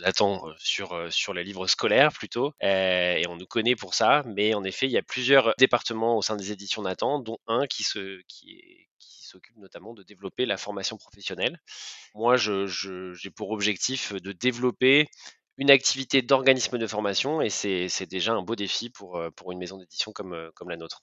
nous 0.00 0.08
attend 0.08 0.42
sur, 0.58 1.12
sur 1.12 1.34
les 1.34 1.44
livres 1.44 1.66
scolaires 1.66 2.12
plutôt, 2.12 2.52
et 2.60 3.24
on 3.28 3.36
nous 3.36 3.46
connaît 3.46 3.76
pour 3.76 3.94
ça. 3.94 4.22
Mais 4.26 4.54
en 4.54 4.64
effet, 4.64 4.86
il 4.86 4.92
y 4.92 4.98
a 4.98 5.02
plusieurs 5.02 5.54
départements 5.58 6.16
au 6.16 6.22
sein 6.22 6.36
des 6.36 6.52
éditions 6.52 6.82
Nathan, 6.82 7.18
dont 7.18 7.38
un 7.46 7.66
qui 7.66 7.82
se, 7.82 8.20
qui 8.26 8.52
est, 8.52 8.88
s'occupe 8.98 9.56
notamment 9.56 9.94
de 9.94 10.02
développer 10.02 10.44
la 10.44 10.56
formation 10.56 10.96
professionnelle. 10.96 11.60
Moi, 12.14 12.36
j'ai 12.36 13.30
pour 13.30 13.50
objectif 13.50 14.12
de 14.12 14.32
développer 14.32 15.06
une 15.56 15.70
activité 15.70 16.22
d'organisme 16.22 16.78
de 16.78 16.86
formation 16.86 17.42
et 17.42 17.50
c'est 17.50 18.06
déjà 18.06 18.32
un 18.32 18.42
beau 18.42 18.56
défi 18.56 18.90
pour, 18.90 19.22
pour 19.36 19.52
une 19.52 19.58
maison 19.58 19.78
d'édition 19.78 20.12
comme, 20.12 20.50
comme 20.54 20.70
la 20.70 20.76
nôtre. 20.76 21.02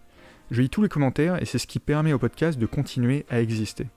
Je 0.51 0.61
lis 0.61 0.69
tous 0.69 0.81
les 0.81 0.89
commentaires 0.89 1.41
et 1.41 1.45
c'est 1.45 1.59
ce 1.59 1.65
qui 1.65 1.79
permet 1.79 2.11
au 2.11 2.19
podcast 2.19 2.59
de 2.59 2.65
continuer 2.65 3.25
à 3.29 3.39
exister. 3.39 3.87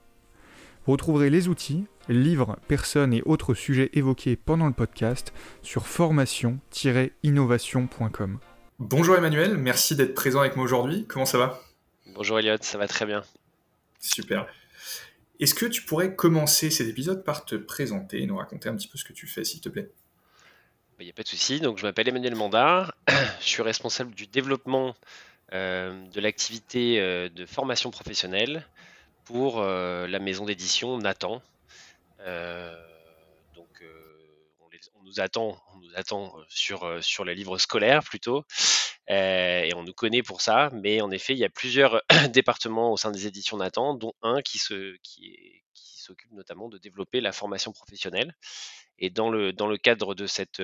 Vous 0.85 0.93
retrouverez 0.93 1.29
les 1.29 1.49
outils, 1.49 1.83
livres, 2.07 2.57
personnes 2.69 3.13
et 3.13 3.21
autres 3.23 3.53
sujets 3.53 3.89
évoqués 3.91 4.37
pendant 4.37 4.67
le 4.67 4.71
podcast 4.71 5.33
sur 5.63 5.85
formation-innovation.com. 5.85 8.39
Bonjour 8.79 9.17
Emmanuel, 9.17 9.57
merci 9.57 9.97
d'être 9.97 10.15
présent 10.15 10.39
avec 10.39 10.55
moi 10.55 10.63
aujourd'hui. 10.63 11.03
Comment 11.09 11.25
ça 11.25 11.37
va? 11.37 11.61
Bonjour 12.13 12.39
Elliot, 12.39 12.55
ça 12.61 12.77
va 12.77 12.87
très 12.87 13.05
bien. 13.05 13.25
Super. 13.99 14.47
Est-ce 15.41 15.55
que 15.55 15.65
tu 15.65 15.81
pourrais 15.81 16.15
commencer 16.15 16.69
cet 16.69 16.87
épisode 16.87 17.25
par 17.25 17.43
te 17.43 17.55
présenter 17.55 18.21
et 18.21 18.27
nous 18.27 18.37
raconter 18.37 18.69
un 18.69 18.77
petit 18.77 18.87
peu 18.87 18.97
ce 18.97 19.03
que 19.03 19.11
tu 19.11 19.27
fais, 19.27 19.43
s'il 19.43 19.59
te 19.59 19.67
plaît? 19.67 19.91
Il 21.01 21.03
n'y 21.03 21.09
a 21.09 21.13
pas 21.13 21.23
de 21.23 21.27
souci. 21.27 21.59
Donc, 21.59 21.77
je 21.77 21.83
m'appelle 21.83 22.07
Emmanuel 22.07 22.35
Mandard. 22.35 22.95
je 23.41 23.45
suis 23.45 23.61
responsable 23.61 24.15
du 24.15 24.27
développement 24.27 24.95
de 25.55 26.19
l'activité 26.19 26.99
euh, 26.99 27.29
de 27.29 27.45
formation 27.45 27.91
professionnelle 27.91 28.67
pour 29.23 29.59
euh, 29.59 30.07
la 30.07 30.19
maison 30.19 30.45
d'édition 30.45 30.97
Nathan. 30.97 31.41
donc, 33.55 33.83
on, 34.95 35.03
nous 35.03 35.19
attend, 35.19 35.61
on 35.73 35.79
nous 35.79 35.91
attend 35.95 36.33
sur, 36.47 37.03
sur 37.03 37.25
les 37.25 37.35
livres 37.35 37.57
scolaires 37.57 38.03
plutôt. 38.03 38.43
et 39.07 39.71
on 39.75 39.83
nous 39.83 39.93
connaît 39.93 40.23
pour 40.23 40.41
ça, 40.41 40.69
mais 40.73 41.01
en 41.01 41.11
effet, 41.11 41.33
il 41.33 41.39
y 41.39 41.45
a 41.45 41.49
plusieurs 41.49 42.01
départements 42.29 42.91
au 42.91 42.97
sein 42.97 43.11
des 43.11 43.27
éditions 43.27 43.57
Nathan, 43.57 43.93
dont 43.93 44.13
un 44.21 44.41
qui 44.41 44.57
se, 44.57 44.95
qui 45.03 45.61
qui 45.73 45.99
s'occupe 45.99 46.31
notamment 46.31 46.69
de 46.69 46.77
développer 46.77 47.21
la 47.21 47.31
formation 47.31 47.71
professionnelle. 47.71 48.35
Et 48.97 49.09
dans 49.09 49.29
le, 49.29 49.51
dans 49.51 49.67
le 49.67 49.77
cadre 49.77 50.15
de 50.15 50.25
cette, 50.25 50.61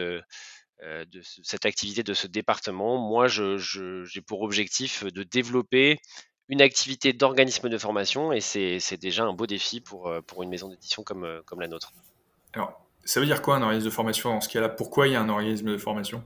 euh, 0.84 1.06
de 1.06 1.22
cette 1.22 1.68
activité, 1.68 2.02
de 2.02 2.16
ce 2.16 2.26
département. 2.26 2.98
Moi, 2.98 3.28
j'ai 3.28 4.22
pour 4.26 4.42
objectif 4.42 5.04
de 5.04 5.22
développer 5.22 6.00
une 6.50 6.60
activité 6.60 7.14
d'organisme 7.14 7.70
de 7.70 7.78
formation 7.78 8.34
et 8.34 8.42
c'est 8.42 8.98
déjà 8.98 9.24
un 9.24 9.34
beau 9.34 9.46
défi 9.46 9.80
pour, 9.80 10.08
euh, 10.08 10.22
pour 10.22 10.42
une 10.42 10.50
maison 10.50 10.70
d'édition 10.70 11.04
comme, 11.04 11.24
euh, 11.24 11.44
comme 11.46 11.62
la 11.62 11.68
nôtre. 11.68 11.94
Alors, 12.54 12.84
ça 13.06 13.20
veut 13.20 13.28
dire 13.28 13.44
quoi 13.44 13.58
un 13.58 13.62
organisme 13.62 13.86
de 13.86 13.92
formation 13.92 14.32
dans 14.32 14.42
ce 14.42 14.50
cas-là? 14.50 14.70
Pourquoi 14.70 15.08
il 15.08 15.14
y 15.14 15.16
a 15.16 15.22
un 15.22 15.30
organisme 15.30 15.72
de 15.72 15.78
formation? 15.78 16.24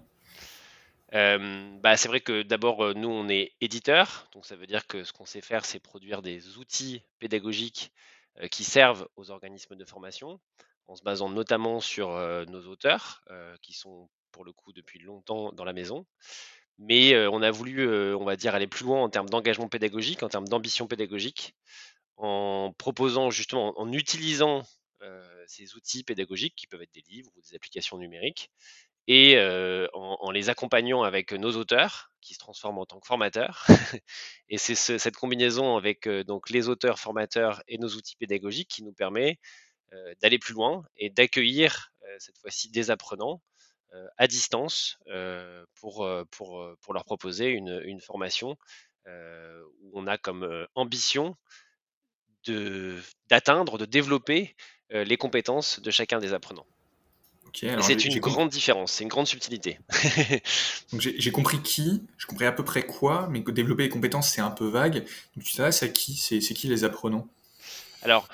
Bah, 1.12 1.98
c'est 1.98 2.08
vrai 2.08 2.22
que 2.22 2.42
d'abord, 2.42 2.94
nous, 2.96 3.10
on 3.10 3.28
est 3.28 3.54
éditeur, 3.62 4.30
donc 4.34 4.46
ça 4.46 4.56
veut 4.56 4.68
dire 4.68 4.88
que 4.88 5.04
ce 5.04 5.14
qu'on 5.14 5.26
sait 5.26 5.42
faire, 5.42 5.64
c'est 5.64 5.80
produire 5.80 6.22
des 6.22 6.58
outils 6.58 7.04
pédagogiques 7.20 7.94
qui 8.52 8.66
servent 8.66 9.08
aux 9.16 9.32
organismes 9.32 9.76
de 9.76 9.86
formation, 9.86 10.42
en 10.88 10.96
se 10.98 11.04
basant 11.04 11.30
notamment 11.30 11.80
sur 11.80 12.10
nos 12.50 12.68
auteurs, 12.68 13.24
qui 13.62 13.72
sont 13.72 14.10
pour 14.36 14.44
le 14.44 14.52
coup 14.52 14.74
depuis 14.74 15.00
longtemps 15.00 15.54
dans 15.54 15.64
la 15.64 15.72
maison. 15.72 16.06
Mais 16.78 17.16
on 17.28 17.42
a 17.42 17.52
voulu, 17.52 17.88
on 18.16 18.26
va 18.26 18.36
dire, 18.36 18.54
aller 18.54 18.68
plus 18.68 18.84
loin 18.84 19.02
en 19.02 19.10
termes 19.10 19.30
d'engagement 19.30 19.70
pédagogique, 19.70 20.24
en 20.24 20.28
termes 20.28 20.48
d'ambition 20.50 20.88
pédagogique, 20.88 21.56
en 22.18 22.74
proposant 22.78 23.30
justement, 23.32 23.80
en 23.80 23.94
utilisant 23.94 24.62
ces 25.48 25.76
outils 25.76 26.04
pédagogiques 26.04 26.56
qui 26.56 26.68
peuvent 26.68 26.82
être 26.82 26.94
des 26.94 27.04
livres 27.08 27.32
ou 27.38 27.42
des 27.42 27.56
applications 27.56 27.98
numériques, 27.98 28.52
et 29.08 29.40
en, 29.94 30.32
les 30.32 30.50
accompagnant 30.50 31.04
avec 31.04 31.32
nos 31.32 31.56
auteurs 31.56 32.12
qui 32.20 32.34
se 32.34 32.40
transforment 32.40 32.80
en 32.80 32.86
tant 32.86 33.00
que 33.00 33.08
formateurs. 33.08 33.66
et 34.50 34.58
c'est 34.58 34.76
cette 34.76 35.16
combinaison 35.16 35.78
avec 35.78 36.10
donc 36.10 36.50
les 36.50 36.68
auteurs 36.68 37.00
formateurs 37.00 37.64
et 37.70 37.78
nos 37.78 37.90
outils 37.90 38.18
pédagogiques 38.18 38.68
qui 38.68 38.84
nous 38.84 38.94
permet 38.94 39.40
d'aller 40.22 40.40
plus 40.40 40.54
loin 40.54 40.84
et 40.98 41.10
d'accueillir 41.10 41.94
cette 42.20 42.38
fois-ci 42.38 42.70
des 42.70 42.92
apprenants 42.92 43.42
à 44.18 44.28
distance 44.28 44.98
euh, 45.08 45.66
pour, 45.76 46.04
euh, 46.04 46.24
pour, 46.32 46.66
pour 46.82 46.94
leur 46.94 47.06
proposer 47.06 47.50
une, 47.50 47.82
une 47.86 48.02
formation 48.02 48.58
où 49.08 49.92
on 49.94 50.08
a 50.08 50.18
comme 50.18 50.68
ambition 50.74 51.36
d'atteindre, 53.30 53.78
de, 53.78 53.86
développer 53.86 54.56
les 54.90 55.16
compétences 55.16 55.80
de 55.80 55.92
chacun 55.92 56.18
des 56.18 56.34
apprenants. 56.34 56.66
c'est 57.54 58.04
une 58.04 58.20
grande 58.20 58.50
différence, 58.50 58.94
c'est 58.94 59.04
une 59.04 59.10
grande 59.10 59.28
subtilité. 59.28 59.78
j'ai 60.98 61.32
compris 61.32 61.62
qui, 61.62 62.02
j'ai 62.18 62.26
compris 62.26 62.46
à 62.46 62.52
peu 62.52 62.66
près 62.66 62.84
quoi, 62.84 63.28
mais 63.30 63.42
développer 63.42 63.84
les 63.84 63.90
compétences, 63.90 64.32
c'est 64.32 64.42
un 64.42 64.50
peu 64.50 64.68
vague. 64.68 65.06
Donc 65.36 65.44
tu 65.44 65.54
t'adresses 65.54 65.84
à 65.84 65.88
qui 65.88 66.16
C'est 66.16 66.40
qui 66.40 66.68
les 66.68 66.84
apprenants? 66.84 67.28
Alors, 68.06 68.28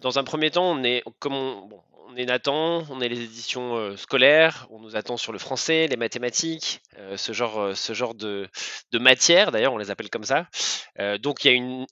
dans 0.00 0.18
un 0.18 0.24
premier 0.24 0.50
temps, 0.50 0.70
on 0.70 0.82
est, 0.82 1.04
comme 1.18 1.34
on, 1.34 2.16
est 2.16 2.24
Nathan, 2.24 2.82
on 2.90 3.00
est 3.02 3.08
les 3.08 3.20
éditions 3.20 3.76
euh, 3.76 3.96
scolaires, 3.96 4.66
on 4.70 4.80
nous 4.80 4.96
attend 4.96 5.18
sur 5.18 5.32
le 5.32 5.38
français, 5.38 5.86
les 5.86 5.96
mathématiques, 5.96 6.80
euh, 6.96 7.18
ce 7.18 7.32
genre, 7.32 7.60
euh, 7.60 7.74
ce 7.74 7.92
genre 7.92 8.14
de, 8.14 8.48
de 8.92 8.98
matières, 8.98 9.52
d'ailleurs 9.52 9.74
on 9.74 9.78
les 9.78 9.90
appelle 9.90 10.08
comme 10.08 10.24
ça. 10.24 10.48
donc 11.20 11.44
il 11.44 11.48
y 11.48 11.50
a 11.50 11.54
une, 11.54 11.86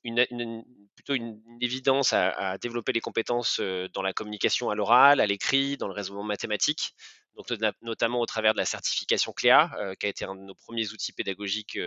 plutôt 0.94 1.12
une, 1.12 1.38
évidence 1.60 2.14
à, 2.14 2.56
développer 2.56 2.92
les 2.92 3.00
compétences 3.00 3.60
dans 3.92 4.02
la 4.02 4.14
communication 4.14 4.70
à 4.70 4.74
l'oral, 4.74 5.20
à 5.20 5.26
l'écrit, 5.26 5.76
dans 5.76 5.88
le 5.88 5.94
raisonnement 5.94 6.24
mathématique, 6.24 6.94
donc 7.36 7.46
notamment 7.82 8.20
au 8.20 8.26
travers 8.26 8.54
de 8.54 8.58
la 8.58 8.64
certification 8.64 9.32
CLEA, 9.32 9.70
qui 10.00 10.06
a 10.06 10.08
été 10.08 10.24
un 10.24 10.34
de 10.34 10.40
nos 10.40 10.54
premiers 10.54 10.90
outils 10.92 11.12
pédagogiques 11.12 11.78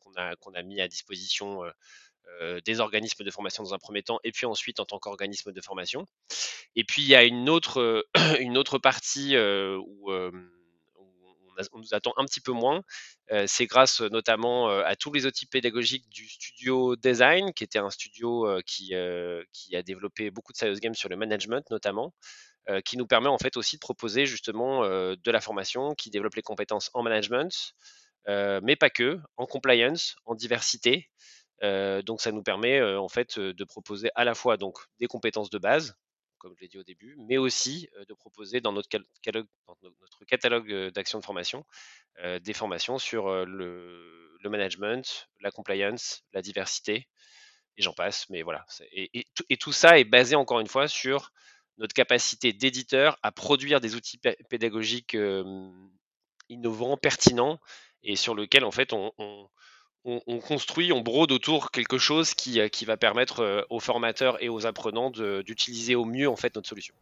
qu'on 0.00 0.12
a, 0.16 0.36
qu'on 0.36 0.52
a 0.52 0.62
mis 0.62 0.82
à 0.82 0.88
disposition 0.88 1.62
des 2.64 2.80
organismes 2.80 3.24
de 3.24 3.30
formation 3.30 3.62
dans 3.62 3.74
un 3.74 3.78
premier 3.78 4.02
temps, 4.02 4.18
et 4.24 4.32
puis 4.32 4.46
ensuite 4.46 4.80
en 4.80 4.84
tant 4.84 4.98
qu'organisme 4.98 5.52
de 5.52 5.60
formation. 5.60 6.06
Et 6.74 6.84
puis 6.84 7.02
il 7.02 7.08
y 7.08 7.14
a 7.14 7.24
une 7.24 7.48
autre, 7.48 8.06
une 8.40 8.58
autre 8.58 8.78
partie 8.78 9.36
où, 9.36 10.10
euh, 10.10 10.30
on, 11.72 11.78
nous 11.78 11.94
attend 11.94 12.12
un 12.18 12.24
petit 12.26 12.40
peu 12.40 12.52
moins. 12.52 12.82
c'est 13.46 13.64
grâce 13.64 14.02
notamment 14.02 14.68
à 14.68 14.94
tous 14.94 15.10
les 15.10 15.24
outils 15.24 15.46
pédagogiques 15.46 16.06
du 16.10 16.28
studio 16.28 16.96
Design, 16.96 17.54
qui 17.54 17.64
était 17.64 17.78
un 17.78 17.88
studio 17.88 18.46
qui, 18.66 18.92
qui 19.52 19.76
a 19.76 19.82
développé 19.82 20.30
beaucoup 20.30 20.52
de 20.52 20.58
serious 20.58 20.78
games 20.80 20.94
sur 20.94 21.08
le 21.08 21.16
management 21.16 21.64
notamment. 21.70 22.12
qui 22.84 22.98
nous 22.98 23.06
permet 23.06 23.28
en 23.28 23.38
fait 23.38 23.56
aussi 23.56 23.76
de 23.76 23.80
proposer 23.80 24.26
justement 24.26 24.82
de 24.84 25.30
la 25.30 25.40
formation 25.40 25.94
qui 25.94 26.10
développe 26.10 26.34
les 26.34 26.42
compétences 26.42 26.90
en 26.92 27.02
management, 27.02 27.74
mais 28.26 28.76
pas 28.76 28.90
que, 28.90 29.18
en 29.38 29.46
compliance, 29.46 30.16
en 30.26 30.34
diversité, 30.34 31.08
donc 31.62 32.20
ça 32.20 32.32
nous 32.32 32.42
permet 32.42 32.82
en 32.82 33.08
fait 33.08 33.38
de 33.38 33.64
proposer 33.64 34.10
à 34.14 34.24
la 34.24 34.34
fois 34.34 34.56
donc 34.56 34.78
des 35.00 35.06
compétences 35.06 35.50
de 35.50 35.58
base, 35.58 35.96
comme 36.38 36.54
je 36.56 36.60
l'ai 36.60 36.68
dit 36.68 36.78
au 36.78 36.84
début, 36.84 37.16
mais 37.18 37.38
aussi 37.38 37.88
de 38.08 38.14
proposer 38.14 38.60
dans 38.60 38.72
notre 38.72 38.88
catalogue, 39.22 39.46
notre 39.82 40.24
catalogue 40.26 40.90
d'actions 40.90 41.18
de 41.18 41.24
formation 41.24 41.64
des 42.40 42.52
formations 42.52 42.98
sur 42.98 43.46
le, 43.46 44.38
management, 44.44 45.28
la 45.40 45.50
compliance, 45.50 46.22
la 46.32 46.40
diversité, 46.40 47.08
et 47.76 47.82
j'en 47.82 47.92
passe. 47.92 48.28
Mais 48.30 48.42
voilà, 48.42 48.64
et, 48.92 49.26
tout 49.58 49.72
ça 49.72 49.98
est 49.98 50.04
basé 50.04 50.36
encore 50.36 50.60
une 50.60 50.68
fois 50.68 50.88
sur 50.88 51.32
notre 51.78 51.94
capacité 51.94 52.52
d'éditeur 52.52 53.18
à 53.22 53.32
produire 53.32 53.80
des 53.80 53.94
outils 53.94 54.18
pédagogiques 54.48 55.16
innovants, 56.48 56.96
pertinents, 56.96 57.60
et 58.02 58.14
sur 58.16 58.34
lequel 58.34 58.64
en 58.64 58.70
fait 58.70 58.92
on 58.92 59.12
on, 59.18 59.48
construit, 60.40 60.92
on 60.92 61.00
brode 61.00 61.32
autour 61.32 61.70
quelque 61.70 61.98
chose 61.98 62.34
qui, 62.34 62.60
euh, 62.60 62.68
qui 62.68 62.84
va 62.84 62.96
permettre 62.96 63.40
euh, 63.40 63.62
aux 63.70 63.80
formateurs 63.80 64.42
et 64.42 64.48
aux 64.48 64.66
apprenants 64.66 65.10
d'utiliser 65.10 65.94
au 65.94 66.04
mieux 66.04 66.28
en 66.28 66.36
fait 66.36 66.54
notre 66.54 66.68
solution. 66.68 66.94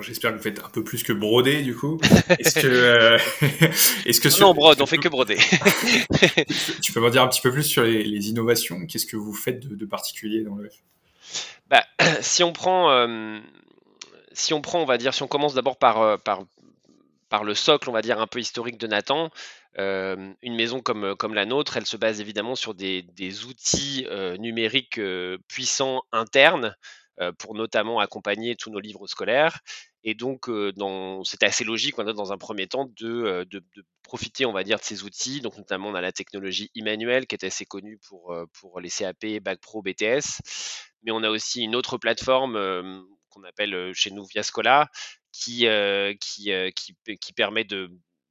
j'espère 0.00 0.32
que 0.32 0.36
vous 0.36 0.42
faites 0.42 0.58
un 0.58 0.68
peu 0.68 0.84
plus 0.84 1.02
que 1.02 1.12
broder 1.12 1.62
du 1.62 1.74
coup. 1.74 1.98
Est-ce 2.38 2.60
que, 2.60 2.66
euh, 2.66 3.18
est-ce 4.06 4.20
que 4.20 4.40
non, 4.40 4.50
on 4.50 4.54
brode, 4.54 4.80
on 4.80 4.86
fait 4.86 4.98
que 4.98 5.08
broder. 5.08 5.38
tu 6.82 6.92
peux 6.92 7.00
m'en 7.00 7.10
dire 7.10 7.22
un 7.22 7.28
petit 7.28 7.40
peu 7.40 7.50
plus 7.50 7.64
sur 7.64 7.82
les, 7.82 8.28
innovations? 8.28 8.86
Qu'est-ce 8.86 9.06
que 9.06 9.16
vous 9.16 9.34
faites 9.34 9.66
de, 9.66 9.86
particulier 9.86 10.42
dans 10.42 10.54
le 10.54 10.68
bah, 11.70 11.84
si 12.20 12.42
on 12.42 12.52
prend, 12.52 13.08
si 14.32 14.52
on 14.52 14.60
prend, 14.60 14.82
on 14.82 14.86
va 14.86 14.98
dire, 14.98 15.14
si 15.14 15.22
on 15.22 15.28
commence 15.28 15.54
d'abord 15.54 15.78
par, 15.78 16.18
par, 16.20 16.44
par 17.30 17.44
le 17.44 17.54
socle, 17.54 17.88
on 17.88 17.92
va 17.92 18.02
dire, 18.02 18.20
un 18.20 18.26
peu 18.26 18.38
historique 18.38 18.78
de 18.78 18.86
Nathan, 18.86 19.30
une 19.76 20.54
maison 20.54 20.80
comme, 20.80 21.16
comme 21.16 21.34
la 21.34 21.46
nôtre, 21.46 21.76
elle 21.76 21.86
se 21.86 21.96
base 21.96 22.20
évidemment 22.20 22.54
sur 22.54 22.74
des, 22.74 23.02
des 23.02 23.44
outils 23.44 24.06
numériques 24.38 25.00
puissants 25.48 26.02
internes 26.12 26.74
pour 27.38 27.54
notamment 27.54 28.00
accompagner 28.00 28.56
tous 28.56 28.70
nos 28.70 28.80
livres 28.80 29.06
scolaires. 29.06 29.60
Et 30.04 30.14
donc, 30.14 30.50
c'était 31.24 31.46
assez 31.46 31.64
logique 31.64 31.96
dans 31.96 32.32
un 32.32 32.38
premier 32.38 32.66
temps 32.66 32.90
de, 33.00 33.46
de, 33.50 33.62
profiter, 34.02 34.44
on 34.44 34.52
va 34.52 34.62
dire, 34.62 34.78
de 34.78 34.84
ces 34.84 35.02
outils. 35.02 35.40
Donc, 35.40 35.56
notamment, 35.56 35.88
on 35.88 35.94
a 35.94 36.00
la 36.00 36.12
technologie 36.12 36.70
Emmanuel 36.76 37.26
qui 37.26 37.34
est 37.34 37.44
assez 37.44 37.64
connue 37.64 37.98
pour, 38.08 38.36
pour 38.52 38.80
les 38.80 38.90
CAP, 38.90 39.24
Bac 39.42 39.60
Pro, 39.60 39.82
BTS. 39.82 40.40
Mais 41.02 41.10
on 41.10 41.22
a 41.22 41.30
aussi 41.30 41.62
une 41.62 41.74
autre 41.74 41.98
plateforme 41.98 42.54
qu'on 43.30 43.44
appelle 43.44 43.92
chez 43.94 44.10
nous 44.10 44.24
Viascola 44.26 44.88
qui, 45.32 45.66
qui, 46.20 46.52
qui, 46.76 47.18
qui, 47.18 47.32
permet 47.32 47.64
de, 47.64 47.90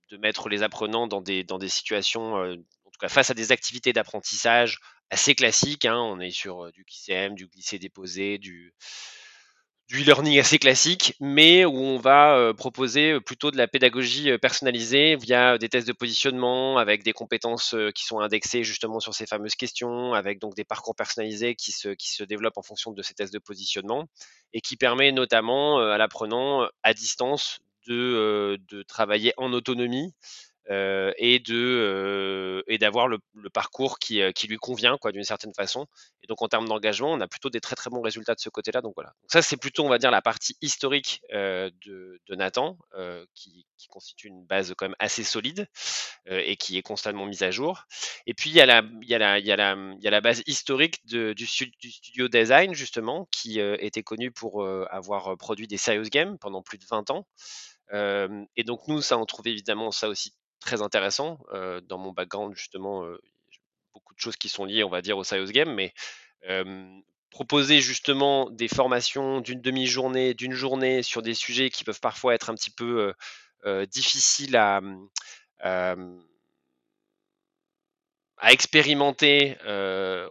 de, 0.09 0.17
mettre 0.17 0.49
les 0.49 0.63
apprenants 0.63 1.07
dans 1.07 1.21
des, 1.21 1.43
dans 1.43 1.59
situations, 1.59 2.35
en 2.35 2.55
tout 2.55 2.99
cas 2.99 3.09
face 3.09 3.29
à 3.29 3.33
des 3.33 3.51
activités 3.51 3.93
d'apprentissage 3.93 4.79
assez 5.09 5.35
classiques. 5.35 5.85
Hein. 5.85 5.97
On 5.97 6.19
est 6.19 6.31
sur 6.31 6.71
du 6.71 6.85
QCM, 6.85 7.35
du 7.35 7.47
glisser-déposer, 7.47 8.37
du 8.37 8.73
du 9.89 10.01
e-learning 10.01 10.39
assez 10.39 10.59
classique, 10.59 11.13
mais 11.19 11.65
où 11.65 11.75
on 11.75 11.97
va 11.97 12.53
proposer 12.57 13.19
plutôt 13.19 13.51
de 13.51 13.57
la 13.57 13.67
pédagogie 13.67 14.37
personnalisée 14.37 15.17
via 15.17 15.57
des 15.57 15.67
tests 15.69 15.87
de 15.87 15.93
positionnement 15.93 16.77
avec 16.77 17.03
des 17.03 17.13
compétences 17.13 17.75
qui 17.93 18.05
sont 18.05 18.19
indexées 18.19 18.63
justement 18.63 18.99
sur 18.99 19.13
ces 19.13 19.25
fameuses 19.25 19.55
questions, 19.55 20.13
avec 20.13 20.39
donc 20.39 20.55
des 20.55 20.63
parcours 20.63 20.95
personnalisés 20.95 21.55
qui 21.55 21.71
se, 21.71 21.89
qui 21.89 22.09
se 22.09 22.23
développent 22.23 22.57
en 22.57 22.63
fonction 22.63 22.91
de 22.91 23.01
ces 23.01 23.13
tests 23.13 23.33
de 23.33 23.39
positionnement 23.39 24.07
et 24.53 24.61
qui 24.61 24.77
permet 24.77 25.11
notamment 25.11 25.79
à 25.79 25.97
l'apprenant 25.97 26.67
à 26.83 26.93
distance 26.93 27.59
de, 27.87 28.83
travailler 28.87 29.33
en 29.37 29.53
autonomie 29.53 30.13
et 30.69 31.39
de 31.39 32.63
et 32.67 32.77
d'avoir 32.77 33.07
le, 33.07 33.19
parcours 33.53 33.99
qui, 33.99 34.21
qui, 34.33 34.47
lui 34.47 34.57
convient 34.57 34.97
quoi 34.97 35.11
d'une 35.11 35.23
certaine 35.23 35.53
façon. 35.53 35.87
Et 36.23 36.27
donc 36.27 36.41
en 36.41 36.47
termes 36.47 36.67
d'engagement 36.67 37.11
on 37.11 37.19
a 37.19 37.27
plutôt 37.27 37.49
des 37.49 37.59
très 37.59 37.75
très 37.75 37.89
bons 37.89 38.01
résultats 38.01 38.33
de 38.33 38.39
ce 38.39 38.49
côté 38.49 38.71
là 38.71 38.81
donc 38.81 38.93
voilà. 38.95 39.13
Ça 39.27 39.41
c'est 39.41 39.57
plutôt 39.57 39.83
on 39.83 39.89
va 39.89 39.97
dire 39.97 40.11
la 40.11 40.21
partie 40.21 40.55
historique 40.61 41.21
de, 41.31 41.71
de, 42.27 42.35
Nathan 42.35 42.77
qui, 43.35 43.65
qui, 43.77 43.87
constitue 43.87 44.27
une 44.27 44.45
base 44.45 44.73
quand 44.77 44.85
même 44.85 44.95
assez 44.99 45.23
solide 45.23 45.67
et 46.29 46.55
qui 46.55 46.77
est 46.77 46.81
constamment 46.81 47.25
mise 47.25 47.43
à 47.43 47.51
jour. 47.51 47.83
Et 48.25 48.33
puis 48.33 48.49
il 48.49 48.55
y 48.55 48.61
a 48.61 48.65
la 48.65 48.83
il 49.01 49.09
y 49.09 49.15
a 49.15 49.19
la 49.19 49.39
il 49.39 49.45
y 49.45 49.51
a 49.51 49.57
la, 49.57 49.75
il 49.75 50.03
y 50.03 50.07
a 50.07 50.11
la 50.11 50.21
base 50.21 50.43
historique 50.47 51.05
de, 51.05 51.33
du, 51.33 51.45
du, 51.79 51.91
studio 51.91 52.29
design 52.29 52.73
justement 52.73 53.27
qui 53.31 53.59
était 53.59 54.03
connu 54.03 54.31
pour 54.31 54.65
avoir 54.89 55.37
produit 55.37 55.67
des 55.67 55.77
serious 55.77 56.09
games 56.09 56.37
pendant 56.39 56.61
plus 56.61 56.77
de 56.77 56.85
20 56.89 57.11
ans 57.11 57.27
et 57.91 58.63
donc 58.63 58.87
nous, 58.87 59.01
ça, 59.01 59.17
on 59.17 59.25
trouve 59.25 59.47
évidemment 59.47 59.91
ça 59.91 60.09
aussi 60.09 60.33
très 60.59 60.81
intéressant. 60.81 61.39
dans 61.83 61.97
mon 61.97 62.11
background, 62.11 62.55
justement, 62.55 63.05
beaucoup 63.93 64.13
de 64.13 64.19
choses 64.19 64.37
qui 64.37 64.49
sont 64.49 64.65
liées, 64.65 64.83
on 64.83 64.89
va 64.89 65.01
dire, 65.01 65.17
au 65.17 65.23
serious 65.23 65.51
game, 65.51 65.73
mais 65.73 65.93
proposer 67.29 67.81
justement 67.81 68.49
des 68.49 68.67
formations 68.67 69.41
d'une 69.41 69.61
demi-journée, 69.61 70.33
d'une 70.33 70.53
journée 70.53 71.01
sur 71.03 71.21
des 71.21 71.33
sujets 71.33 71.69
qui 71.69 71.83
peuvent 71.83 71.99
parfois 71.99 72.35
être 72.35 72.49
un 72.49 72.55
petit 72.55 72.71
peu 72.71 73.13
difficiles 73.87 74.55
à, 74.55 74.81
à 75.59 75.95
expérimenter 78.51 79.57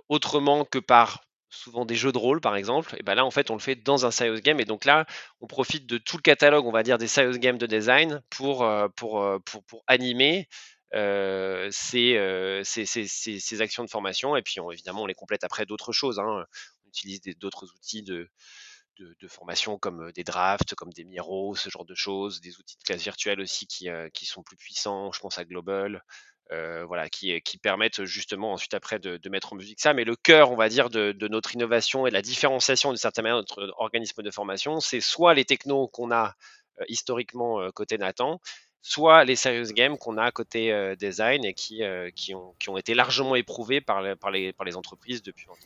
autrement 0.09 0.65
que 0.65 0.79
par 0.79 1.25
souvent 1.53 1.85
des 1.85 1.95
jeux 1.95 2.13
de 2.13 2.19
rôle 2.19 2.41
par 2.41 2.57
exemple, 2.57 2.97
et 2.99 3.03
ben 3.03 3.15
là 3.15 3.25
en 3.25 3.31
fait 3.31 3.51
on 3.51 3.55
le 3.55 3.61
fait 3.61 3.77
dans 3.77 4.07
un 4.07 4.11
serious 4.11 4.41
game 4.41 4.59
et 4.59 4.65
donc 4.65 4.85
là 4.85 5.07
on 5.41 5.47
profite 5.47 5.87
de 5.87 5.99
tout 5.99 6.17
le 6.17 6.23
catalogue 6.23 6.67
on 6.67 6.73
va 6.73 6.83
dire 6.83 6.99
des 6.99 7.09
serious 7.09 7.39
games 7.39 7.59
de 7.59 7.67
design 7.67 8.23
pour, 8.31 8.65
euh, 8.65 8.89
pour, 8.89 9.23
euh, 9.23 9.39
pour, 9.41 9.63
pour 9.65 9.85
animer 9.87 10.49
euh, 10.95 11.69
ces, 11.71 12.17
ces, 12.65 12.87
ces, 12.87 13.07
ces, 13.07 13.61
actions 13.61 13.85
de 13.85 13.91
formation 13.91 14.35
et 14.37 14.43
puis 14.43 14.57
évidemment 14.73 15.03
on 15.03 15.07
les 15.07 15.15
complète 15.15 15.45
après 15.45 15.67
d'autres 15.67 15.93
choses. 15.93 16.19
Hein. 16.19 16.45
On 16.85 16.89
utilise 16.89 17.21
d'autres 17.39 17.67
outils 17.75 18.03
de, 18.03 18.29
de, 18.99 19.29
formation 19.29 19.79
comme 19.79 20.13
des 20.13 20.25
drafts, 20.25 20.75
comme 20.75 20.93
des 20.93 21.05
Miro, 21.05 21.55
ce 21.55 21.71
genre 21.71 21.87
de 21.87 21.95
choses, 21.95 22.41
des 22.41 22.59
outils 22.59 22.77
de 22.77 22.83
classe 22.83 23.03
virtuelle 23.03 23.41
aussi 23.41 23.67
qui, 23.67 23.89
qui 24.13 24.27
sont 24.27 24.43
plus 24.43 24.57
puissants, 24.57 25.13
je 25.13 25.21
pense 25.21 25.39
à 25.39 25.45
Global. 25.45 26.03
Euh, 26.53 26.85
voilà, 26.87 27.09
qui, 27.09 27.41
qui, 27.41 27.57
permettent 27.57 28.05
justement 28.05 28.53
ensuite 28.53 28.75
après 28.75 28.99
de, 28.99 29.19
mettre 29.31 29.55
en 29.55 29.57
musique 29.57 29.81
ça. 29.81 29.95
Mais 29.95 30.05
le 30.05 30.17
cœur, 30.17 30.51
on 30.51 30.57
va 30.57 30.69
dire, 30.69 30.91
de, 30.91 31.15
notre 31.29 31.55
innovation 31.55 32.07
et 32.07 32.11
la 32.11 32.21
différenciation 32.21 32.93
de 32.93 32.97
certaine 32.97 33.23
manière 33.23 33.37
de 33.37 33.43
notre 33.43 33.75
organisme 33.79 34.23
de 34.23 34.31
formation, 34.31 34.81
c'est 34.81 35.01
soit 35.01 35.33
les 35.33 35.47
technos 35.47 35.89
qu'on 35.89 36.11
a 36.11 36.35
euh, 36.81 36.85
historiquement 36.89 37.61
euh, 37.61 37.71
côté 37.71 37.97
Nathan, 37.97 38.39
soit 38.83 39.25
les 39.25 39.37
serious 39.37 39.73
games 39.73 39.97
qu'on 39.97 40.19
a 40.19 40.31
côté 40.31 40.95
design 40.99 41.45
et 41.45 41.55
qui, 41.55 41.83
qui, 42.17 42.35
ont, 42.35 42.53
qui, 42.59 42.69
ont, 42.69 42.77
été 42.77 42.95
largement 42.95 43.37
éprouvés 43.37 43.81
par, 43.81 44.03
par, 44.19 44.31
les, 44.31 44.53
par 44.53 44.67
les 44.67 44.77
entreprises 44.77 45.23
depuis 45.23 45.47
longtemps. 45.47 45.61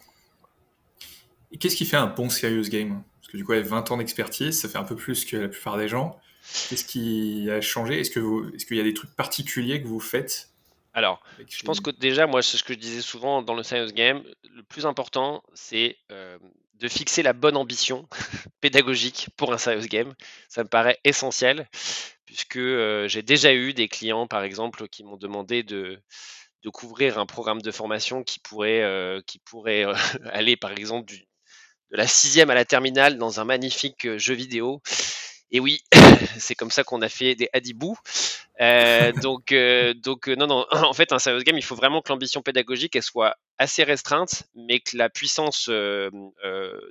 Et 1.50 1.58
qu'est-ce 1.58 1.76
qui 1.76 1.86
fait 1.86 1.96
un 1.96 2.06
bon 2.06 2.28
serious 2.28 2.68
game? 2.68 3.02
Parce 3.20 3.32
que 3.32 3.38
du 3.38 3.44
coup, 3.44 3.52
avec 3.52 3.64
20 3.64 3.90
ans 3.90 3.96
d'expertise, 3.96 4.60
ça 4.60 4.68
fait 4.68 4.78
un 4.78 4.84
peu 4.84 4.96
plus 4.96 5.24
que 5.24 5.36
la 5.36 5.48
plupart 5.48 5.78
des 5.78 5.88
gens. 5.88 6.20
Qu'est-ce 6.68 6.84
qui 6.84 7.48
a 7.50 7.60
changé? 7.62 7.98
Est-ce 7.98 8.10
qu'il 8.10 8.22
est 8.54 8.66
qu'il 8.66 8.76
y 8.76 8.80
a 8.80 8.84
des 8.84 8.94
trucs 8.94 9.16
particuliers 9.16 9.82
que 9.82 9.88
vous 9.88 9.98
faites 9.98 10.50
alors, 10.96 11.22
je 11.46 11.62
pense 11.62 11.80
que 11.80 11.90
déjà, 11.90 12.26
moi, 12.26 12.42
c'est 12.42 12.56
ce 12.56 12.64
que 12.64 12.72
je 12.72 12.78
disais 12.78 13.02
souvent 13.02 13.42
dans 13.42 13.52
le 13.52 13.62
Science 13.62 13.92
Game, 13.92 14.24
le 14.54 14.62
plus 14.62 14.86
important, 14.86 15.42
c'est 15.52 15.98
euh, 16.10 16.38
de 16.76 16.88
fixer 16.88 17.22
la 17.22 17.34
bonne 17.34 17.58
ambition 17.58 18.08
pédagogique 18.62 19.28
pour 19.36 19.52
un 19.52 19.58
Science 19.58 19.88
Game. 19.88 20.14
Ça 20.48 20.62
me 20.62 20.68
paraît 20.70 20.98
essentiel, 21.04 21.68
puisque 22.24 22.56
euh, 22.56 23.08
j'ai 23.08 23.20
déjà 23.20 23.52
eu 23.52 23.74
des 23.74 23.88
clients, 23.88 24.26
par 24.26 24.42
exemple, 24.42 24.88
qui 24.88 25.04
m'ont 25.04 25.18
demandé 25.18 25.62
de, 25.62 26.00
de, 26.62 26.70
couvrir 26.70 27.18
un 27.18 27.26
programme 27.26 27.60
de 27.60 27.70
formation 27.70 28.22
qui 28.22 28.40
pourrait, 28.40 28.82
euh, 28.82 29.20
qui 29.26 29.38
pourrait 29.38 29.84
aller, 30.32 30.56
par 30.56 30.72
exemple, 30.72 31.04
du, 31.12 31.18
de 31.18 31.96
la 31.98 32.06
sixième 32.06 32.48
à 32.48 32.54
la 32.54 32.64
terminale 32.64 33.18
dans 33.18 33.38
un 33.38 33.44
magnifique 33.44 34.16
jeu 34.16 34.32
vidéo. 34.32 34.80
Et 35.50 35.60
oui, 35.60 35.82
c'est 36.38 36.54
comme 36.54 36.70
ça 36.70 36.84
qu'on 36.84 37.02
a 37.02 37.08
fait 37.08 37.34
des 37.34 37.48
Hadibou. 37.52 37.96
Euh, 38.60 39.12
donc, 39.22 39.52
euh, 39.52 39.94
donc 39.94 40.28
euh, 40.28 40.36
non, 40.36 40.46
non. 40.46 40.66
En 40.72 40.92
fait, 40.92 41.12
un 41.12 41.18
serious 41.18 41.42
game, 41.42 41.58
il 41.58 41.64
faut 41.64 41.76
vraiment 41.76 42.02
que 42.02 42.10
l'ambition 42.10 42.42
pédagogique 42.42 42.96
elle 42.96 43.02
soit 43.02 43.36
assez 43.58 43.84
restreinte, 43.84 44.44
mais 44.54 44.80
que 44.80 44.96
la 44.96 45.08
puissance 45.08 45.70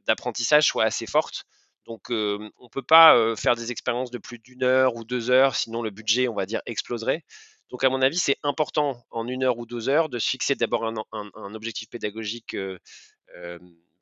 d'apprentissage 0.08 0.66
soit 0.66 0.84
assez 0.86 1.06
forte. 1.06 1.46
Donc, 1.86 2.08
on 2.10 2.70
peut 2.72 2.82
pas 2.82 3.36
faire 3.36 3.56
des 3.56 3.72
expériences 3.72 4.10
de 4.10 4.18
plus 4.18 4.40
d'une 4.40 4.64
heure 4.64 4.96
ou 4.96 5.04
deux 5.04 5.30
heures, 5.30 5.56
sinon 5.56 5.84
le 5.84 5.92
budget, 5.92 6.28
on 6.28 6.34
va 6.34 6.48
dire, 6.48 6.62
exploserait. 6.66 7.24
Donc, 7.70 7.84
à 7.84 7.90
mon 7.90 8.02
avis, 8.02 8.18
c'est 8.18 8.38
important 8.42 9.06
en 9.12 9.28
une 9.28 9.44
heure 9.44 9.60
ou 9.60 9.68
deux 9.68 9.88
heures 9.88 10.10
de 10.10 10.18
se 10.18 10.28
fixer 10.28 10.56
d'abord 10.56 10.86
un, 10.86 10.96
un, 11.12 11.54
objectif 11.54 11.88
pédagogique 11.90 12.56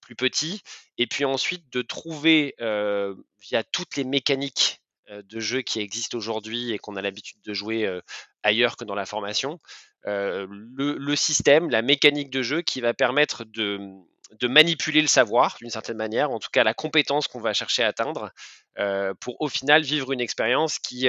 plus 0.03 0.15
petit, 0.15 0.61
et 0.97 1.07
puis 1.07 1.25
ensuite 1.25 1.71
de 1.71 1.81
trouver 1.81 2.55
via 2.59 3.63
toutes 3.71 3.95
les 3.95 4.03
mécaniques 4.03 4.81
de 5.09 5.39
jeu 5.39 5.61
qui 5.61 5.79
existent 5.79 6.17
aujourd'hui 6.17 6.71
et 6.71 6.79
qu'on 6.79 6.95
a 6.95 7.01
l'habitude 7.01 7.41
de 7.43 7.53
jouer 7.53 7.89
ailleurs 8.41 8.77
que 8.77 8.85
dans 8.85 8.95
la 8.95 9.05
formation, 9.05 9.59
le, 10.05 11.15
système, 11.15 11.69
la 11.69 11.81
mécanique 11.81 12.29
de 12.29 12.41
jeu 12.41 12.61
qui 12.61 12.81
va 12.81 12.93
permettre 12.93 13.43
de, 13.45 13.79
manipuler 14.43 15.01
le 15.01 15.07
savoir 15.07 15.57
d'une 15.59 15.69
certaine 15.69 15.97
manière, 15.97 16.31
en 16.31 16.39
tout 16.39 16.49
cas 16.51 16.63
la 16.63 16.73
compétence 16.73 17.27
qu'on 17.27 17.41
va 17.41 17.53
chercher 17.53 17.83
à 17.83 17.87
atteindre, 17.87 18.31
pour 19.19 19.41
au 19.41 19.47
final 19.47 19.83
vivre 19.83 20.11
une 20.11 20.21
expérience 20.21 20.79
qui, 20.79 21.07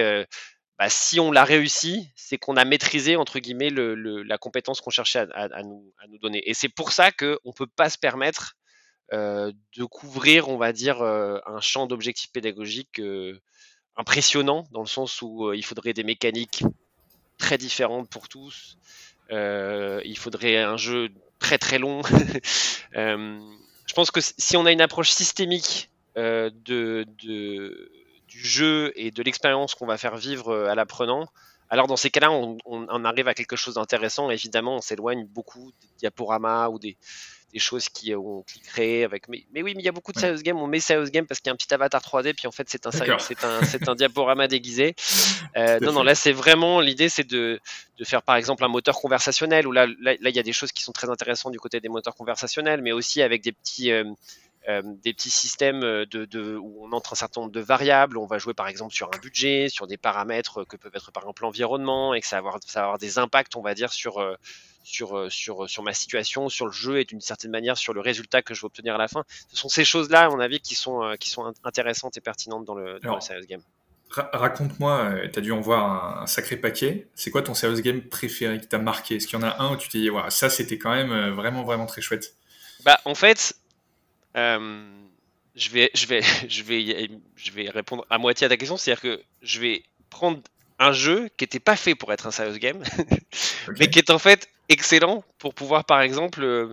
bah, 0.78 0.90
si 0.90 1.20
on 1.20 1.30
l'a 1.30 1.44
réussi, 1.44 2.10
c'est 2.16 2.36
qu'on 2.36 2.56
a 2.56 2.64
maîtrisé 2.64 3.14
entre 3.14 3.38
guillemets 3.38 3.70
le, 3.70 3.94
la 4.22 4.38
compétence 4.38 4.80
qu'on 4.80 4.90
cherchait 4.90 5.26
à, 5.32 5.62
nous, 5.62 5.92
à, 6.02 6.08
nous, 6.08 6.18
donner. 6.18 6.42
Et 6.48 6.54
c'est 6.54 6.68
pour 6.68 6.90
ça 6.92 7.12
qu'on 7.12 7.38
ne 7.44 7.52
peut 7.52 7.68
pas 7.68 7.90
se 7.90 7.98
permettre 7.98 8.56
de 9.12 9.84
couvrir, 9.84 10.48
on 10.48 10.56
va 10.56 10.72
dire, 10.72 11.02
euh, 11.02 11.38
un 11.46 11.60
champ 11.60 11.86
d'objectifs 11.86 12.32
pédagogiques 12.32 13.00
euh, 13.00 13.40
impressionnant, 13.96 14.64
dans 14.72 14.80
le 14.80 14.86
sens 14.86 15.22
où 15.22 15.52
il 15.52 15.64
faudrait 15.64 15.92
des 15.92 16.04
mécaniques 16.04 16.64
très 17.38 17.58
différentes 17.58 18.08
pour 18.08 18.28
tous. 18.28 18.76
il 19.30 20.16
faudrait 20.16 20.58
un 20.58 20.76
jeu 20.76 21.10
très 21.38 21.58
très 21.58 21.78
long. 21.78 22.02
je 22.92 23.94
pense 23.94 24.10
que 24.10 24.20
si 24.20 24.56
on 24.56 24.66
a 24.66 24.72
une 24.72 24.80
approche 24.80 25.10
systémique 25.10 25.90
du 26.16 27.04
jeu 28.28 28.92
et 28.96 29.10
de 29.10 29.22
l'expérience 29.22 29.74
qu'on 29.74 29.86
va 29.86 29.96
faire 29.96 30.16
vivre 30.16 30.52
à 30.66 30.74
l'apprenant, 30.74 31.28
alors 31.70 31.86
dans 31.86 31.96
ces 31.96 32.10
cas-là, 32.10 32.30
on, 32.30 33.04
arrive 33.04 33.28
à 33.28 33.34
quelque 33.34 33.56
chose 33.56 33.74
d'intéressant. 33.74 34.30
Évidemment, 34.30 34.76
on 34.76 34.80
s'éloigne 34.80 35.24
beaucoup 35.24 35.72
des 35.80 35.88
diaporamas 35.98 36.68
ou 36.68 36.78
des, 36.78 36.96
des 37.54 37.60
choses 37.60 37.88
qui 37.88 38.12
euh, 38.12 38.18
on 38.18 38.42
cliquerait 38.42 39.04
avec. 39.04 39.28
Mais, 39.28 39.46
mais, 39.52 39.62
oui, 39.62 39.74
mais 39.74 39.82
il 39.82 39.86
y 39.86 39.88
a 39.88 39.92
beaucoup 39.92 40.12
de 40.12 40.18
serious 40.18 40.42
game. 40.42 40.58
On 40.58 40.66
met 40.66 40.80
serious 40.80 41.08
game 41.10 41.24
parce 41.24 41.40
qu'il 41.40 41.48
y 41.48 41.50
a 41.50 41.54
un 41.54 41.56
petit 41.56 41.72
avatar 41.72 42.02
3D, 42.02 42.34
puis 42.34 42.48
en 42.48 42.50
fait 42.50 42.68
c'est 42.68 42.84
un 42.86 42.90
c'est 42.90 43.44
un, 43.44 43.90
un 43.90 43.94
diaporama 43.94 44.48
déguisé. 44.48 44.94
Euh, 45.56 45.78
non, 45.78 45.92
non, 45.92 46.02
là 46.02 46.16
c'est 46.16 46.32
vraiment 46.32 46.80
l'idée, 46.80 47.08
c'est 47.08 47.22
de, 47.22 47.60
de 47.98 48.04
faire 48.04 48.22
par 48.22 48.34
exemple 48.34 48.64
un 48.64 48.68
moteur 48.68 48.96
conversationnel 48.96 49.68
où 49.68 49.72
là, 49.72 49.86
là, 50.00 50.16
il 50.20 50.34
y 50.34 50.38
a 50.40 50.42
des 50.42 50.52
choses 50.52 50.72
qui 50.72 50.82
sont 50.82 50.90
très 50.90 51.08
intéressantes 51.10 51.52
du 51.52 51.60
côté 51.60 51.78
des 51.78 51.88
moteurs 51.88 52.16
conversationnels, 52.16 52.82
mais 52.82 52.90
aussi 52.90 53.22
avec 53.22 53.40
des 53.40 53.52
petits 53.52 53.92
euh, 53.92 54.04
des 55.04 55.12
petits 55.12 55.30
systèmes 55.30 55.80
de, 55.80 56.56
où 56.56 56.86
on 56.86 56.92
entre 56.92 57.12
un 57.12 57.16
certain 57.16 57.42
nombre 57.42 57.52
de 57.52 57.60
variables. 57.60 58.18
On 58.18 58.26
va 58.26 58.38
jouer 58.38 58.54
par 58.54 58.66
exemple 58.66 58.92
sur 58.94 59.10
un 59.14 59.18
budget, 59.18 59.68
sur 59.68 59.86
des 59.86 59.96
paramètres 59.96 60.64
que 60.64 60.76
peuvent 60.76 60.96
être 60.96 61.12
par 61.12 61.22
exemple 61.22 61.42
l'environnement 61.42 62.14
et 62.14 62.20
que 62.20 62.26
ça 62.26 62.36
va 62.36 62.48
avoir, 62.48 62.58
ça 62.66 62.80
va 62.80 62.86
avoir 62.86 62.98
des 62.98 63.18
impacts, 63.18 63.54
on 63.54 63.62
va 63.62 63.74
dire, 63.74 63.92
sur 63.92 64.18
sur, 64.84 65.16
euh, 65.16 65.30
sur, 65.30 65.68
sur 65.68 65.82
ma 65.82 65.92
situation, 65.92 66.48
sur 66.48 66.66
le 66.66 66.72
jeu 66.72 67.00
et 67.00 67.04
d'une 67.04 67.20
certaine 67.20 67.50
manière 67.50 67.76
sur 67.76 67.92
le 67.92 68.00
résultat 68.00 68.42
que 68.42 68.54
je 68.54 68.60
vais 68.60 68.66
obtenir 68.66 68.94
à 68.94 68.98
la 68.98 69.08
fin. 69.08 69.24
Ce 69.48 69.56
sont 69.56 69.68
ces 69.68 69.84
choses-là, 69.84 70.26
à 70.26 70.28
mon 70.28 70.38
avis, 70.38 70.60
qui 70.60 70.74
sont, 70.74 71.02
euh, 71.02 71.16
qui 71.16 71.30
sont 71.30 71.52
intéressantes 71.64 72.16
et 72.16 72.20
pertinentes 72.20 72.64
dans 72.64 72.74
le, 72.74 73.00
dans 73.00 73.20
serious 73.20 73.46
game. 73.46 73.62
Raconte-moi, 74.10 75.00
euh, 75.00 75.28
tu 75.32 75.38
as 75.40 75.42
dû 75.42 75.50
en 75.50 75.60
voir 75.60 76.22
un, 76.22 76.26
sacré 76.26 76.56
paquet. 76.56 77.08
C'est 77.16 77.30
quoi 77.30 77.42
ton 77.42 77.54
serious 77.54 77.80
game 77.80 78.02
préféré 78.02 78.60
qui 78.60 78.68
t'a 78.68 78.78
marqué? 78.78 79.16
Est-ce 79.16 79.26
qu'il 79.26 79.38
y 79.38 79.42
en 79.42 79.46
a 79.46 79.60
un 79.60 79.72
où 79.72 79.76
tu 79.76 79.88
t'es 79.88 79.98
dit, 79.98 80.10
ça 80.28 80.50
c'était 80.50 80.78
quand 80.78 80.92
même 80.92 81.30
vraiment, 81.30 81.64
vraiment 81.64 81.86
très 81.86 82.00
chouette? 82.00 82.36
Bah, 82.84 83.00
en 83.06 83.16
fait, 83.16 83.56
je, 84.36 85.70
vais, 85.70 85.90
je, 85.94 86.06
vais, 86.06 86.20
je, 86.48 86.62
vais, 86.62 87.10
je 87.34 87.50
vais 87.50 87.70
répondre 87.70 88.06
à 88.10 88.18
moitié 88.18 88.44
à 88.44 88.48
ta 88.48 88.56
question. 88.56 88.76
C'est-à-dire 88.76 89.02
que 89.02 89.22
je 89.42 89.60
vais 89.60 89.82
prendre 90.10 90.40
un 90.78 90.92
jeu 90.92 91.28
qui 91.36 91.44
n'était 91.44 91.60
pas 91.60 91.76
fait 91.76 91.94
pour 91.94 92.12
être 92.12 92.26
un 92.26 92.30
serious 92.30 92.58
game, 92.58 92.82
mais 93.80 93.88
qui 93.88 93.98
est 93.98 94.10
en 94.10 94.18
fait 94.18 94.48
excellent 94.68 95.24
pour 95.38 95.54
pouvoir, 95.54 95.84
par 95.84 96.00
exemple, 96.00 96.42
euh, 96.42 96.72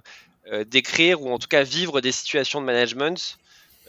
euh, 0.52 0.64
décrire 0.64 1.22
ou 1.22 1.32
en 1.32 1.40
tout 1.40 1.48
cas 1.48 1.64
vivre 1.64 2.02
des 2.02 2.12
situations 2.12 2.62
de 2.62 2.66
management 2.66 3.38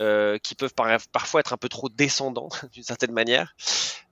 euh, 0.00 0.38
qui 0.38 0.54
peuvent 0.54 0.74
parfois 1.12 1.40
être 1.40 1.52
un 1.52 1.56
peu 1.56 1.68
trop 1.68 1.88
descendants 1.88 2.48
d'une 2.72 2.82
certaine 2.82 3.12
manière. 3.12 3.54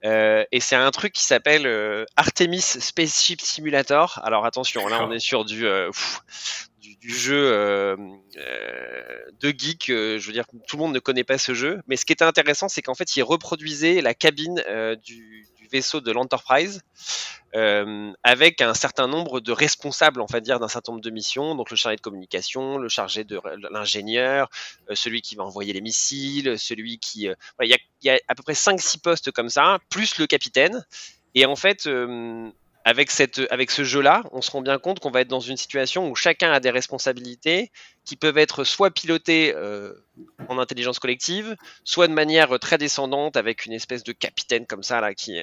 et 0.03 0.61
c'est 0.61 0.77
un 0.77 0.91
truc 0.91 1.13
qui 1.13 1.23
s'appelle 1.23 1.67
Artemis 2.17 2.61
Spaceship 2.61 3.41
Simulator. 3.41 4.21
Alors 4.23 4.45
attention, 4.47 4.87
là 4.89 5.05
on 5.07 5.13
est 5.13 5.19
sur 5.19 5.45
du, 5.45 5.67
du, 6.81 7.15
jeu 7.15 7.97
de 9.41 9.55
geek. 9.57 9.85
je 9.89 10.27
veux 10.27 10.33
dire, 10.33 10.47
tout 10.67 10.77
le 10.77 10.83
monde 10.83 10.95
ne 10.95 10.99
connaît 10.99 11.25
pas 11.25 11.39
ce 11.39 11.53
jeu. 11.53 11.83
Mais 11.87 11.97
ce 11.97 12.07
qui 12.07 12.13
était 12.13 12.25
intéressant, 12.25 12.69
c'est 12.69 12.83
qu'en 12.83 12.95
fait, 12.95 13.17
il 13.17 13.23
reproduisait 13.23 14.01
la 14.01 14.15
cabine 14.15 14.63
du, 15.05 15.47
vaisseau 15.71 16.01
de 16.01 16.13
l'Enterprise 16.13 16.83
euh, 17.57 18.13
avec 18.23 18.61
un 18.61 18.75
certain 18.75 19.09
nombre 19.09 19.41
de 19.41 19.51
responsables, 19.51 20.21
on 20.21 20.27
va 20.27 20.41
dire, 20.41 20.61
d'un 20.61 20.69
certain 20.69 20.93
nombre 20.93 21.03
de 21.03 21.11
missions. 21.11 21.55
Donc 21.55 21.71
le 21.71 21.77
chargé 21.77 21.97
de 21.97 22.01
communication, 22.01 22.79
le 22.79 22.89
chargé 22.89 23.25
de 23.25 23.41
l'ingénieur, 23.71 24.49
euh, 24.89 24.95
celui 24.95 25.21
qui 25.21 25.35
va 25.35 25.45
envoyer 25.45 25.73
les 25.73 25.81
missiles, 25.81 26.59
celui 26.59 26.99
qui... 26.99 27.29
Euh, 27.29 27.35
il 27.61 27.69
y, 27.69 27.75
a, 27.75 27.79
y, 28.03 28.11
a, 28.11 28.21
à 28.29 28.35
peu 28.35 28.43
près 28.43 28.53
5-6 28.53 29.01
postes 29.01 29.31
comme 29.33 29.49
ça, 29.49 29.79
plus 29.89 30.19
le 30.19 30.27
capitaine. 30.27 30.85
Et 31.35 31.47
en 31.47 31.57
fait, 31.57 31.89
avec, 32.85 33.11
cette, 33.11 33.41
avec 33.51 33.71
ce 33.71 33.85
jeu-là, 33.85 34.23
on 34.33 34.41
se 34.41 34.51
rend 34.51 34.63
bien 34.63 34.79
compte 34.79 35.01
qu'on 35.01 35.11
va 35.11 35.21
être 35.21 35.29
dans 35.29 35.41
une 35.41 35.57
situation 35.57 36.09
où 36.09 36.15
chacun 36.15 36.51
a 36.51 36.61
des 36.61 36.71
responsabilités 36.71 37.71
qui 38.05 38.17
peuvent 38.17 38.39
être 38.39 38.65
soit 38.65 38.91
pilotées 38.91 39.55
euh, 39.55 39.93
en 40.49 40.59
intelligence 40.59 40.99
collective, 40.99 41.57
soit 41.85 42.09
de 42.09 42.15
manière 42.15 42.59
très 42.59 42.79
descendante 42.79 43.37
avec 43.37 43.67
une 43.67 43.73
espèce 43.73 44.03
de 44.03 44.13
capitaine 44.13 44.67
comme 44.67 44.83
ça 44.83 45.01
là 45.01 45.15
qui, 45.15 45.39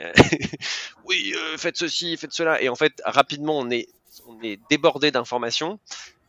oui, 1.06 1.34
euh, 1.36 1.58
faites 1.58 1.78
ceci, 1.78 2.18
faites 2.18 2.34
cela, 2.34 2.62
et 2.62 2.70
en 2.70 2.76
fait 2.76 3.02
rapidement 3.06 3.60
on 3.60 3.70
est 3.70 3.88
on 4.28 4.42
est 4.42 4.60
débordé 4.70 5.12
d'informations. 5.12 5.80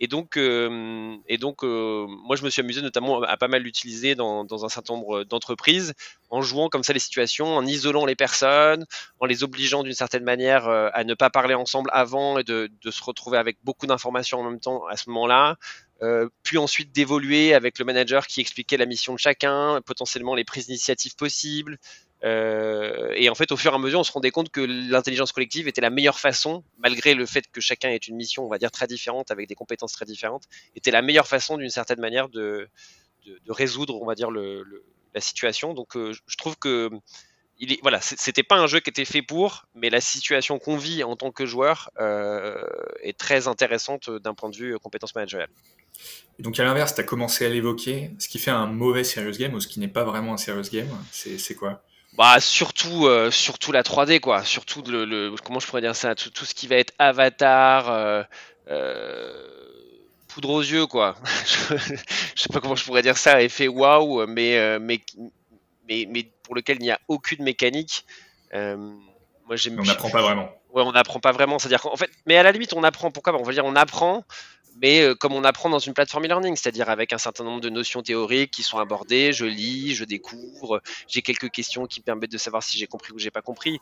Et 0.00 0.06
donc, 0.06 0.36
euh, 0.36 1.16
et 1.26 1.38
donc 1.38 1.64
euh, 1.64 2.06
moi, 2.08 2.36
je 2.36 2.44
me 2.44 2.50
suis 2.50 2.60
amusé 2.60 2.82
notamment 2.82 3.22
à, 3.22 3.36
pas 3.36 3.48
mal 3.48 3.62
l'utiliser 3.62 4.14
dans, 4.14 4.44
dans, 4.44 4.64
un 4.64 4.68
certain 4.68 4.94
nombre 4.94 5.24
d'entreprises, 5.24 5.94
en 6.30 6.40
jouant 6.40 6.68
comme 6.68 6.84
ça 6.84 6.92
les 6.92 7.00
situations, 7.00 7.56
en 7.56 7.66
isolant 7.66 8.06
les 8.06 8.14
personnes, 8.14 8.86
en 9.18 9.26
les 9.26 9.42
obligeant 9.42 9.82
d'une 9.82 9.94
certaine 9.94 10.22
manière 10.22 10.68
euh, 10.68 10.88
à 10.92 11.02
ne 11.02 11.14
pas 11.14 11.30
parler 11.30 11.54
ensemble 11.54 11.90
avant 11.92 12.38
et 12.38 12.44
de, 12.44 12.70
de 12.80 12.90
se 12.90 13.02
retrouver 13.02 13.38
avec 13.38 13.58
beaucoup 13.64 13.86
d'informations 13.86 14.38
en 14.38 14.44
même 14.44 14.60
temps 14.60 14.86
à 14.86 14.96
ce 14.96 15.10
moment-là. 15.10 15.56
puis 16.44 16.58
ensuite 16.58 16.92
d'évoluer 16.92 17.54
avec 17.54 17.80
le 17.80 17.84
manager 17.84 18.28
qui 18.28 18.40
expliquait 18.40 18.76
la 18.76 18.86
mission 18.86 19.14
de 19.14 19.18
chacun, 19.18 19.80
potentiellement 19.84 20.36
les 20.36 20.44
prises 20.44 20.66
d'initiative 20.66 21.16
possibles, 21.16 21.76
euh, 22.24 23.12
et 23.14 23.28
en 23.28 23.34
fait, 23.34 23.52
au 23.52 23.56
fur 23.56 23.72
et 23.72 23.74
à 23.74 23.78
mesure, 23.78 24.00
on 24.00 24.04
se 24.04 24.12
rendait 24.12 24.30
compte 24.30 24.50
que 24.50 24.60
l'intelligence 24.60 25.32
collective 25.32 25.68
était 25.68 25.80
la 25.80 25.90
meilleure 25.90 26.18
façon, 26.18 26.64
malgré 26.78 27.14
le 27.14 27.26
fait 27.26 27.44
que 27.50 27.60
chacun 27.60 27.90
ait 27.90 27.96
une 27.96 28.16
mission, 28.16 28.44
on 28.44 28.48
va 28.48 28.58
dire, 28.58 28.70
très 28.70 28.86
différente, 28.86 29.30
avec 29.30 29.48
des 29.48 29.54
compétences 29.54 29.92
très 29.92 30.04
différentes, 30.04 30.44
était 30.74 30.90
la 30.90 31.02
meilleure 31.02 31.28
façon, 31.28 31.56
d'une 31.56 31.70
certaine 31.70 32.00
manière, 32.00 32.28
de, 32.28 32.68
résoudre, 33.48 34.00
on 34.00 34.06
va 34.06 34.14
dire, 34.14 34.30
la 34.30 35.20
situation. 35.20 35.74
Donc, 35.74 35.96
euh, 35.96 36.12
je 36.26 36.36
trouve 36.36 36.56
que 36.56 36.90
il 37.60 37.72
est, 37.72 37.80
voilà, 37.82 38.00
c'était 38.00 38.44
pas 38.44 38.54
un 38.54 38.68
jeu 38.68 38.78
qui 38.78 38.88
était 38.88 39.04
fait 39.04 39.22
pour, 39.22 39.66
mais 39.74 39.90
la 39.90 40.00
situation 40.00 40.60
qu'on 40.60 40.76
vit 40.76 41.02
en 41.02 41.16
tant 41.16 41.32
que 41.32 41.44
joueur 41.44 41.90
euh, 41.98 42.62
est 43.02 43.18
très 43.18 43.48
intéressante 43.48 44.10
d'un 44.10 44.32
point 44.32 44.48
de 44.48 44.54
vue 44.54 44.78
compétence 44.78 45.12
managériale. 45.16 45.50
Et 46.38 46.44
donc 46.44 46.60
à 46.60 46.64
l'inverse, 46.64 46.94
tu 46.94 47.00
as 47.00 47.04
commencé 47.04 47.44
à 47.46 47.48
l'évoquer, 47.48 48.12
ce 48.20 48.28
qui 48.28 48.38
fait 48.38 48.52
un 48.52 48.66
mauvais 48.66 49.02
serious 49.02 49.36
game 49.36 49.54
ou 49.54 49.60
ce 49.60 49.66
qui 49.66 49.80
n'est 49.80 49.88
pas 49.88 50.04
vraiment 50.04 50.34
un 50.34 50.36
serious 50.36 50.70
game, 50.70 50.86
c'est 51.10 51.56
quoi? 51.56 51.82
Bah 52.18 52.40
surtout 52.40 53.06
euh, 53.06 53.30
surtout 53.30 53.70
la 53.70 53.84
3D 53.84 54.18
quoi, 54.18 54.42
surtout 54.42 54.82
le, 54.82 55.32
comment 55.44 55.60
je 55.60 55.68
pourrais 55.68 55.80
dire 55.80 55.94
ça, 55.94 56.16
tout, 56.16 56.44
ce 56.44 56.52
qui 56.52 56.66
va 56.66 56.74
être 56.74 56.92
avatar, 56.98 57.88
euh, 57.90 58.24
euh, 58.68 59.32
poudre 60.26 60.50
aux 60.50 60.60
yeux 60.60 60.88
quoi. 60.88 61.14
je 61.46 62.42
sais 62.42 62.48
pas 62.52 62.58
comment 62.58 62.74
je 62.74 62.84
pourrais 62.84 63.02
dire 63.02 63.16
ça, 63.16 63.40
effet 63.40 63.68
waouh, 63.68 64.26
mais, 64.26 64.80
mais 64.80 65.00
mais 65.88 66.08
mais 66.10 66.28
pour 66.42 66.56
lequel 66.56 66.78
il 66.80 66.82
n'y 66.82 66.90
a 66.90 66.98
aucune 67.06 67.44
mécanique. 67.44 68.04
moi 68.52 69.54
j'aime. 69.54 69.78
On 69.78 69.84
n'apprend 69.84 70.10
pas 70.10 70.22
vraiment. 70.22 70.50
Ouais, 70.74 70.82
on 70.82 70.92
n'apprend 70.92 71.20
pas 71.20 71.32
vraiment, 71.32 71.60
c'est-à-dire 71.60 71.80
qu'en 71.80 71.96
fait, 71.96 72.10
mais 72.26 72.36
à 72.36 72.42
la 72.42 72.50
limite 72.50 72.72
on 72.74 72.82
apprend. 72.82 73.12
Pourquoi? 73.12 73.32
On 73.38 73.44
va 73.44 73.52
dire 73.52 73.64
on 73.64 73.76
apprend 73.76 74.24
mais 74.80 75.02
euh, 75.02 75.14
comme 75.14 75.32
on 75.32 75.44
apprend 75.44 75.68
dans 75.68 75.78
une 75.78 75.94
plateforme 75.94 76.24
e-learning, 76.24 76.56
c'est-à-dire 76.56 76.88
avec 76.88 77.12
un 77.12 77.18
certain 77.18 77.44
nombre 77.44 77.60
de 77.60 77.70
notions 77.70 78.02
théoriques 78.02 78.52
qui 78.52 78.62
sont 78.62 78.78
abordées, 78.78 79.32
je 79.32 79.44
lis, 79.44 79.94
je 79.94 80.04
découvre, 80.04 80.80
j'ai 81.06 81.22
quelques 81.22 81.50
questions 81.50 81.86
qui 81.86 82.00
me 82.00 82.04
permettent 82.04 82.32
de 82.32 82.38
savoir 82.38 82.62
si 82.62 82.78
j'ai 82.78 82.86
compris 82.86 83.12
ou 83.12 83.18
j'ai 83.18 83.30
pas 83.30 83.42
compris. 83.42 83.78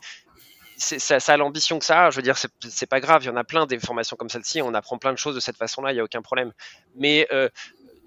Ça, 0.79 1.17
a 1.25 1.37
l'ambition 1.37 1.79
que 1.79 1.85
ça, 1.85 2.11
je 2.11 2.17
veux 2.17 2.21
dire, 2.21 2.35
c'est 2.37 2.85
pas 2.85 2.99
grave, 2.99 3.23
il 3.23 3.27
y 3.27 3.29
en 3.29 3.35
a 3.35 3.43
plein 3.43 3.65
des 3.65 3.79
formations 3.79 4.15
comme 4.15 4.29
celle-ci, 4.29 4.61
on 4.61 4.75
apprend 4.75 4.99
plein 4.99 5.11
de 5.11 5.17
choses 5.17 5.33
de 5.33 5.39
cette 5.39 5.57
façon-là, 5.57 5.91
il 5.91 5.95
n'y 5.95 6.01
a 6.01 6.03
aucun 6.03 6.21
problème. 6.21 6.51
Mais 6.95 7.27
euh, 7.31 7.49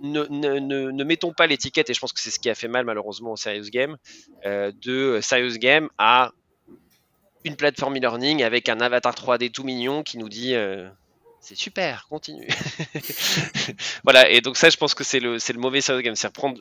ne, 0.00 1.02
mettons 1.02 1.32
pas 1.32 1.48
l'étiquette, 1.48 1.90
et 1.90 1.94
je 1.94 1.98
pense 1.98 2.12
que 2.12 2.20
c'est 2.20 2.30
ce 2.30 2.38
qui 2.38 2.48
a 2.48 2.54
fait 2.54 2.68
mal 2.68 2.84
malheureusement 2.84 3.32
au 3.32 3.36
Serious 3.36 3.70
Game, 3.70 3.96
euh, 4.46 4.70
de 4.82 5.18
Serious 5.20 5.58
Game 5.58 5.88
à 5.98 6.30
une 7.44 7.56
plateforme 7.56 7.96
e-learning 7.96 8.44
avec 8.44 8.68
un 8.68 8.80
avatar 8.80 9.14
3D 9.14 9.50
tout 9.50 9.64
mignon 9.64 10.04
qui 10.04 10.18
nous 10.18 10.28
dit 10.28 10.54
c'est 11.40 11.56
super, 11.56 12.06
continue. 12.08 12.46
voilà, 14.04 14.28
et 14.30 14.40
donc 14.40 14.56
ça, 14.56 14.70
je 14.70 14.76
pense 14.76 14.94
que 14.94 15.04
c'est 15.04 15.20
le, 15.20 15.36
le 15.36 15.58
mauvais 15.58 15.80
serious 15.80 16.02
game, 16.02 16.14
c'est 16.14 16.30
prendre 16.30 16.60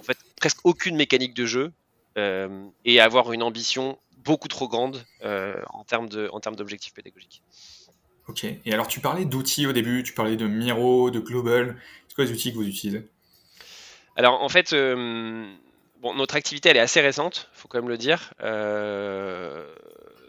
en 0.00 0.02
fait 0.02 0.18
presque 0.36 0.58
aucune 0.64 0.96
mécanique 0.96 1.34
de 1.34 1.46
jeu 1.46 1.72
euh, 2.18 2.66
et 2.84 3.00
avoir 3.00 3.32
une 3.32 3.42
ambition 3.42 3.98
beaucoup 4.24 4.48
trop 4.48 4.68
grande 4.68 5.04
euh, 5.24 5.54
en 5.70 5.84
termes 5.84 6.08
de, 6.08 6.28
en 6.32 6.40
termes 6.40 6.56
d'objectifs 6.56 6.92
pédagogiques. 6.92 7.42
Ok. 8.28 8.44
Et 8.44 8.72
alors, 8.72 8.88
tu 8.88 8.98
parlais 8.98 9.24
d'outils 9.24 9.66
au 9.66 9.72
début, 9.72 10.02
tu 10.02 10.12
parlais 10.12 10.36
de 10.36 10.46
Miro, 10.46 11.10
de 11.10 11.20
Global. 11.20 11.76
C'est 12.08 12.14
quoi 12.14 12.24
les 12.24 12.32
outils 12.32 12.50
que 12.50 12.56
vous 12.56 12.66
utilisez? 12.66 13.06
Alors, 14.16 14.42
en 14.42 14.48
fait, 14.48 14.72
euh, 14.72 15.46
bon, 16.02 16.14
notre 16.14 16.34
activité, 16.34 16.70
elle 16.70 16.76
est 16.76 16.80
assez 16.80 17.00
récente, 17.00 17.48
faut 17.52 17.68
quand 17.68 17.78
même 17.78 17.88
le 17.88 17.98
dire 17.98 18.34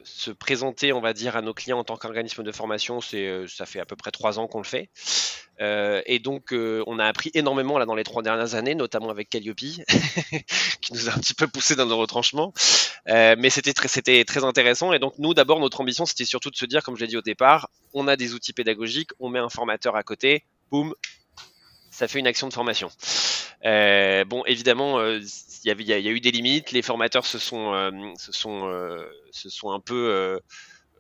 se 0.08 0.32
présenter, 0.32 0.94
on 0.94 1.02
va 1.02 1.14
dire, 1.14 1.36
à 1.36 1.42
nos 1.42 1.54
clients 1.54 1.80
en 1.80 1.84
tant 1.84 1.98
qu'organisme 1.98 2.44
de 2.44 2.52
formation, 2.52 3.02
c'est, 3.02 3.28
euh, 3.28 3.48
ça 3.48 3.66
fait 3.66 3.80
à 3.80 3.86
peu 3.86 3.96
près 3.96 4.12
trois 4.12 4.40
ans 4.40 4.48
qu'on 4.48 4.60
le 4.60 4.64
fait. 4.64 4.90
Euh, 5.60 6.02
et 6.06 6.20
donc, 6.20 6.54
euh, 6.54 6.84
on 6.88 6.98
a 6.98 7.06
appris 7.06 7.30
énormément 7.34 7.78
là 7.78 7.86
dans 7.86 7.96
les 7.96 8.04
trois 8.04 8.24
dernières 8.24 8.56
années, 8.56 8.74
notamment 8.74 9.10
avec 9.10 9.30
Calliope, 9.30 9.58
qui 10.82 10.94
nous 10.94 11.10
a 11.10 11.14
un 11.14 11.18
petit 11.20 11.34
peu 11.34 11.48
poussé 11.48 11.76
dans 11.76 11.86
nos 11.86 11.98
retranchements. 11.98 12.54
mais 13.06 13.50
c'était 13.50 13.74
très, 13.74 13.88
c'était 13.88 14.24
très 14.24 14.44
intéressant. 14.44 14.94
Et 14.94 15.00
donc, 15.00 15.14
nous, 15.20 15.34
d'abord, 15.34 15.60
notre 15.60 15.82
ambition, 15.82 16.06
c'était 16.06 16.26
surtout 16.26 16.52
de 16.52 16.56
se 16.58 16.66
dire, 16.66 16.84
comme 16.84 16.96
je 16.96 17.02
l'ai 17.02 17.08
dit 17.08 17.18
au 17.18 17.22
départ, 17.22 17.70
on 17.94 18.08
a 18.08 18.16
des 18.16 18.34
outils 18.34 18.54
pédagogiques, 18.54 19.12
on 19.20 19.30
met 19.30 19.40
un 19.40 19.50
formateur 19.50 19.96
à 19.96 20.04
côté, 20.04 20.44
boum, 20.72 20.94
ça 21.92 22.08
fait 22.08 22.20
une 22.20 22.28
action 22.28 22.48
de 22.48 22.54
formation. 22.54 22.90
bon, 23.64 24.44
évidemment, 24.46 25.00
il 25.64 25.88
y, 25.88 25.94
a, 25.94 26.00
eu 26.00 26.20
des 26.20 26.32
limites. 26.32 26.72
Les 26.72 26.82
formateurs 26.82 27.26
se 27.26 27.40
sont, 27.40 27.74
euh, 27.74 27.92
se 28.18 28.32
sont, 28.32 28.68
euh, 28.68 29.06
se 29.32 29.50
sont 29.50 29.72
un 29.72 29.80
peu 29.80 30.40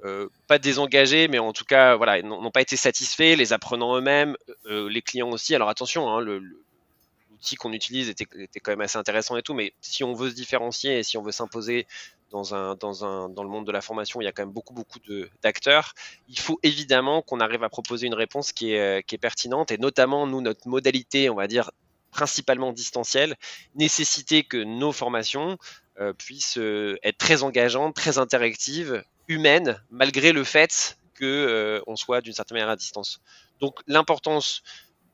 euh, 0.04 0.30
pas 0.48 0.60
désengagés, 0.60 1.28
mais 1.28 1.40
en 1.40 1.54
tout 1.54 1.66
cas, 1.66 1.96
voilà, 1.96 2.22
n'ont 2.22 2.52
pas 2.52 2.62
été 2.62 2.78
satisfaits. 2.78 3.36
Les 3.38 3.54
apprenants 3.54 3.96
eux-mêmes, 3.98 4.36
les 4.66 5.02
clients 5.02 5.30
aussi. 5.30 5.56
Alors 5.56 5.70
attention, 5.70 6.10
hein, 6.10 6.22
l'outil 6.22 7.56
qu'on 7.56 7.74
utilise 7.74 8.10
était, 8.10 8.28
était, 8.38 8.60
quand 8.60 8.72
même 8.72 8.82
assez 8.82 8.98
intéressant 8.98 9.38
et 9.38 9.42
tout, 9.42 9.54
mais 9.54 9.74
si 9.82 10.04
on 10.04 10.14
veut 10.14 10.30
se 10.30 10.36
différencier 10.36 11.00
et 11.00 11.04
si 11.04 11.18
on 11.18 11.24
veut 11.24 11.32
s'imposer 11.32 11.88
dans, 12.30 12.54
un, 12.54 12.76
dans, 12.76 13.06
un, 13.06 13.30
dans 13.30 13.44
le 13.44 13.50
monde 13.50 13.66
de 13.66 13.72
la 13.72 13.82
formation, 13.82 14.20
il 14.22 14.26
y 14.26 14.28
a 14.28 14.32
quand 14.32 14.44
même 14.44 14.54
beaucoup, 14.54 14.74
beaucoup 14.74 15.00
d'acteurs. 15.42 15.94
Il 16.28 16.40
faut 16.40 16.60
évidemment 16.64 17.22
qu'on 17.22 17.40
arrive 17.40 17.64
à 17.64 17.70
proposer 17.70 18.08
une 18.08 18.14
réponse 18.14 18.52
qui 18.52 18.74
est, 18.74 19.06
qui 19.08 19.16
est 19.16 19.20
pertinente 19.20 19.72
et 19.72 19.78
notamment, 19.78 20.28
nous, 20.28 20.42
notre 20.42 20.68
modalité, 20.68 21.30
on 21.30 21.36
va 21.36 21.48
dire, 21.48 21.72
principalement 22.18 22.74
distanciel, 22.74 23.36
nécessiter 23.76 24.44
que 24.44 24.58
nos 24.58 24.92
formations 24.92 25.60
euh, 26.00 26.14
puissent 26.14 26.58
euh, 26.58 26.98
être 27.04 27.20
très 27.20 27.44
engageantes, 27.44 27.96
très 27.96 28.18
interactives, 28.18 29.04
humaines, 29.28 29.80
malgré 29.92 30.32
le 30.32 30.44
fait 30.44 30.98
qu'on 31.20 31.26
euh, 31.26 31.96
soit 31.96 32.22
d'une 32.22 32.34
certaine 32.34 32.56
manière 32.56 32.72
à 32.72 32.76
distance. 32.76 33.22
Donc 33.60 33.82
l'importance 33.86 34.64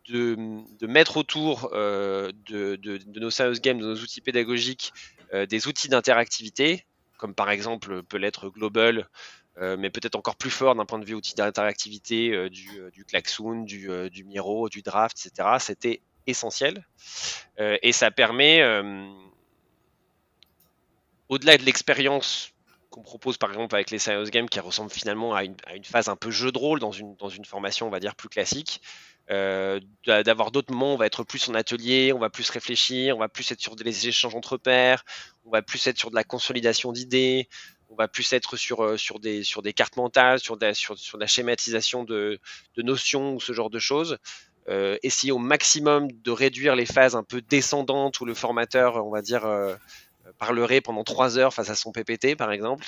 de, 0.08 0.38
mettre 0.88 1.18
autour 1.18 1.70
de, 1.72 3.20
nos 3.20 3.30
serious 3.30 3.60
games, 3.60 3.80
de 3.80 3.86
nos 3.86 3.96
outils 3.96 4.22
pédagogiques, 4.22 4.94
des 5.34 5.68
outils 5.68 5.90
d'interactivité, 5.90 6.86
comme 7.18 7.34
par 7.34 7.50
exemple 7.50 8.04
peut 8.04 8.18
l'être 8.18 8.50
Global, 8.50 9.08
mais 9.62 9.90
peut-être 9.90 10.16
encore 10.16 10.36
plus 10.36 10.50
fort 10.50 10.76
d'un 10.76 10.86
point 10.86 11.00
de 11.00 11.06
vue 11.06 11.14
outil 11.14 11.36
d'interactivité 11.36 12.50
du, 12.50 12.68
du 12.92 13.06
du, 13.66 14.10
du 14.10 14.24
Miro, 14.26 14.68
du 14.68 14.82
Draft, 14.82 15.26
etc. 15.26 15.56
C'était 15.60 16.02
essentiel. 16.28 16.86
et 17.60 17.92
ça 17.92 18.12
permet, 18.12 18.62
au-delà 21.30 21.58
de 21.58 21.64
l'expérience 21.64 22.54
qu'on 22.94 23.02
propose 23.02 23.38
par 23.38 23.50
exemple 23.50 23.74
avec 23.74 23.90
les 23.90 23.98
Serious 23.98 24.30
Games 24.30 24.48
qui 24.48 24.60
ressemble 24.60 24.92
finalement 24.92 25.34
à 25.34 25.44
une, 25.44 25.56
phase 25.84 26.10
un 26.10 26.16
peu 26.16 26.30
jeu 26.30 26.52
de 26.52 26.58
rôle 26.60 26.80
dans 26.80 26.92
une, 26.92 27.16
dans 27.16 27.30
une 27.30 27.44
formation 27.44 27.88
on 27.88 27.90
va 27.90 28.00
dire 28.00 28.16
plus 28.16 28.30
classique, 28.30 28.82
euh, 29.32 29.80
d'avoir 30.06 30.52
d'autres 30.52 30.72
moments 30.72 30.94
on 30.94 30.98
va 30.98 31.08
être 31.08 31.24
plus 31.24 31.50
en 31.50 31.56
atelier, 31.56 32.14
on 32.14 32.20
va 32.20 32.30
plus 32.30 32.50
réfléchir, 32.52 33.16
on 33.16 33.20
va 33.20 33.30
plus 33.30 33.52
être 33.52 33.62
sur 33.62 33.76
des 33.76 34.08
échanges 34.08 34.36
entre 34.36 34.58
pairs, 34.58 35.04
on 35.44 35.50
va 35.50 35.64
plus 35.64 35.88
être 35.88 35.98
sur 35.98 36.12
de 36.12 36.16
la 36.16 36.24
consolidation 36.24 36.92
d'idées, 36.92 37.48
on 37.90 37.96
va 37.96 38.08
plus 38.08 38.32
être 38.34 38.58
sur, 38.58 38.84
euh, 38.84 38.98
sur, 38.98 39.20
des, 39.20 39.44
sur 39.44 39.62
des 39.62 39.74
cartes 39.74 39.98
mentales, 39.98 40.40
sur, 40.40 40.58
sur, 40.74 40.98
sur 40.98 41.18
la 41.18 41.28
schématisation 41.28 42.04
de, 42.04 42.40
de, 42.76 42.82
notions 42.82 43.34
ou 43.34 43.40
ce 43.40 43.54
genre 43.54 43.70
de 43.70 43.80
choses. 43.80 44.18
Euh, 44.70 44.98
essayer 45.04 45.34
au 45.34 45.40
maximum 45.40 46.10
de 46.10 46.32
réduire 46.32 46.76
les 46.76 46.86
phases 46.86 47.16
un 47.16 47.24
peu 47.24 47.42
descendantes 47.42 48.22
où 48.22 48.26
le 48.26 48.34
formateur, 48.34 49.06
on 49.06 49.10
va 49.10 49.22
dire, 49.22 49.46
euh, 49.46 49.76
parlerait 50.38 50.80
pendant 50.80 51.04
trois 51.04 51.38
heures 51.38 51.54
face 51.54 51.70
à 51.70 51.76
son 51.76 51.92
PPT, 51.92 52.38
par 52.38 52.52
exemple. 52.52 52.86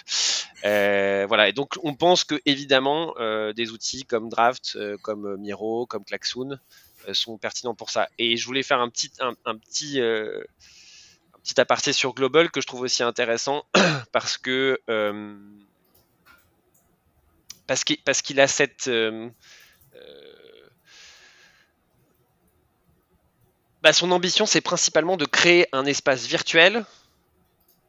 Euh, 0.63 1.25
voilà. 1.27 1.49
Et 1.49 1.53
donc, 1.53 1.73
on 1.83 1.93
pense 1.93 2.23
que 2.23 2.39
évidemment, 2.45 3.13
des 3.55 3.71
outils 3.71 4.05
comme 4.05 4.29
Draft, 4.29 4.77
comme 5.01 5.35
Miro, 5.37 5.85
comme 5.85 6.05
Klaxoon 6.05 6.57
sont 7.11 7.37
pertinents 7.37 7.75
pour 7.75 7.89
ça. 7.89 8.07
Et 8.17 8.37
je 8.37 8.45
voulais 8.45 8.63
faire 8.63 8.79
un 8.79 8.89
petit, 8.89 9.11
un, 9.19 9.57
petit, 9.57 9.99
petit 11.43 11.59
aparté 11.59 11.91
sur 11.91 12.13
Global 12.13 12.51
que 12.51 12.61
je 12.61 12.67
trouve 12.67 12.81
aussi 12.81 13.03
intéressant 13.03 13.65
parce 14.13 14.37
que 14.37 14.79
parce 17.67 17.83
parce 18.05 18.21
qu'il 18.21 18.39
a 18.39 18.47
cette 18.47 18.89
bah, 23.85 23.93
son 23.93 24.09
ambition, 24.09 24.47
c'est 24.47 24.61
principalement 24.61 25.15
de 25.15 25.25
créer 25.25 25.67
un 25.71 25.85
espace 25.85 26.25
virtuel 26.25 26.85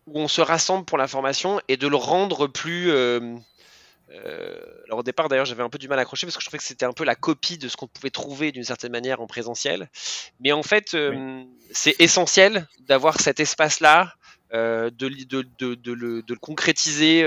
où 0.07 0.21
on 0.21 0.29
se 0.29 0.43
rassemble 0.43 0.85
pour 0.85 0.99
la 0.99 1.09
formation 1.09 1.59
et 1.69 1.79
de 1.79 1.89
le 1.89 1.97
rendre 1.97 2.49
plus. 2.49 2.91
Euh, 2.91 3.35
euh, 4.11 4.61
alors 4.85 4.99
au 4.99 5.03
départ 5.03 5.31
d'ailleurs 5.31 5.47
j'avais 5.47 5.63
un 5.63 5.71
peu 5.71 5.79
du 5.79 5.89
mal 5.89 5.99
à 5.99 6.03
accrocher 6.03 6.27
parce 6.27 6.37
que 6.37 6.43
je 6.43 6.49
trouvais 6.49 6.59
que 6.59 6.65
c'était 6.65 6.85
un 6.85 6.93
peu 6.93 7.05
la 7.05 7.15
copie 7.15 7.57
de 7.57 7.67
ce 7.69 7.79
qu'on 7.79 7.89
pouvait 7.89 8.11
trouver 8.11 8.53
d'une 8.53 8.63
certaine 8.63 8.93
manière 8.93 9.23
en 9.23 9.27
présentiel. 9.27 9.89
Mais 10.39 10.53
en 10.53 10.63
fait 10.63 10.93
euh, 10.93 11.43
c'est 11.73 11.99
essentiel 11.99 12.69
d'avoir 12.81 13.19
cet 13.19 13.41
espace-là, 13.41 14.13
de, 14.53 14.91
de, 14.91 15.09
de, 15.59 15.75
de, 15.77 15.93
le, 15.93 16.21
de, 16.21 16.35
le, 16.35 16.39
concrétiser 16.39 17.25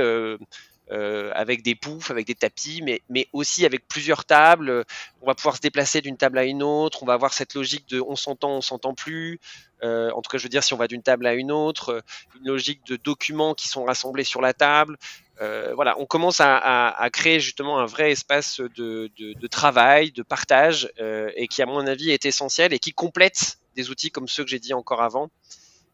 euh, 0.92 1.32
avec 1.36 1.62
des 1.62 1.76
poufs, 1.76 2.12
avec 2.12 2.26
des 2.26 2.36
tapis, 2.36 2.82
mais, 2.84 3.02
mais 3.10 3.28
aussi 3.34 3.66
avec 3.66 3.88
plusieurs 3.88 4.26
tables. 4.26 4.86
On 5.22 5.28
va 5.28 5.36
pouvoir 5.36 5.56
se 5.56 5.62
déplacer 5.62 6.02
d'une 6.02 6.18
table 6.18 6.38
à 6.38 6.46
une 6.46 6.64
autre. 6.64 7.04
On 7.04 7.06
va 7.06 7.14
avoir 7.14 7.34
cette 7.34 7.54
logique 7.54 7.88
de 7.90 8.02
on 8.02 8.16
s'entend, 8.16 8.52
on 8.52 8.62
s'entend 8.62 8.94
plus. 8.94 9.40
Euh, 9.84 10.12
en 10.12 10.22
tout 10.22 10.30
cas, 10.30 10.38
je 10.38 10.44
veux 10.44 10.50
dire, 10.50 10.64
si 10.64 10.74
on 10.74 10.78
va 10.78 10.88
d'une 10.88 11.04
table 11.04 11.28
à 11.28 11.34
une 11.34 11.52
autre, 11.52 12.04
une 12.36 12.48
logique 12.48 12.86
de 12.86 12.96
documents 12.96 13.54
qui 13.54 13.68
sont 13.68 13.84
rassemblés 13.84 14.24
sur 14.24 14.42
la 14.42 14.54
table. 14.54 14.98
Euh, 15.42 15.74
voilà, 15.74 15.98
on 16.00 16.06
commence 16.06 16.42
à, 16.42 17.10
créer 17.14 17.40
justement 17.40 17.80
un 17.80 17.86
vrai 17.86 18.12
espace 18.12 18.60
de, 18.60 19.10
de, 19.18 19.48
travail, 19.48 20.12
de 20.12 20.22
partage, 20.22 20.92
euh, 21.00 21.32
et 21.36 21.48
qui, 21.48 21.62
à 21.62 21.66
mon 21.66 21.86
avis, 21.88 22.12
est 22.12 22.26
essentiel 22.26 22.74
et 22.74 22.80
qui 22.80 22.92
complète 22.92 23.58
des 23.76 23.90
outils 23.90 24.12
comme 24.12 24.28
ceux 24.28 24.44
que 24.44 24.50
j'ai 24.50 24.60
dit 24.60 24.74
encore 24.74 25.02
avant. 25.02 25.30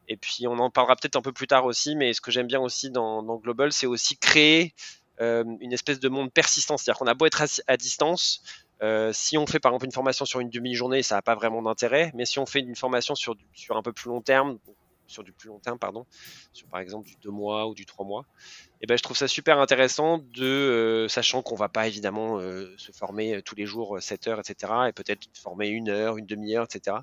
Et 0.07 0.17
puis 0.17 0.47
on 0.47 0.57
en 0.59 0.69
parlera 0.69 0.95
peut-être 0.95 1.15
un 1.15 1.21
peu 1.21 1.31
plus 1.31 1.47
tard 1.47 1.65
aussi, 1.65 1.95
mais 1.95 2.13
ce 2.13 2.21
que 2.21 2.31
j'aime 2.31 2.47
bien 2.47 2.59
aussi 2.59 2.89
dans, 2.89 3.23
Global, 3.37 3.71
c'est 3.71 3.87
aussi 3.87 4.17
créer 4.17 4.73
euh, 5.21 5.43
une 5.59 5.73
espèce 5.73 5.99
de 5.99 6.09
monde 6.09 6.31
persistant. 6.31 6.77
C'est-à-dire 6.77 6.99
qu'on 6.99 7.07
a 7.07 7.13
beau 7.13 7.25
être 7.25 7.43
à, 7.67 7.77
distance, 7.77 8.43
euh, 8.83 9.11
si 9.13 9.37
on 9.37 9.47
fait 9.47 9.59
par 9.59 9.71
exemple 9.71 9.85
une 9.85 9.91
formation 9.91 10.25
sur 10.25 10.39
une 10.39 10.49
demi-journée, 10.49 11.03
ça 11.03 11.15
n'a 11.15 11.21
pas 11.21 11.35
vraiment 11.35 11.61
d'intérêt, 11.61 12.11
mais 12.13 12.25
si 12.25 12.39
on 12.39 12.45
fait 12.45 12.59
une 12.59 12.75
formation 12.75 13.15
sur, 13.15 13.35
sur 13.53 13.77
un 13.77 13.81
peu 13.81 13.93
plus 13.93 14.09
long 14.09 14.21
terme, 14.21 14.59
sur 15.07 15.23
du 15.23 15.31
plus 15.31 15.49
long 15.49 15.59
terme, 15.59 15.79
pardon, 15.79 16.05
sur 16.53 16.67
par 16.67 16.79
exemple 16.79 17.07
du 17.07 17.15
2 17.21 17.29
mois 17.29 17.67
ou 17.67 17.73
du 17.73 17.85
3 17.85 18.05
mois, 18.05 18.25
et 18.41 18.77
eh 18.81 18.87
ben, 18.87 18.97
je 18.97 19.03
trouve 19.03 19.17
ça 19.17 19.27
super 19.27 19.59
intéressant 19.59 20.19
de, 20.19 20.43
euh, 20.43 21.07
sachant 21.07 21.41
qu'on 21.41 21.55
va 21.55 21.69
pas 21.69 21.87
évidemment 21.87 22.39
euh, 22.39 22.73
se 22.77 22.91
former 22.91 23.35
euh, 23.35 23.41
tous 23.41 23.55
les 23.55 23.65
jours 23.65 23.97
7 24.01 24.27
heures, 24.27 24.39
etc., 24.39 24.73
et 24.89 24.91
peut-être 24.91 25.27
former 25.33 25.67
une 25.67 25.89
heure, 25.89 26.17
une 26.17 26.25
demi-heure, 26.25 26.65
etc., 26.65 26.97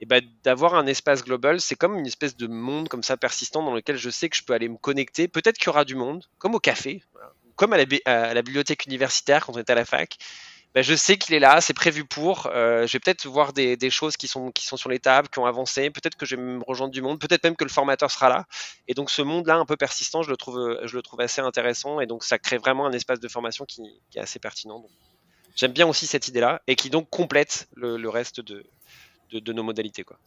et 0.00 0.06
ben, 0.06 0.22
d'avoir 0.42 0.74
un 0.74 0.86
espace 0.86 1.24
global, 1.24 1.60
c'est 1.60 1.76
comme 1.76 1.96
une 1.98 2.06
espèce 2.06 2.36
de 2.36 2.46
monde 2.46 2.88
comme 2.88 3.02
ça 3.02 3.16
persistant 3.16 3.62
dans 3.62 3.74
lequel 3.74 3.96
je 3.96 4.10
sais 4.10 4.28
que 4.28 4.36
je 4.36 4.44
peux 4.44 4.52
aller 4.52 4.68
me 4.68 4.76
connecter, 4.76 5.28
peut-être 5.28 5.56
qu'il 5.56 5.66
y 5.66 5.70
aura 5.70 5.84
du 5.84 5.94
monde, 5.94 6.24
comme 6.38 6.54
au 6.54 6.60
café, 6.60 7.02
comme 7.56 7.72
à 7.72 7.78
la, 7.78 7.84
à 8.04 8.34
la 8.34 8.42
bibliothèque 8.42 8.86
universitaire 8.86 9.46
quand 9.46 9.54
on 9.54 9.58
est 9.58 9.70
à 9.70 9.74
la 9.74 9.84
fac, 9.84 10.18
bah, 10.74 10.82
je 10.82 10.94
sais 10.94 11.16
qu'il 11.16 11.34
est 11.34 11.38
là, 11.38 11.60
c'est 11.60 11.72
prévu 11.72 12.04
pour. 12.04 12.46
Euh, 12.46 12.84
je 12.86 12.92
vais 12.94 12.98
peut-être 12.98 13.26
voir 13.26 13.52
des, 13.52 13.90
choses 13.90 14.16
qui 14.16 14.26
sont, 14.26 14.50
qui 14.50 14.66
sont 14.66 14.76
sur 14.76 14.90
les 14.90 14.98
tables, 14.98 15.28
qui 15.28 15.38
ont 15.38 15.46
avancé. 15.46 15.90
Peut-être 15.90 16.16
que 16.16 16.26
je 16.26 16.34
vais 16.34 16.42
me 16.42 16.64
rejoindre 16.64 16.92
du 16.92 17.00
monde. 17.00 17.20
Peut-être 17.20 17.44
même 17.44 17.54
que 17.54 17.62
le 17.62 17.70
formateur 17.70 18.10
sera 18.10 18.28
là. 18.28 18.46
Et 18.88 18.94
donc 18.94 19.10
ce 19.10 19.22
monde-là, 19.22 19.54
un 19.56 19.66
peu 19.66 19.76
persistant, 19.76 20.22
je 20.22 20.30
le 20.30 20.36
trouve, 20.36 20.80
je 20.82 20.96
le 20.96 21.02
trouve 21.02 21.20
assez 21.20 21.40
intéressant. 21.40 22.00
Et 22.00 22.06
donc 22.06 22.24
ça 22.24 22.38
crée 22.38 22.58
vraiment 22.58 22.86
un 22.86 22.92
espace 22.92 23.20
de 23.20 23.28
formation 23.28 23.64
qui, 23.64 23.82
est 24.16 24.20
assez 24.20 24.40
pertinent. 24.40 24.84
J'aime 25.54 25.72
bien 25.72 25.86
aussi 25.86 26.08
cette 26.08 26.26
idée-là 26.26 26.60
et 26.66 26.74
qui 26.74 26.90
donc 26.90 27.08
complète 27.08 27.68
le, 27.76 28.08
reste 28.08 28.40
de, 28.40 28.66
de, 29.30 29.38
de, 29.38 29.52
nos 29.52 29.62
modalités. 29.62 30.02
Quoi. 30.02 30.18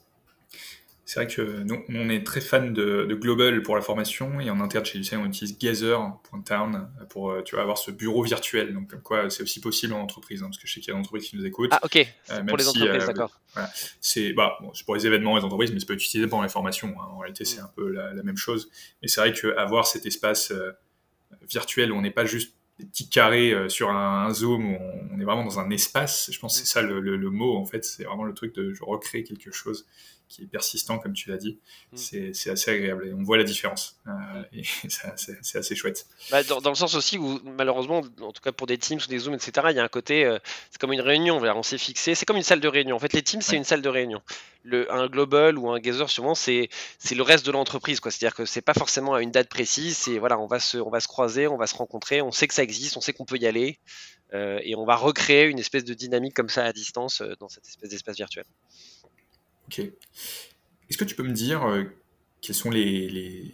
C'est 1.08 1.22
vrai 1.22 1.34
que 1.34 1.42
nous, 1.42 1.86
on 1.88 2.10
est 2.10 2.26
très 2.26 2.42
fan 2.42 2.74
de, 2.74 3.08
Global 3.14 3.64
pour 3.64 3.78
la 3.78 3.82
formation 3.82 4.42
et 4.42 4.50
en 4.50 4.60
interne 4.60 4.84
chez 4.84 4.98
Lucien, 4.98 5.22
on 5.22 5.26
utilise 5.26 5.58
Gather.town 5.58 6.90
pour 7.10 7.32
euh, 7.32 7.42
tu 7.44 7.56
vois, 7.56 7.62
avoir 7.62 7.78
ce 7.78 7.92
bureau 7.92 8.24
virtuel. 8.24 8.74
Donc, 8.74 8.90
comme 8.90 9.02
quoi, 9.02 9.30
c'est 9.30 9.42
aussi 9.42 9.62
possible 9.62 9.94
en 9.94 10.02
entreprise, 10.02 10.44
hein, 10.44 10.48
parce 10.48 10.58
que 10.58 10.68
je 10.68 10.74
sais 10.74 10.82
qu'il 10.82 10.90
y 10.90 10.92
a 10.92 10.96
des 10.96 11.00
entreprises 11.00 11.30
qui 11.30 11.38
nous 11.38 11.46
écoutent. 11.46 11.70
Ah, 11.72 11.80
ok. 11.82 11.96
Euh, 11.96 12.44
pour 12.44 12.58
les 12.58 12.68
entreprises, 12.68 13.04
euh, 13.04 13.14
d'accord. 13.14 13.40
C'est 14.02 14.34
bah, 14.34 14.58
bon, 14.60 14.74
pour 14.86 14.96
les 14.96 15.08
événements, 15.08 15.38
les 15.38 15.46
entreprises, 15.46 15.72
mais 15.72 15.80
ça 15.80 15.86
peut 15.86 15.94
être 15.94 16.04
utilisé 16.04 16.28
pendant 16.28 16.44
les 16.44 16.50
formations. 16.50 16.94
Hein. 17.00 17.08
En 17.10 17.20
réalité, 17.20 17.46
c'est 17.46 17.62
mm. 17.62 17.66
un 17.66 17.72
peu 17.74 17.90
la, 17.90 18.24
même 18.24 18.36
chose. 18.36 18.70
Mais 19.02 19.08
c'est 19.08 19.22
vrai 19.22 19.32
qu'avoir 19.32 19.88
cet 19.88 20.06
espace 20.06 20.52
virtuel 21.50 21.94
où 21.94 21.96
on 21.96 22.02
n'est 22.02 22.12
pas 22.12 22.26
juste 22.26 22.54
des 22.80 22.86
petits 22.86 23.08
carrés 23.08 23.56
sur 23.70 23.92
un, 23.92 24.30
Zoom, 24.34 24.74
où 24.74 24.78
on, 25.14 25.22
est 25.22 25.24
vraiment 25.24 25.46
dans 25.46 25.62
un 25.62 25.70
espace, 25.70 26.30
je 26.34 26.38
pense 26.38 26.60
que 26.60 26.68
c'est 26.68 26.72
ça 26.74 26.82
le, 26.82 27.00
le, 27.00 27.30
mot, 27.30 27.56
en 27.56 27.66
fait. 27.66 27.86
C'est 27.86 28.04
vraiment 28.04 28.26
le 28.26 28.34
truc 28.34 28.54
de 28.56 28.74
je 28.74 28.84
recrée 28.84 29.24
quelque 29.24 29.52
chose 29.54 29.88
qui 30.30 30.44
est 30.44 30.48
persistant, 30.48 31.00
comme 31.00 31.14
tu 31.14 31.30
l'as 31.30 31.38
dit, 31.38 31.60
mm. 31.94 32.34
c'est 32.34 32.50
assez 32.50 32.72
agréable 32.72 33.08
et 33.08 33.14
on 33.14 33.24
voit 33.24 33.38
la 33.38 33.44
différence. 33.44 34.00
Euh, 34.08 34.12
et 34.54 34.64
c'est 35.42 35.58
assez 35.58 35.76
chouette. 35.76 36.06
Bah, 36.32 36.44
dans, 36.44 36.62
dans, 36.62 36.70
le 36.70 36.76
sens 36.76 36.96
aussi 36.96 37.18
où, 37.18 37.40
malheureusement, 37.44 38.02
en 38.22 38.32
tout 38.32 38.42
cas 38.42 38.52
pour 38.52 38.68
des 38.68 38.78
Teams 38.78 39.00
ou 39.04 39.08
des 39.08 39.20
Zooms, 39.20 39.34
etc., 39.34 39.68
il 39.70 39.76
y 39.76 39.80
a 39.80 39.84
un 39.84 39.88
côté, 39.88 40.26
euh, 40.26 40.40
c'est 40.72 40.80
comme 40.80 40.94
une 40.94 41.02
réunion, 41.02 41.38
on 41.38 41.64
s'est 41.64 41.78
fixé, 41.78 42.16
c'est 42.16 42.26
comme 42.26 42.38
une 42.38 42.44
salle 42.44 42.60
de 42.60 42.68
réunion. 42.68 42.96
En 42.96 43.00
fait, 43.00 43.14
les 43.14 43.24
Teams, 43.24 43.42
c'est 43.42 43.56
une 43.56 43.64
salle 43.64 43.82
de 43.82 43.90
réunion. 43.90 44.22
Le, 44.64 44.92
un 44.92 45.08
Global 45.08 45.58
ou 45.58 45.70
un 45.70 45.80
Gather, 45.80 46.08
souvent, 46.10 46.36
c'est 46.36 46.70
le 47.10 47.22
reste 47.22 47.46
de 47.46 47.52
l'entreprise. 47.52 48.00
C'est-à-dire 48.04 48.36
que 48.36 48.46
c'est 48.46 48.62
pas 48.62 48.74
forcément 48.74 49.14
à 49.14 49.22
une 49.22 49.32
date 49.32 49.50
précise, 49.50 49.98
c'est 49.98 50.18
voilà, 50.18 50.38
on 50.40 50.48
va, 50.48 50.60
se, 50.60 50.78
on 50.78 50.90
va 50.90 51.00
se 51.00 51.08
croiser, 51.08 51.48
on 51.48 51.58
va 51.58 51.68
se 51.68 51.76
rencontrer, 51.76 52.22
on 52.22 52.32
sait 52.32 52.48
que 52.48 52.54
ça 52.54 52.64
existe, 52.64 52.98
on 52.98 53.02
sait 53.02 53.14
qu'on 53.14 53.26
peut 53.26 53.38
y 53.38 53.48
aller. 53.48 53.80
Euh, 54.34 54.60
et 54.64 54.76
on 54.76 54.84
va 54.84 54.98
recréer 54.98 55.46
une 55.46 55.60
espèce 55.60 55.86
de 55.86 55.94
dynamique 55.94 56.34
comme 56.34 56.50
ça 56.50 56.66
à 56.66 56.74
distance 56.74 57.22
dans 57.40 57.48
cette 57.48 57.66
espèce 57.66 57.90
d'espace 57.90 58.18
virtuel. 58.18 58.44
Ok. 59.68 59.80
Est-ce 59.80 60.98
que 60.98 61.04
tu 61.04 61.16
peux 61.16 61.24
me 61.24 61.34
dire 61.34 61.68
euh, 61.68 61.84
quelles 62.42 62.56
sont 62.56 62.70
les, 62.70 63.54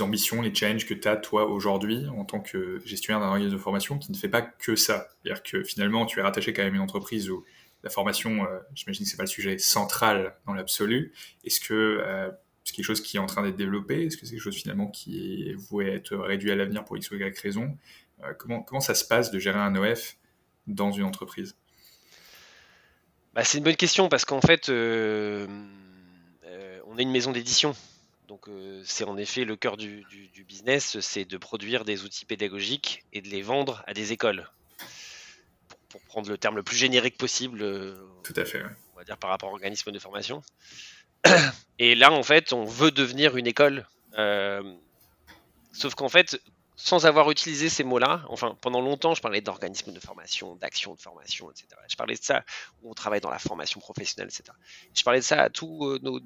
ambitions, 0.00 0.40
les 0.40 0.54
challenges 0.54 0.86
que 0.86 0.94
tu 0.94 1.08
as 1.08 1.16
toi 1.16 1.46
aujourd'hui 1.46 2.06
en 2.08 2.24
tant 2.24 2.40
que 2.40 2.80
gestionnaire 2.86 3.20
d'un 3.20 3.28
organisme 3.28 3.52
de 3.52 3.58
formation 3.58 3.98
qui 3.98 4.12
ne 4.12 4.16
fait 4.16 4.28
pas 4.28 4.42
que 4.42 4.76
ça? 4.76 5.08
C'est-à-dire 5.22 5.42
que 5.42 5.62
finalement 5.62 6.06
tu 6.06 6.18
es 6.18 6.22
rattaché 6.22 6.52
quand 6.52 6.62
même 6.62 6.74
à 6.74 6.76
une 6.76 6.82
entreprise 6.82 7.28
où 7.28 7.44
la 7.82 7.90
formation, 7.90 8.44
euh, 8.44 8.58
j'imagine 8.74 9.04
que 9.04 9.10
c'est 9.10 9.16
pas 9.16 9.24
le 9.24 9.28
sujet 9.28 9.58
central 9.58 10.36
dans 10.46 10.54
l'absolu. 10.54 11.12
Est-ce 11.44 11.60
que 11.60 11.74
euh, 11.74 12.30
c'est 12.64 12.74
quelque 12.74 12.84
chose 12.84 13.02
qui 13.02 13.16
est 13.16 13.20
en 13.20 13.26
train 13.26 13.42
d'être 13.42 13.56
développé? 13.56 14.06
Est-ce 14.06 14.16
que 14.16 14.26
c'est 14.26 14.32
quelque 14.32 14.42
chose 14.42 14.56
finalement 14.56 14.86
qui 14.88 15.48
est 15.48 15.54
voué 15.54 15.88
être 15.88 16.16
réduit 16.16 16.50
à 16.50 16.56
l'avenir 16.56 16.84
pour 16.84 16.96
X 16.96 17.10
ou 17.10 17.16
Y 17.16 17.38
raison? 17.38 17.76
Comment 18.38 18.80
ça 18.80 18.94
se 18.94 19.02
passe 19.06 19.30
de 19.30 19.38
gérer 19.38 19.58
un 19.58 19.74
OF 19.76 20.18
dans 20.66 20.92
une 20.92 21.04
entreprise? 21.04 21.56
Bah, 23.34 23.44
c'est 23.44 23.58
une 23.58 23.64
bonne 23.64 23.76
question 23.76 24.08
parce 24.08 24.24
qu'en 24.24 24.40
fait, 24.40 24.68
euh, 24.68 25.46
euh, 26.46 26.80
on 26.86 26.98
est 26.98 27.02
une 27.02 27.12
maison 27.12 27.32
d'édition. 27.32 27.74
Donc 28.28 28.48
euh, 28.48 28.82
c'est 28.84 29.04
en 29.04 29.16
effet 29.16 29.44
le 29.44 29.56
cœur 29.56 29.76
du, 29.76 30.04
business, 30.46 30.98
c'est 31.00 31.24
de 31.24 31.36
produire 31.36 31.84
des 31.84 32.04
outils 32.04 32.24
pédagogiques 32.24 33.04
et 33.12 33.20
de 33.20 33.28
les 33.28 33.42
vendre 33.42 33.84
à 33.86 33.94
des 33.94 34.12
écoles. 34.12 34.50
Pour, 35.88 36.00
prendre 36.02 36.28
le 36.28 36.38
terme 36.38 36.56
le 36.56 36.62
plus 36.62 36.76
générique 36.76 37.16
possible. 37.16 37.58
Tout 38.22 38.34
à 38.36 38.44
fait. 38.44 38.62
On 38.94 38.98
va 38.98 39.04
dire 39.04 39.16
par 39.16 39.30
rapport 39.30 39.50
à 39.50 39.52
organisme 39.52 39.90
de 39.90 39.98
formation. 39.98 40.42
Et 41.78 41.94
là, 41.94 42.12
en 42.12 42.22
fait, 42.22 42.52
on 42.52 42.64
veut 42.64 42.90
devenir 42.90 43.36
une 43.36 43.46
école. 43.46 43.86
sauf 45.72 45.94
qu'en 45.94 46.08
fait, 46.08 46.40
sans 46.82 47.04
avoir 47.04 47.30
utilisé 47.30 47.68
ces 47.68 47.84
mots-là, 47.84 48.24
enfin 48.28 48.56
pendant 48.62 48.80
longtemps 48.80 49.14
je 49.14 49.20
parlais 49.20 49.42
d'organismes 49.42 49.92
de 49.92 50.00
formation, 50.00 50.56
d'actions 50.56 50.94
de 50.94 51.00
formation, 51.00 51.50
etc. 51.50 51.68
Je 51.88 51.96
parlais 51.96 52.14
de 52.14 52.22
ça 52.22 52.42
où 52.82 52.90
on 52.90 52.94
travaille 52.94 53.20
dans 53.20 53.30
la 53.30 53.38
formation 53.38 53.80
professionnelle, 53.80 54.28
etc. 54.28 54.56
Je 54.94 55.02
parlais 55.02 55.20
de 55.20 55.24
ça 55.24 55.42
à 55.42 55.50
tous 55.50 55.98
nos, 56.00 56.20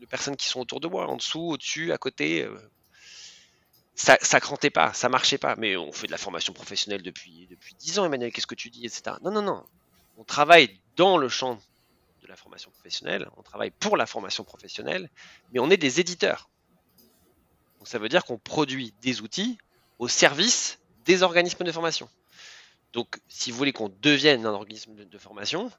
les 0.00 0.06
personnes 0.06 0.36
qui 0.36 0.48
sont 0.48 0.60
autour 0.60 0.80
de 0.80 0.88
moi, 0.88 1.06
en 1.06 1.16
dessous, 1.16 1.50
au-dessus, 1.52 1.92
à 1.92 1.98
côté. 1.98 2.48
ça, 3.94 4.18
ça 4.20 4.40
crantait 4.40 4.70
pas, 4.70 4.92
ça 4.94 5.08
marchait 5.08 5.38
pas. 5.38 5.54
Mais 5.56 5.76
on 5.76 5.92
fait 5.92 6.08
de 6.08 6.12
la 6.12 6.18
formation 6.18 6.52
professionnelle 6.52 7.02
depuis 7.02 7.46
depuis 7.48 7.74
dix 7.74 7.98
ans, 7.98 8.04
Emmanuel. 8.04 8.32
Qu'est-ce 8.32 8.48
que 8.48 8.56
tu 8.56 8.70
dis, 8.70 8.84
etc. 8.84 9.16
Non, 9.22 9.30
non, 9.30 9.42
non. 9.42 9.64
On 10.16 10.24
travaille 10.24 10.80
dans 10.96 11.18
le 11.18 11.28
champ 11.28 11.60
de 12.22 12.26
la 12.26 12.36
formation 12.36 12.70
professionnelle, 12.70 13.30
on 13.36 13.42
travaille 13.42 13.70
pour 13.70 13.96
la 13.96 14.06
formation 14.06 14.44
professionnelle, 14.44 15.08
mais 15.52 15.60
on 15.60 15.70
est 15.70 15.76
des 15.76 16.00
éditeurs. 16.00 16.50
Donc 17.78 17.88
ça 17.88 17.98
veut 17.98 18.10
dire 18.10 18.24
qu'on 18.24 18.38
produit 18.38 18.92
des 19.00 19.22
outils 19.22 19.56
au 20.00 20.08
service 20.08 20.78
des 21.04 21.22
organismes 21.22 21.62
de 21.62 21.70
formation. 21.70 22.08
Donc 22.92 23.20
si 23.28 23.52
vous 23.52 23.58
voulez 23.58 23.72
qu'on 23.72 23.92
devienne 24.00 24.44
un 24.46 24.52
organisme 24.52 24.94
de, 24.94 25.18
formation, 25.18 25.70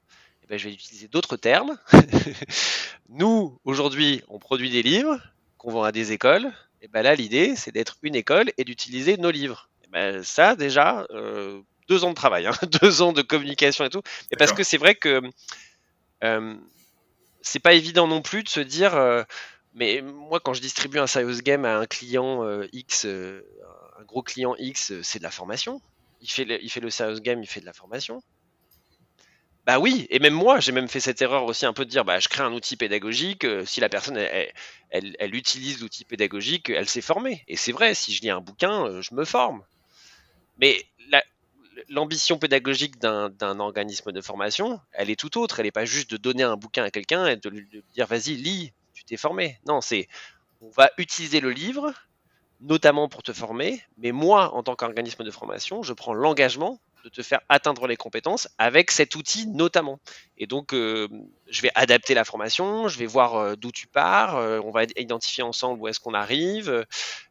eh 0.44 0.48
ben, 0.48 0.58
je 0.58 0.70
vais 0.70 0.74
utiliser 0.74 1.08
d'autres 1.10 1.36
termes. 1.36 1.78
Nous, 3.10 3.60
aujourd'hui, 3.66 4.22
on 4.30 4.40
produit 4.40 4.70
des 4.70 4.84
livres 4.84 5.20
qu'on 5.58 5.72
vend 5.72 5.84
à 5.84 5.92
des 5.92 6.14
écoles. 6.14 6.54
Et 6.82 6.88
ben 6.88 7.02
là, 7.02 7.16
l'idée, 7.16 7.56
c'est 7.56 7.72
d'être 7.72 7.98
une 8.04 8.16
école 8.16 8.52
et 8.58 8.64
d'utiliser 8.64 9.18
nos 9.18 9.32
livres. 9.32 9.70
Et 9.84 9.88
ben, 9.90 10.24
ça, 10.24 10.56
déjà, 10.56 11.06
euh, 11.10 11.62
deux 11.90 12.04
ans 12.04 12.12
de 12.12 12.16
travail, 12.16 12.46
hein, 12.46 12.54
deux 12.82 13.02
ans 13.02 13.14
de 13.14 13.24
communication 13.24 13.86
et 13.86 13.90
tout. 13.90 14.04
Et 14.30 14.36
parce 14.36 14.54
que 14.54 14.64
c'est 14.64 14.78
vrai 14.78 14.94
que 14.96 15.22
euh, 16.24 16.56
c'est 17.42 17.60
pas 17.60 17.74
évident 17.74 18.08
non 18.08 18.22
plus 18.22 18.44
de 18.44 18.50
se 18.50 18.60
dire, 18.60 18.96
euh, 18.96 19.24
mais 19.74 20.02
moi 20.02 20.40
quand 20.40 20.54
je 20.54 20.62
distribue 20.62 21.00
un 21.00 21.08
serious 21.08 21.42
game 21.42 21.66
à 21.66 21.78
un 21.78 21.88
client 21.88 22.62
X, 22.72 23.08
un 24.02 24.06
gros 24.06 24.24
client 24.24 24.56
X, 24.58 24.94
c'est 25.04 25.20
de 25.20 25.24
la 25.24 25.32
formation. 25.32 25.82
Il 26.22 26.30
fait, 26.30 26.46
le, 26.46 26.62
il 26.64 26.70
fait 26.70 26.80
le 26.80 26.90
serious 26.90 27.20
game, 27.20 27.42
il 27.42 27.48
fait 27.48 27.62
de 27.62 27.66
la 27.66 27.74
formation. 27.74 28.22
Bah 29.66 29.80
oui, 29.80 30.08
et 30.10 30.20
même 30.20 30.34
moi, 30.34 30.60
j'ai 30.60 30.72
même 30.72 30.88
fait 30.88 31.00
cette 31.00 31.22
erreur 31.22 31.46
aussi 31.46 31.68
un 31.68 31.74
peu 31.74 31.86
de 31.86 31.90
dire, 31.90 32.04
bah, 32.04 32.20
je 32.20 32.28
crée 32.28 32.42
un 32.42 32.52
outil 32.52 32.78
pédagogique, 32.78 33.46
si 33.66 33.80
la 33.80 33.90
personne, 33.90 34.18
elle, 34.18 35.16
elle 35.20 35.36
utilise 35.36 35.82
l'outil 35.82 36.04
pédagogique, 36.04 36.70
elle 36.70 36.90
s'est 36.90 37.02
formée. 37.02 37.44
Et 37.48 37.56
c'est 37.56 37.72
vrai, 37.72 37.94
si 37.94 38.12
je 38.12 38.22
lis 38.22 38.32
un 38.32 38.42
bouquin, 38.42 39.02
je 39.02 39.14
me 39.14 39.24
forme. 39.24 39.64
Mais 40.58 40.84
la, 41.10 41.24
l'ambition 41.90 42.40
pédagogique 42.40 42.98
d'un 43.00 43.60
organisme 43.60 44.12
de 44.12 44.22
formation, 44.22 44.80
elle 44.94 45.12
est 45.12 45.20
tout 45.20 45.38
autre. 45.38 45.60
Elle 45.60 45.66
n'est 45.66 45.72
pas 45.72 45.86
juste 45.86 46.10
de 46.10 46.18
donner 46.18 46.44
un 46.44 46.58
bouquin 46.58 46.84
à 46.84 46.92
quelqu'un 46.92 47.28
et 47.28 47.36
de 47.36 47.50
lui 47.50 47.84
dire 47.94 48.08
vas-y, 48.08 48.36
lis, 48.36 48.74
tu 48.94 49.04
t'es 49.04 49.18
formé. 49.18 49.60
Non, 49.68 49.82
c'est 49.82 50.08
on 50.62 50.70
va 50.70 50.92
utiliser 50.98 51.40
le 51.40 51.52
livre, 51.52 51.94
notamment 52.62 53.10
pour 53.10 53.24
te 53.24 53.34
former, 53.34 53.82
mais 53.98 54.12
moi, 54.12 54.54
en 54.54 54.64
tant 54.64 54.76
qu'organisme 54.76 55.24
de 55.24 55.32
formation, 55.32 55.84
je 55.84 55.94
prends 55.94 56.14
l'engagement 56.14 56.80
de 57.04 57.10
te 57.10 57.22
faire 57.22 57.42
atteindre 57.50 57.88
les 57.88 57.98
compétences 57.98 58.48
avec 58.58 58.92
cet 58.92 59.16
outil 59.16 59.48
notamment. 59.48 60.00
Et 60.38 60.48
donc, 60.48 60.74
euh, 60.74 61.08
je 61.50 61.62
vais 61.62 61.72
adapter 61.76 62.14
la 62.14 62.24
formation, 62.24 62.88
je 62.88 62.98
vais 63.00 63.06
voir 63.06 63.36
euh, 63.36 63.56
d'où 63.56 63.72
tu 63.72 63.88
pars, 63.88 64.36
euh, 64.38 64.60
on 64.64 64.72
va 64.72 64.84
identifier 64.98 65.44
ensemble 65.44 65.82
où 65.82 65.88
est-ce 65.88 66.00
qu'on 66.00 66.14
arrive, 66.14 66.86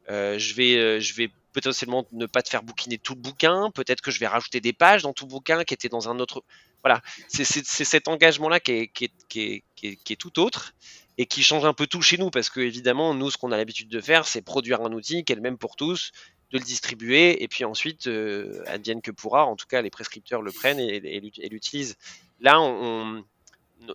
je 0.08 0.54
vais, 0.54 1.00
je 1.00 1.14
vais 1.14 1.30
potentiellement 1.52 2.06
ne 2.12 2.26
pas 2.26 2.42
te 2.42 2.48
faire 2.48 2.62
bouquiner 2.62 2.98
tout 2.98 3.14
le 3.14 3.20
bouquin, 3.20 3.70
peut-être 3.72 4.00
que 4.00 4.10
je 4.10 4.18
vais 4.18 4.26
rajouter 4.26 4.60
des 4.60 4.72
pages 4.72 5.02
dans 5.02 5.12
tout 5.12 5.24
le 5.24 5.30
bouquin 5.30 5.64
qui 5.64 5.74
était 5.74 5.88
dans 5.88 6.08
un 6.08 6.18
autre. 6.18 6.44
Voilà, 6.82 7.00
c'est 7.28 7.44
cet 7.44 8.08
engagement-là 8.08 8.58
qui 8.58 8.90
est, 8.90 10.16
tout 10.16 10.40
autre 10.40 10.74
et 11.20 11.26
qui 11.26 11.42
change 11.42 11.66
un 11.66 11.74
peu 11.74 11.87
tout 11.87 12.00
chez 12.00 12.16
nous 12.16 12.30
parce 12.30 12.48
que 12.48 12.61
évidemment, 12.61 13.12
nous, 13.12 13.30
ce 13.30 13.37
qu'on 13.37 13.52
a 13.52 13.59
l'habitude 13.59 13.90
de 13.90 14.00
faire, 14.00 14.26
c'est 14.26 14.40
produire 14.40 14.80
un 14.80 14.90
outil 14.92 15.22
qui 15.22 15.35
est 15.35 15.37
le 15.37 15.42
même 15.42 15.59
pour 15.59 15.76
tous, 15.76 16.12
de 16.50 16.56
le 16.56 16.64
distribuer 16.64 17.42
et 17.42 17.46
puis 17.46 17.66
ensuite, 17.66 18.06
euh, 18.06 18.62
advienne 18.66 19.02
que 19.02 19.11
pourra, 19.11 19.44
en 19.44 19.54
tout 19.54 19.66
cas, 19.66 19.83
les 19.83 19.90
prescripteurs 19.90 20.40
le 20.40 20.50
prennent 20.50 20.80
et, 20.80 21.20
l'utilisent. 21.50 21.98
Là, 22.40 22.56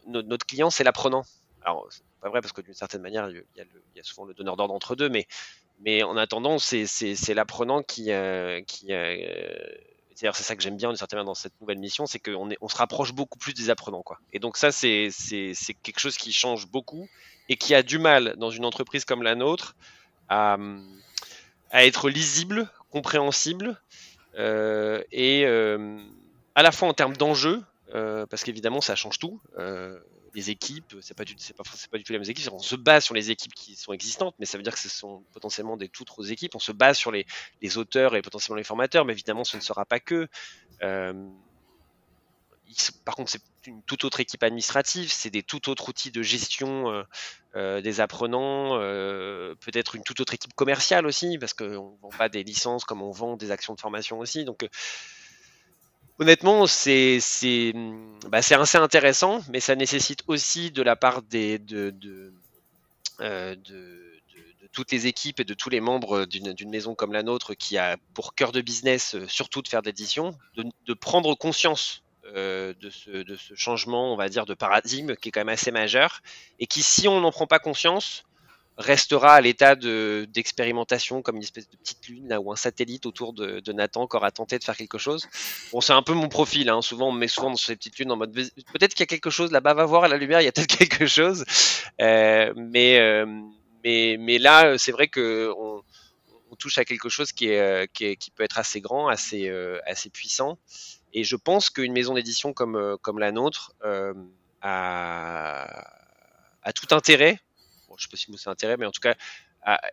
notre 0.06 0.46
client, 0.46 0.70
c'est 0.70 0.84
l'apprenant. 0.84 1.24
Alors, 1.64 1.88
c'est 1.90 2.04
pas 2.22 2.30
vrai 2.30 2.42
parce 2.42 2.54
que 2.54 2.62
d'une 2.62 2.76
certaine 2.76 3.02
manière, 3.02 3.28
il 3.28 3.44
y, 3.96 4.00
a 4.00 4.04
souvent 4.04 4.26
le 4.26 4.36
donneur 4.36 4.56
d'ordre 4.56 4.76
entre 4.76 4.96
deux, 4.96 5.10
mais 5.10 6.04
en 6.04 6.18
attendant, 6.18 6.60
c'est 6.60 7.34
l'apprenant 7.34 7.82
qui, 7.82 8.12
euh, 8.12 8.62
euh, 8.92 9.60
c'est 10.16 10.32
ça 10.32 10.56
que 10.56 10.64
j'aime 10.64 10.78
bien 10.78 10.92
d'une 10.94 11.24
dans 11.24 11.36
cette 11.36 11.60
nouvelle 11.62 11.80
mission, 11.80 12.06
c'est 12.06 12.20
qu'on 12.20 12.50
on 12.62 12.70
se 12.70 12.76
rapproche 12.76 13.14
beaucoup 13.14 13.38
plus 13.38 13.54
des 13.54 13.70
apprenants. 13.70 14.04
Et 14.34 14.40
donc 14.40 14.58
ça, 14.58 14.72
c'est 14.72 15.10
quelque 15.84 16.00
chose 16.00 16.18
qui 16.18 16.32
change 16.32 16.68
beaucoup 16.68 17.08
et 17.50 17.58
qui 17.58 17.76
a 17.76 17.84
du 17.84 18.00
mal 18.00 18.36
dans 18.38 18.50
une 18.50 18.66
entreprise 18.66 19.06
comme 19.06 19.24
la 19.24 19.36
nôtre 19.36 19.76
à, 20.30 20.58
à 21.72 21.86
être 21.86 22.10
lisible, 22.10 22.70
compréhensible 22.90 23.80
euh, 24.38 25.04
et 25.12 25.46
euh, 25.46 25.98
à 26.56 26.64
la 26.64 26.72
fois 26.72 26.88
en 26.88 26.94
termes 26.94 27.16
d'enjeux, 27.16 27.62
euh, 27.94 28.26
parce 28.26 28.44
qu'évidemment 28.44 28.82
ça 28.82 28.96
change 28.96 29.20
tout. 29.20 29.40
Les 30.36 30.52
équipes, 30.52 30.96
c'est 31.02 31.16
pas, 31.16 31.24
du, 31.26 31.36
tout 31.36 32.14
les 32.14 32.20
mêmes 32.20 32.30
équipes. 32.30 32.52
On 32.52 32.60
se 32.60 32.76
base 32.76 33.06
sur 33.06 33.16
les 33.16 33.32
équipes 33.32 33.54
qui 33.54 33.76
sont 33.76 33.94
existantes, 33.94 34.36
mais 34.38 34.46
ça 34.46 34.58
veut 34.58 34.64
dire 34.64 34.74
que 34.74 34.80
ce 34.80 34.90
sont 34.90 35.24
potentiellement 35.32 35.78
des 35.78 35.90
toutes 35.90 36.12
autres 36.12 36.32
équipes. 36.32 36.56
On 36.56 36.60
se 36.60 36.72
base 36.72 36.98
sur 36.98 37.12
les, 37.12 37.26
les, 37.62 37.78
auteurs 37.78 38.16
et 38.16 38.22
potentiellement 38.22 38.58
les 38.58 38.64
formateurs, 38.64 39.06
mais 39.06 39.14
évidemment, 39.14 39.44
ce 39.44 39.58
ne 39.58 39.62
sera 39.62 39.86
pas 39.86 40.00
que. 40.00 40.28
Euh, 40.84 41.14
par 43.06 43.16
contre, 43.16 43.32
c'est 43.32 43.42
une 43.68 43.82
toute 43.84 44.04
autre 44.04 44.20
équipe 44.20 44.44
administrative, 44.44 45.12
c'est 45.12 45.30
des 45.30 45.44
tout 45.44 45.70
autres 45.70 45.90
outils 45.90 46.12
de 46.12 46.22
gestion 46.22 46.90
euh, 46.90 47.04
euh, 47.56 47.82
des 47.82 48.02
apprenants, 48.02 48.78
euh, 48.80 49.56
peut-être 49.56 49.96
une 49.96 50.04
toute 50.04 50.20
autre 50.20 50.34
équipe 50.34 50.54
commerciale 50.54 51.06
aussi, 51.06 51.38
parce 51.38 51.54
qu'on 51.54 51.66
ne 51.66 52.02
vend 52.02 52.10
pas 52.18 52.30
des 52.30 52.44
licences 52.44 52.84
comme 52.84 53.02
on 53.02 53.12
vend 53.12 53.38
des 53.38 53.52
actions 53.52 53.74
de 53.74 53.80
formation 53.80 54.20
aussi. 54.20 54.46
Donc, 54.46 54.68
honnêtement, 56.20 56.68
c'est 56.68 57.20
bah, 58.30 58.40
assez 58.40 58.78
intéressant, 58.78 59.42
mais 59.50 59.60
ça 59.60 59.76
nécessite 59.76 60.22
aussi 60.28 60.72
de 60.72 60.82
la 60.82 60.96
part 60.96 61.22
euh, 61.34 61.90
de, 63.56 64.12
toutes 64.72 64.92
les 64.92 65.08
équipes 65.08 65.40
et 65.40 65.46
de 65.46 65.54
tous 65.54 65.70
les 65.70 65.80
membres 65.80 66.26
d'une 66.26 66.70
maison 66.70 66.96
comme 66.96 67.14
la 67.14 67.24
nôtre 67.24 67.54
qui 67.54 67.78
a 67.78 67.98
pour 68.14 68.36
cœur 68.36 68.52
de 68.52 68.62
business 68.62 69.16
euh, 69.16 69.26
surtout 69.28 69.62
de 69.62 69.70
faire 69.70 69.82
de 69.82 69.88
l'édition, 69.88 70.38
de, 70.56 70.94
prendre 70.94 71.34
conscience 71.36 72.04
euh, 72.36 72.74
de, 72.82 72.90
ce, 72.90 73.10
de, 73.10 73.36
ce, 73.36 73.54
changement, 73.56 74.12
on 74.12 74.18
va 74.18 74.28
dire, 74.30 74.46
de 74.46 74.54
paradigme 74.54 75.16
qui 75.16 75.30
est 75.30 75.32
quand 75.32 75.42
même 75.42 75.50
assez 75.50 75.72
majeur 75.72 76.22
et 76.60 76.68
qui, 76.68 76.84
si 76.84 77.08
on 77.08 77.22
n'en 77.22 77.32
prend 77.32 77.48
pas 77.48 77.60
conscience, 77.60 78.26
restera 78.78 79.36
à 79.36 79.42
l'état 79.42 79.76
d'expérimentation 79.76 81.22
comme 81.22 81.38
une 81.38 81.44
espèce 81.44 81.70
de 81.70 81.78
petite 81.78 82.08
lune 82.08 82.28
là 82.28 82.42
ou 82.42 82.52
un 82.52 82.56
satellite 82.56 83.06
autour 83.06 83.34
de, 83.34 83.72
Nathan 83.72 84.08
qui 84.08 84.16
aura 84.16 84.32
tenté 84.32 84.60
de 84.60 84.64
faire 84.64 84.76
quelque 84.76 84.98
chose. 84.98 85.28
Bon, 85.72 85.82
c'est 85.82 85.94
un 85.94 86.02
peu 86.02 86.14
mon 86.14 86.30
profil. 86.30 86.70
Hein. 86.70 86.82
Souvent, 86.82 87.10
on 87.10 87.12
me 87.12 87.20
met 87.20 87.28
souvent 87.28 87.50
dans 87.50 87.56
ces 87.56 87.76
petites 87.76 87.98
lunes 88.00 88.12
en 88.12 88.18
mode 88.18 88.34
peut-être 88.34 88.94
qu'il 88.94 89.02
y 89.02 89.04
a 89.04 89.08
quelque 89.08 89.30
chose 89.30 89.52
là-bas, 89.52 89.74
va 89.74 89.86
voir 89.86 90.04
à 90.06 90.08
la 90.08 90.18
lumière, 90.18 90.42
il 90.42 90.46
y 90.46 90.48
a 90.48 90.52
peut-être 90.52 90.78
quelque 90.78 91.06
chose. 91.06 91.46
Euh, 92.02 92.54
mais, 92.56 93.00
euh, 93.00 93.26
mais, 93.84 94.18
mais 94.20 94.38
là, 94.38 94.78
c'est 94.78 94.92
vrai 94.92 95.08
que 95.08 95.52
on, 95.58 95.84
touche 96.58 96.78
à 96.78 96.86
quelque 96.86 97.10
chose 97.10 97.32
euh, 97.42 97.86
qui, 97.94 98.06
est, 98.06 98.16
qui, 98.16 98.32
peut 98.32 98.44
être 98.44 98.58
assez 98.58 98.80
grand, 98.80 99.10
assez, 99.10 99.52
assez 99.86 100.10
puissant. 100.10 100.58
Et 101.12 101.26
je 101.26 101.36
pense 101.36 101.70
qu'une 101.70 101.92
maison 101.92 102.14
d'édition 102.14 102.54
comme, 102.54 102.98
comme 103.02 103.20
la 103.20 103.34
nôtre 103.34 103.74
a 104.62 105.84
tout 106.74 106.88
intérêt 106.96 107.42
je 107.98 108.04
sais 108.04 108.10
pas 108.10 108.18
si 108.18 108.32
c'est 108.38 108.50
intérêt, 108.50 108.78
mais 108.78 108.86
en 108.86 108.92
tout 108.92 109.02
cas, 109.02 109.16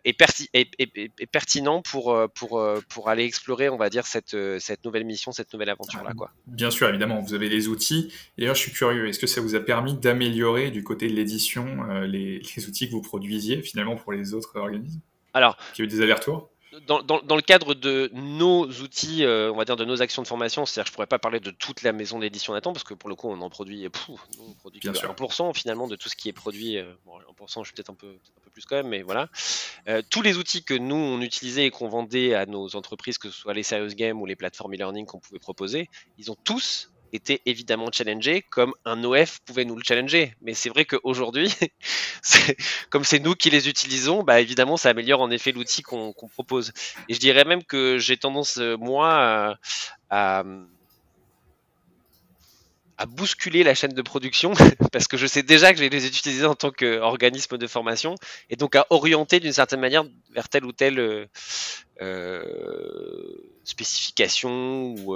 est, 0.05 1.31
pertinent 1.31 1.81
pour, 1.81 2.13
euh, 2.13 2.27
pour, 2.27 2.59
euh, 2.59 2.79
pour 2.89 3.09
aller 3.09 3.23
explorer, 3.23 3.69
on 3.69 3.77
va 3.77 3.89
dire, 3.89 4.05
cette, 4.05 4.33
euh, 4.33 4.59
cette 4.59 4.85
nouvelle 4.85 5.03
mission, 5.03 5.31
cette 5.31 5.51
nouvelle 5.53 5.69
aventure-là. 5.69 6.13
quoi. 6.15 6.31
Bien 6.47 6.71
sûr, 6.71 6.87
évidemment, 6.89 7.21
vous 7.21 7.33
avez 7.33 7.49
les 7.49 7.67
outils. 7.67 8.13
D'ailleurs, 8.37 8.55
je 8.55 8.61
suis 8.61 8.71
curieux, 8.71 9.07
est-ce 9.07 9.19
que 9.19 9.27
ça 9.27 9.41
vous 9.41 9.55
a 9.55 9.59
permis 9.59 9.95
d'améliorer 9.95 10.71
du 10.71 10.83
côté 10.83 11.07
de 11.07 11.13
l'édition 11.13 11.83
les, 12.03 12.39
les, 12.39 12.67
outils 12.67 12.87
que 12.87 12.93
vous 12.93 13.01
produisiez 13.01 13.61
finalement 13.61 13.95
pour 13.95 14.13
les 14.13 14.33
autres 14.33 14.57
organismes? 14.57 15.01
Alors, 15.33 15.57
qui 15.73 15.81
ont 15.81 15.85
eu 15.85 15.87
des 15.87 16.01
allers-retours? 16.01 16.49
Dans, 16.87 17.35
le 17.35 17.41
cadre 17.41 17.73
de 17.73 18.09
nos 18.13 18.65
outils, 18.67 19.23
euh, 19.23 19.51
on 19.51 19.55
va 19.55 19.65
dire 19.65 19.75
de 19.75 19.85
nos 19.85 20.01
actions 20.01 20.21
de 20.21 20.27
formation, 20.27 20.65
c'est-à-dire 20.65 20.85
que 20.85 20.89
je 20.89 20.93
pourrais 20.93 21.07
pas 21.07 21.19
parler 21.19 21.39
de 21.39 21.51
toute 21.51 21.83
la 21.83 21.91
maison 21.91 22.19
d'édition 22.19 22.53
Nathan 22.53 22.73
parce 22.73 22.83
que 22.83 22.93
pour 22.93 23.09
le 23.09 23.15
coup 23.15 23.29
on 23.29 23.39
en 23.41 23.49
produit, 23.49 23.87
on 24.39 24.53
produit 24.53 24.79
1% 24.79 25.53
finalement 25.53 25.87
de 25.87 25.95
tout 25.95 26.09
ce 26.09 26.15
qui 26.15 26.29
est 26.29 26.33
produit. 26.33 26.77
Euh, 26.77 26.93
bon, 27.05 27.13
1%, 27.45 27.59
je 27.59 27.65
suis 27.65 27.73
peut-être 27.73 27.89
un 27.89 27.95
peu, 27.95 28.07
un 28.07 28.41
peu 28.43 28.49
plus 28.51 28.65
quand 28.65 28.75
même, 28.75 28.87
mais 28.87 29.01
voilà. 29.01 29.29
Euh, 29.87 30.01
tous 30.09 30.21
les 30.21 30.37
outils 30.37 30.63
que 30.63 30.73
nous 30.73 30.95
on 30.95 31.21
utilisait 31.21 31.65
et 31.65 31.69
qu'on 31.69 31.89
vendait 31.89 32.33
à 32.33 32.45
nos 32.45 32.75
entreprises, 32.75 33.17
que 33.17 33.29
ce 33.29 33.37
soit 33.37 33.53
les 33.53 33.63
serious 33.63 33.95
games 33.95 34.21
ou 34.21 34.25
les 34.25 34.35
plateformes 34.35 34.73
e-learning 34.73 35.05
qu'on 35.05 35.19
pouvait 35.19 35.39
proposer, 35.39 35.89
ils 36.17 36.31
ont 36.31 36.37
tous 36.43 36.92
était 37.13 37.41
évidemment 37.45 37.89
challengé 37.91 38.41
comme 38.49 38.73
un 38.85 39.03
OF 39.03 39.39
pouvait 39.45 39.65
nous 39.65 39.75
le 39.75 39.83
challenger. 39.83 40.35
Mais 40.41 40.53
c'est 40.53 40.69
vrai 40.69 40.85
qu'aujourd'hui, 40.85 41.53
comme 42.89 43.03
c'est 43.03 43.19
nous 43.19 43.35
qui 43.35 43.49
les 43.49 43.69
utilisons, 43.69 44.23
bah 44.23 44.41
évidemment, 44.41 44.77
ça 44.77 44.89
améliore 44.89 45.21
en 45.21 45.31
effet 45.31 45.51
l'outil 45.51 45.83
qu'on 45.83 46.13
propose. 46.13 46.73
Et 47.07 47.13
je 47.13 47.19
dirais 47.19 47.45
même 47.45 47.63
que 47.63 47.97
j'ai 47.99 48.17
tendance, 48.17 48.57
euh, 48.57 48.75
moi, 48.77 49.57
à, 50.09 50.43
à 52.97 53.05
bousculer 53.05 53.63
la 53.63 53.75
chaîne 53.75 53.93
de 53.93 54.01
production 54.01 54.53
parce 54.91 55.07
que 55.07 55.17
je 55.17 55.27
sais 55.27 55.43
déjà 55.43 55.71
que 55.71 55.77
je 55.77 55.83
vais 55.83 55.89
les 55.89 56.07
utiliser 56.07 56.45
en 56.45 56.55
tant 56.55 56.71
qu'organisme 56.71 57.57
de 57.57 57.67
formation 57.67 58.15
et 58.49 58.55
donc 58.55 58.75
à 58.75 58.85
orienter 58.89 59.39
d'une 59.39 59.53
certaine 59.53 59.79
manière 59.79 60.03
vers 60.33 60.49
telle 60.49 60.65
ou 60.65 60.71
telle 60.71 60.99
euh, 60.99 61.25
euh 62.01 62.43
spécification 63.65 64.93
ou, 64.97 65.15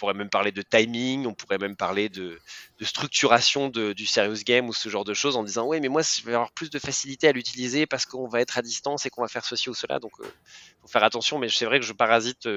pourrait 0.00 0.14
même 0.14 0.30
parler 0.30 0.50
de 0.50 0.62
timing, 0.62 1.26
on 1.26 1.34
pourrait 1.34 1.58
même 1.58 1.76
parler 1.76 2.08
de, 2.08 2.40
structuration 2.80 3.68
du 3.68 4.06
serious 4.06 4.42
game 4.44 4.68
ou 4.68 4.72
ce 4.72 4.88
genre 4.88 5.04
de 5.04 5.14
choses 5.14 5.36
en 5.36 5.44
disant 5.44 5.66
oui 5.66 5.80
mais 5.80 5.88
moi 5.88 6.02
je 6.02 6.24
vais 6.24 6.32
avoir 6.32 6.50
plus 6.52 6.70
de 6.70 6.78
facilité 6.78 7.28
à 7.28 7.32
l'utiliser 7.32 7.86
parce 7.86 8.06
qu'on 8.06 8.26
va 8.26 8.40
être 8.40 8.56
à 8.58 8.62
distance 8.62 9.06
et 9.06 9.10
qu'on 9.10 9.22
va 9.22 9.28
faire 9.28 9.44
ceci 9.44 9.68
ou 9.68 9.74
cela 9.74 9.98
donc 9.98 10.12
faut 10.16 10.88
faire 10.88 11.04
attention 11.04 11.38
mais 11.38 11.48
c'est 11.48 11.66
vrai 11.66 11.78
que 11.78 11.86
je 11.86 11.92
parasite 11.92 12.48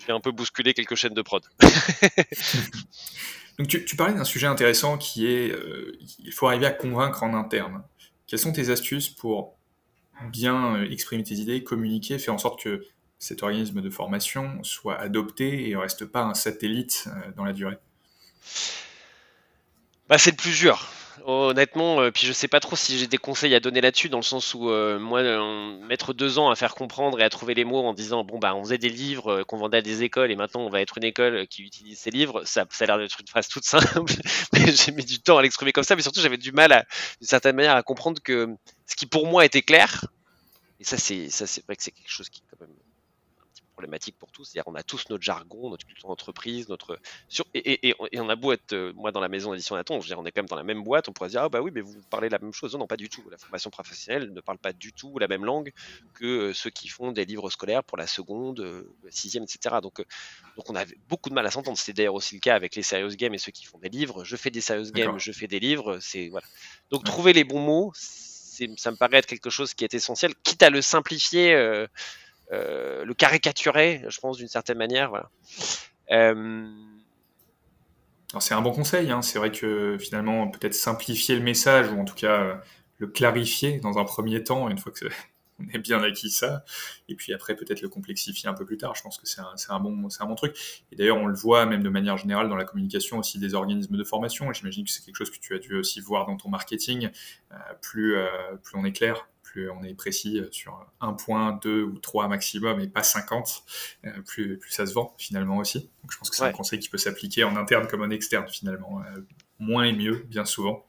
je 0.00 0.06
vais 0.06 0.12
un 0.12 0.20
peu 0.20 0.32
bousculer 0.32 0.74
quelques 0.74 0.94
chaînes 0.94 1.14
de 1.14 1.22
prod. 1.22 1.42
Donc 3.58 3.68
tu, 3.68 3.96
parlais 3.96 4.14
d'un 4.14 4.24
sujet 4.24 4.46
intéressant 4.46 4.96
qui 4.96 5.26
est 5.26 5.50
euh, 5.52 5.98
il 6.18 6.32
faut 6.32 6.46
arriver 6.46 6.64
à 6.64 6.70
convaincre 6.70 7.22
en 7.22 7.34
interne. 7.34 7.82
Quelles 8.26 8.38
sont 8.38 8.52
tes 8.52 8.70
astuces 8.70 9.10
pour 9.10 9.58
bien 10.32 10.76
euh, 10.76 10.90
exprimer 10.90 11.22
tes 11.22 11.34
idées, 11.34 11.62
communiquer, 11.62 12.18
faire 12.18 12.32
en 12.32 12.38
sorte 12.38 12.62
que 12.62 12.82
cet 13.20 13.44
organisme 13.44 13.80
de 13.80 13.90
formation 13.90 14.58
soit 14.64 14.98
adopté 14.98 15.68
et 15.68 15.74
ne 15.74 15.78
reste 15.78 16.06
pas 16.06 16.22
un 16.22 16.34
satellite 16.34 17.06
euh, 17.06 17.30
dans 17.36 17.44
la 17.44 17.52
durée? 17.52 17.78
Bah, 20.08 20.18
C'est 20.18 20.32
le 20.32 20.36
plus 20.36 20.58
dur. 20.58 20.90
Honnêtement, 21.24 22.00
euh, 22.00 22.10
puis 22.10 22.26
je 22.26 22.32
sais 22.32 22.48
pas 22.48 22.60
trop 22.60 22.76
si 22.76 22.98
j'ai 22.98 23.06
des 23.06 23.18
conseils 23.18 23.54
à 23.54 23.60
donner 23.60 23.80
là-dessus, 23.80 24.08
dans 24.08 24.18
le 24.18 24.24
sens 24.24 24.54
où 24.54 24.70
euh, 24.70 24.98
moi, 24.98 25.22
mettre 25.86 26.14
deux 26.14 26.38
ans 26.38 26.50
à 26.50 26.56
faire 26.56 26.74
comprendre 26.74 27.20
et 27.20 27.24
à 27.24 27.28
trouver 27.28 27.54
les 27.54 27.64
mots 27.64 27.84
en 27.84 27.92
disant 27.92 28.24
bon 28.24 28.38
bah 28.38 28.54
on 28.54 28.64
faisait 28.64 28.78
des 28.78 28.88
livres 28.88 29.40
euh, 29.40 29.44
qu'on 29.44 29.58
vendait 29.58 29.78
à 29.78 29.82
des 29.82 30.02
écoles 30.02 30.30
et 30.30 30.36
maintenant 30.36 30.62
on 30.62 30.70
va 30.70 30.80
être 30.80 30.96
une 30.98 31.04
école 31.04 31.46
qui 31.48 31.62
utilise 31.62 31.98
ces 31.98 32.10
livres, 32.10 32.42
ça, 32.44 32.64
a 32.80 32.86
l'air 32.86 32.98
d'être 32.98 33.20
une 33.20 33.26
phrase 33.26 33.48
toute 33.48 33.64
simple, 33.64 34.12
mais 34.52 34.72
j'ai 34.72 34.92
mis 34.92 35.04
du 35.04 35.20
temps 35.20 35.36
à 35.36 35.42
l'exprimer 35.42 35.72
comme 35.72 35.84
ça, 35.84 35.94
mais 35.94 36.02
surtout 36.02 36.20
j'avais 36.20 36.38
du 36.38 36.52
mal 36.52 36.86
d'une 37.20 37.28
certaine 37.28 37.56
manière 37.56 37.76
à 37.76 37.82
comprendre 37.82 38.22
que 38.22 38.48
ce 38.86 38.96
qui 38.96 39.06
pour 39.06 39.26
moi 39.26 39.44
était 39.44 39.62
clair, 39.62 40.06
et 40.78 40.84
ça 40.84 40.96
c'est 40.96 41.28
ça 41.28 41.46
c'est 41.46 41.64
vrai 41.66 41.76
que 41.76 41.82
c'est 41.82 41.92
quelque 41.92 42.10
chose 42.10 42.30
qui 42.30 42.42
quand 42.50 42.60
même 42.60 42.74
problématique 43.80 44.16
pour 44.18 44.30
tous. 44.30 44.44
C'est-à-dire, 44.44 44.70
on 44.70 44.74
a 44.74 44.82
tous 44.82 45.08
notre 45.08 45.22
jargon, 45.22 45.70
notre 45.70 45.86
culture 45.86 46.08
d'entreprise, 46.08 46.68
notre. 46.68 47.00
Sur... 47.28 47.46
Et, 47.54 47.88
et, 47.88 47.94
et, 48.12 48.20
on 48.20 48.28
a 48.28 48.36
beau 48.36 48.52
être, 48.52 48.74
euh, 48.74 48.92
moi, 48.94 49.10
dans 49.10 49.20
la 49.20 49.28
maison 49.28 49.52
d'édition 49.52 49.74
Nathan, 49.74 49.94
je 50.00 50.04
veux 50.04 50.08
dire, 50.08 50.18
on 50.18 50.26
est 50.26 50.32
quand 50.32 50.42
même 50.42 50.48
dans 50.48 50.56
la 50.56 50.64
même 50.64 50.82
boîte, 50.84 51.08
on 51.08 51.12
pourrait 51.12 51.30
se 51.30 51.34
dire, 51.34 51.42
ah 51.42 51.48
bah 51.48 51.62
oui, 51.62 51.70
mais 51.74 51.80
vous 51.80 51.96
parlez 52.10 52.28
la 52.28 52.38
même 52.38 52.52
chose. 52.52 52.76
Non, 52.76 52.86
pas 52.86 52.98
du 52.98 53.08
tout. 53.08 53.22
La 53.30 53.38
formation 53.38 53.70
professionnelle 53.70 54.32
ne 54.32 54.40
parle 54.42 54.58
pas 54.58 54.74
du 54.74 54.92
tout 54.92 55.18
la 55.18 55.28
même 55.28 55.44
langue 55.46 55.72
que 56.14 56.26
euh, 56.26 56.52
ceux 56.52 56.70
qui 56.70 56.88
font 56.88 57.10
des 57.10 57.24
livres 57.24 57.48
scolaires 57.48 57.82
pour 57.82 57.96
la 57.96 58.06
seconde, 58.06 58.60
euh, 58.60 58.82
sixième, 59.08 59.44
etc. 59.44 59.76
Donc, 59.82 60.04
donc 60.56 60.68
on 60.68 60.74
avait 60.74 60.98
beaucoup 61.08 61.30
de 61.30 61.34
mal 61.34 61.46
à 61.46 61.50
s'entendre. 61.50 61.78
C'est 61.78 61.94
d'ailleurs 61.94 62.14
aussi 62.14 62.34
le 62.34 62.40
cas 62.40 62.54
avec 62.54 62.76
les 62.76 62.82
serious 62.82 63.16
games 63.16 63.32
et 63.32 63.38
ceux 63.38 63.52
qui 63.52 63.64
font 63.64 63.78
des 63.78 63.88
livres. 63.88 64.24
Je 64.24 64.36
fais 64.36 64.50
des 64.50 64.60
serious 64.60 64.92
games, 64.92 65.18
je 65.18 65.32
fais 65.32 65.46
des 65.46 65.60
livres. 65.60 65.98
C'est 66.00 66.28
voilà. 66.28 66.46
Donc, 66.90 67.04
trouver 67.04 67.32
les 67.32 67.44
bons 67.44 67.60
mots, 67.60 67.92
ça 68.76 68.90
me 68.90 68.96
paraît 68.96 69.18
être 69.18 69.26
quelque 69.26 69.50
chose 69.50 69.74
qui 69.74 69.84
est 69.84 69.94
essentiel, 69.94 70.34
quitte 70.42 70.62
à 70.62 70.70
le 70.70 70.82
simplifier. 70.82 71.54
Euh, 71.54 71.86
euh, 72.52 73.04
le 73.04 73.14
caricaturer, 73.14 74.02
je 74.08 74.20
pense, 74.20 74.36
d'une 74.38 74.48
certaine 74.48 74.78
manière. 74.78 75.10
Voilà. 75.10 75.30
Euh, 76.10 76.68
c'est 78.38 78.54
un 78.54 78.60
bon 78.60 78.72
conseil. 78.72 79.10
Hein. 79.10 79.22
C'est 79.22 79.38
vrai 79.38 79.52
que 79.52 79.96
finalement, 79.98 80.48
peut-être 80.48 80.74
simplifier 80.74 81.36
le 81.36 81.42
message 81.42 81.90
ou 81.92 82.00
en 82.00 82.04
tout 82.04 82.14
cas 82.14 82.40
euh, 82.40 82.54
le 82.98 83.06
clarifier 83.06 83.78
dans 83.80 83.98
un 83.98 84.04
premier 84.04 84.42
temps, 84.42 84.68
une 84.68 84.78
fois 84.78 84.92
que 84.92 85.06
on 85.60 85.68
est 85.72 85.78
bien 85.78 86.02
acquis 86.02 86.30
ça, 86.30 86.64
et 87.08 87.14
puis 87.14 87.34
après 87.34 87.54
peut-être 87.54 87.82
le 87.82 87.88
complexifier 87.88 88.48
un 88.48 88.54
peu 88.54 88.64
plus 88.64 88.78
tard. 88.78 88.96
Je 88.96 89.02
pense 89.02 89.18
que 89.18 89.28
c'est 89.28 89.40
un, 89.40 89.54
un, 89.68 89.78
bon, 89.78 90.08
un 90.18 90.26
bon 90.26 90.34
truc. 90.34 90.56
Et 90.90 90.96
d'ailleurs, 90.96 91.18
on 91.18 91.26
le 91.26 91.34
voit 91.34 91.66
même 91.66 91.84
de 91.84 91.88
manière 91.88 92.16
générale 92.16 92.48
dans 92.48 92.56
la 92.56 92.64
communication 92.64 93.18
aussi 93.18 93.38
des 93.38 93.54
organismes 93.54 93.96
de 93.96 94.04
formation. 94.04 94.52
J'imagine 94.52 94.84
que 94.84 94.90
c'est 94.90 95.04
quelque 95.04 95.16
chose 95.16 95.30
que 95.30 95.38
tu 95.38 95.54
as 95.54 95.58
dû 95.58 95.76
aussi 95.76 96.00
voir 96.00 96.26
dans 96.26 96.36
ton 96.36 96.48
marketing. 96.48 97.10
plus, 97.80 98.16
plus 98.62 98.76
on 98.76 98.84
est 98.84 98.92
clair, 98.92 99.28
plus 99.50 99.70
on 99.70 99.82
est 99.82 99.94
précis 99.94 100.38
euh, 100.38 100.48
sur 100.52 100.86
un 101.00 101.12
point, 101.12 101.58
deux 101.62 101.82
ou 101.82 101.98
trois 101.98 102.28
maximum 102.28 102.80
et 102.80 102.88
pas 102.88 103.02
50, 103.02 103.64
euh, 104.04 104.10
plus, 104.22 104.58
plus 104.58 104.70
ça 104.70 104.86
se 104.86 104.94
vend 104.94 105.14
finalement 105.18 105.58
aussi. 105.58 105.90
Donc 106.02 106.12
je 106.12 106.18
pense 106.18 106.30
que 106.30 106.36
c'est 106.36 106.44
un 106.44 106.52
conseil 106.52 106.78
qui 106.78 106.88
peut 106.88 106.98
s'appliquer 106.98 107.44
en 107.44 107.56
interne 107.56 107.86
comme 107.86 108.02
en 108.02 108.10
externe 108.10 108.46
finalement. 108.48 109.00
Euh, 109.00 109.20
moins 109.58 109.84
et 109.84 109.92
mieux, 109.92 110.24
bien 110.30 110.46
souvent, 110.46 110.86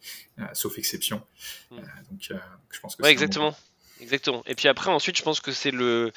sauf 0.53 0.77
exception. 0.77 1.21
Hmm. 1.71 1.81
donc 2.09 2.31
je 2.69 2.79
pense 2.79 2.95
que 2.95 3.03
ouais, 3.03 3.11
exactement. 3.11 3.53
Exactement. 3.99 4.43
Et 4.47 4.55
puis 4.55 4.69
après, 4.69 4.89
ensuite, 4.89 5.17
je 5.17 5.23
pense 5.23 5.41
que 5.41 5.51
c'est 5.51 5.71
le, 5.71 6.13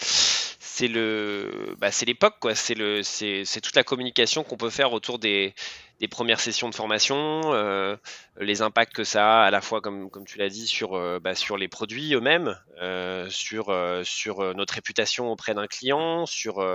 c'est 0.67 0.89
le, 0.89 1.77
bah, 1.79 1.93
c'est 1.93 2.07
l'époque, 2.07 2.37
quoi. 2.41 2.55
C'est 2.55 2.75
le, 2.75 3.03
c'est, 3.03 3.45
toute 3.63 3.77
la 3.77 3.85
communication 3.85 4.45
qu'on 4.45 4.57
peut 4.57 4.71
faire 4.71 4.95
autour 4.95 5.19
des, 5.19 5.55
des 6.01 6.09
premières 6.09 6.41
sessions 6.41 6.71
de 6.71 6.75
formation, 6.75 7.53
euh, 7.53 7.97
les 8.41 8.63
impacts 8.63 8.95
que 8.95 9.05
ça 9.05 9.43
a 9.43 9.45
à 9.45 9.51
la 9.51 9.61
fois, 9.61 9.83
comme, 9.83 10.11
comme 10.11 10.25
tu 10.25 10.39
l'as 10.39 10.49
dit, 10.49 10.67
sur, 10.67 10.95
euh, 10.95 11.21
bah, 11.21 11.35
sur 11.35 11.59
les 11.59 11.69
produits 11.69 12.15
eux-mêmes, 12.15 12.59
euh, 12.81 13.29
sur, 13.29 13.67
sur 14.05 14.55
notre 14.55 14.75
réputation 14.75 15.31
auprès 15.31 15.55
d'un 15.55 15.67
client, 15.67 16.25
sur, 16.25 16.67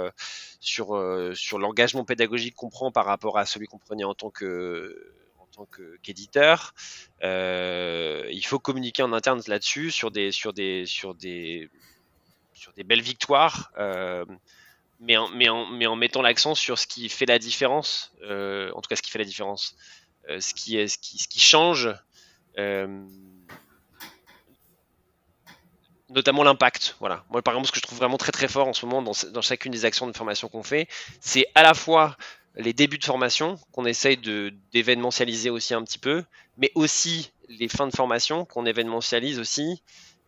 sur, 0.59 1.31
sur 1.33 1.57
l'engagement 1.59 2.05
pédagogique 2.05 2.55
qu'on 2.55 2.69
prend 2.69 2.91
par 2.91 3.05
rapport 3.05 3.39
à 3.39 3.45
celui 3.47 3.65
qu'on 3.65 3.79
prenait 3.79 4.03
en 4.03 4.13
tant 4.13 4.29
que 4.29 5.15
qu'éditeur. 6.03 6.73
il 7.21 8.45
faut 8.45 8.59
communiquer 8.59 9.03
en 9.03 9.13
interne 9.13 9.41
là-dessus 9.47 9.91
sur 9.91 10.11
des, 10.11 10.31
sur 10.31 10.53
des, 10.53 10.85
sur 10.85 11.15
des, 11.15 11.69
sur 12.59 12.73
des 12.73 12.83
belles 12.83 13.01
victoires 13.01 13.71
mais 14.99 15.17
en, 15.17 15.29
mais 15.29 15.87
en, 15.87 15.95
mettant 15.95 16.21
l'accent 16.21 16.55
sur 16.55 16.77
ce 16.77 16.85
qui 16.85 17.09
fait 17.09 17.25
la 17.25 17.39
différence, 17.39 18.11
euh, 18.23 18.71
en 18.73 18.81
tout 18.81 18.89
cas 18.89 18.95
ce 18.95 19.01
qui 19.01 19.11
fait 19.11 19.19
la 19.19 19.25
différence, 19.25 19.75
euh, 20.29 20.39
ce, 20.39 20.53
qui, 20.53 20.87
ce, 20.87 20.97
qui, 20.97 21.39
change, 21.39 21.89
euh, 22.57 23.05
notamment 26.09 26.43
l'impact. 26.43 26.97
Voilà. 26.99 27.23
Moi, 27.29 27.41
par 27.41 27.53
exemple, 27.53 27.67
ce 27.67 27.71
que 27.71 27.77
je 27.77 27.83
trouve 27.83 27.97
vraiment 27.97 28.17
très 28.17 28.31
très 28.31 28.47
fort 28.47 28.67
en 28.67 28.73
ce 28.73 28.85
moment 28.85 29.01
dans, 29.01 29.13
dans 29.31 29.41
chacune 29.41 29.71
des 29.71 29.85
actions 29.85 30.05
de 30.05 30.15
formation 30.15 30.49
qu'on 30.49 30.63
fait, 30.63 30.87
c'est 31.21 31.47
à 31.55 31.63
la 31.63 31.73
fois 31.73 32.17
les 32.55 32.73
débuts 32.73 32.97
de 32.97 33.05
formation 33.05 33.57
qu'on 33.71 33.85
essaye 33.85 34.17
d'événementialiser 34.73 35.49
aussi 35.49 35.73
un 35.73 35.83
petit 35.83 35.99
peu, 35.99 36.25
mais 36.57 36.71
aussi 36.75 37.31
les 37.47 37.69
fins 37.69 37.87
de 37.87 37.95
formation 37.95 38.43
qu'on 38.43 38.65
événementialise 38.65 39.39
aussi 39.39 39.81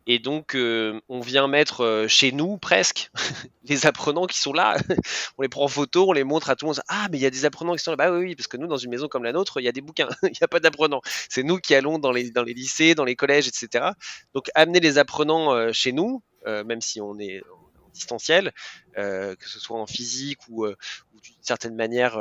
et 0.08 0.20
donc, 0.20 0.56
euh, 0.56 1.00
on 1.10 1.20
vient 1.20 1.48
mettre 1.48 1.84
euh, 1.84 2.08
chez 2.08 2.32
nous 2.32 2.58
presque 2.58 3.12
les 3.64 3.86
apprenants 3.86 4.26
qui 4.26 4.40
sont 4.40 4.54
là. 4.54 4.78
on 5.38 5.44
les 5.44 5.50
prend 5.50 5.66
en 5.66 5.68
photo, 5.68 6.10
on 6.10 6.14
les 6.14 6.24
montre 6.24 6.50
à 6.50 6.56
tout 6.56 6.66
le 6.66 6.72
monde. 6.72 6.82
Ah, 6.88 7.08
mais 7.12 7.20
il 7.20 7.22
y 7.22 7.26
a 7.26 7.30
des 7.30 7.46
apprenants 7.46 7.76
qui 7.76 7.84
sont 7.84 7.92
là. 7.92 7.98
Bah 7.98 8.12
oui, 8.12 8.36
parce 8.36 8.48
que 8.48 8.58
nous, 8.58 8.68
dans 8.68 8.78
une 8.78 8.90
maison 8.90 9.08
comme 9.08 9.24
la 9.24 9.32
nôtre, 9.32 9.62
il 9.62 9.64
y 9.64 9.68
a 9.68 9.72
des 9.72 9.82
bouquins. 9.82 10.10
Il 10.24 10.32
n'y 10.32 10.44
a 10.44 10.48
pas 10.48 10.60
d'apprenants. 10.60 11.02
C'est 11.30 11.44
nous 11.44 11.58
qui 11.58 11.76
allons 11.76 12.00
dans 12.00 12.12
les, 12.12 12.32
dans 12.32 12.44
les 12.44 12.54
lycées, 12.54 12.96
dans 12.96 13.06
les 13.06 13.16
collèges, 13.16 13.48
etc. 13.48 13.92
Donc, 14.34 14.50
amener 14.56 14.80
les 14.80 14.98
apprenants 14.98 15.54
euh, 15.54 15.72
chez 15.72 15.92
nous, 15.92 16.24
même 16.46 16.82
si 16.82 17.00
on 17.00 17.20
est 17.20 17.40
en 17.42 17.90
distanciel, 17.94 18.52
que 18.96 19.48
ce 19.48 19.60
soit 19.60 19.78
en 19.80 19.86
physique 19.86 20.40
ou, 20.50 20.66
d'une 20.66 21.44
certaine 21.44 21.76
manière 21.76 22.18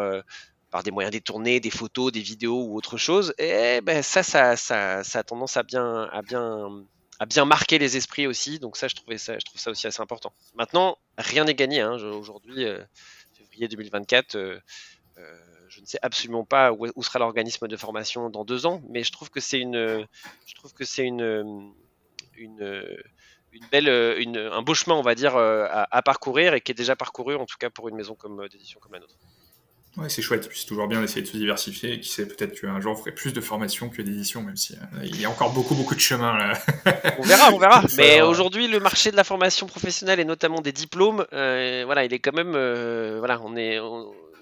par 0.71 0.83
des 0.83 0.91
moyens 0.91 1.11
détournés, 1.11 1.59
des 1.59 1.71
photos, 1.71 2.13
des 2.13 2.21
vidéos 2.21 2.63
ou 2.65 2.77
autre 2.77 2.99
chose, 2.99 3.33
et 3.39 3.81
ben 3.81 4.03
ça, 4.03 4.23
ça, 4.23 4.57
ça, 4.57 5.03
ça 5.05 5.21
a 5.21 5.23
tendance 5.23 5.57
à 5.57 5.63
bien, 5.63 6.03
à 6.13 6.21
bien 6.21 6.85
a 7.21 7.27
bien 7.27 7.45
marqué 7.45 7.79
les 7.79 7.97
esprits 7.97 8.27
aussi. 8.27 8.59
Donc 8.59 8.77
ça, 8.77 8.89
je 8.89 8.97
trouvais 8.97 9.19
ça, 9.19 9.39
je 9.39 9.45
trouve 9.45 9.61
ça 9.61 9.71
aussi 9.71 9.87
assez 9.87 10.01
important. 10.01 10.33
Maintenant, 10.55 10.99
rien 11.19 11.45
n'est 11.45 11.55
gagné. 11.55 11.81
Hein. 11.81 11.93
Aujourd'hui, 11.93 12.65
euh, 12.65 12.83
février 13.35 13.69
2024, 13.69 14.35
euh, 14.35 14.59
euh, 15.19 15.39
je 15.69 15.83
ne 15.83 15.87
sais 15.87 15.99
absolument 16.03 16.45
pas 16.45 16.73
où, 16.73 17.03
sera 17.03 17.19
l'organisme 17.19 17.69
de 17.69 17.77
formation 17.77 18.31
dans 18.31 18.45
deux 18.45 18.65
ans, 18.67 18.83
mais 18.89 19.05
je 19.05 19.13
trouve 19.13 19.31
que 19.31 19.39
c'est 19.39 19.61
une, 19.61 20.07
je 20.47 20.55
trouve 20.55 20.73
que 20.73 20.85
c'est 20.85 21.05
une, 21.05 21.73
une, 22.37 22.95
belle, 23.71 23.89
un 23.89 24.63
beau 24.63 24.75
chemin, 24.75 24.97
on 24.97 25.03
va 25.03 25.15
dire, 25.15 25.37
à, 25.37 25.95
à, 25.95 26.03
parcourir 26.03 26.55
et 26.55 26.61
qui 26.61 26.73
est 26.73 26.75
déjà 26.75 26.97
parcouru, 26.97 27.37
en 27.37 27.47
tout 27.47 27.59
cas 27.59 27.71
pour 27.71 27.89
une 27.89 27.95
maison 27.95 28.15
comme 28.17 28.49
d'édition 28.49 28.81
comme 28.81 28.95
la 28.95 29.01
nôtre. 29.01 29.15
Ouais, 29.97 30.09
c'est 30.09 30.23
chouette. 30.23 30.49
C'est 30.55 30.67
toujours 30.67 30.87
bien 30.87 31.01
d'essayer 31.01 31.23
de 31.23 31.27
se 31.27 31.37
diversifier. 31.37 31.99
qui 31.99 32.09
sait, 32.09 32.27
peut-être 32.27 32.59
qu'un 32.59 32.81
jour, 32.81 32.93
on 32.93 32.97
ferait 32.97 33.13
plus 33.13 33.33
de 33.33 33.41
formation 33.41 33.89
que 33.89 34.03
d'édition, 34.03 34.43
même 34.43 34.57
si 34.57 34.75
euh, 34.75 35.05
il 35.05 35.21
y 35.21 35.25
a 35.25 35.31
encore 35.31 35.53
beaucoup, 35.53 35.75
beaucoup 35.75 35.97
de 35.97 36.01
chemin 36.01 36.37
là. 36.37 36.53
on 37.19 37.23
verra, 37.23 37.53
on 37.53 37.59
verra. 37.59 37.83
Mais 37.97 38.21
aujourd'hui, 38.21 38.69
le 38.69 38.79
marché 38.79 39.11
de 39.11 39.17
la 39.17 39.25
formation 39.25 39.67
professionnelle 39.67 40.21
et 40.21 40.25
notamment 40.25 40.61
des 40.61 40.73
diplômes, 40.73 41.27
euh, 41.33 41.83
voilà, 41.85 42.05
il 42.05 42.15
est 42.15 42.21
quand 42.21 42.35
même, 42.35 42.55
euh, 42.55 43.17
voilà, 43.19 43.41
on 43.43 43.57
est, 43.57 43.79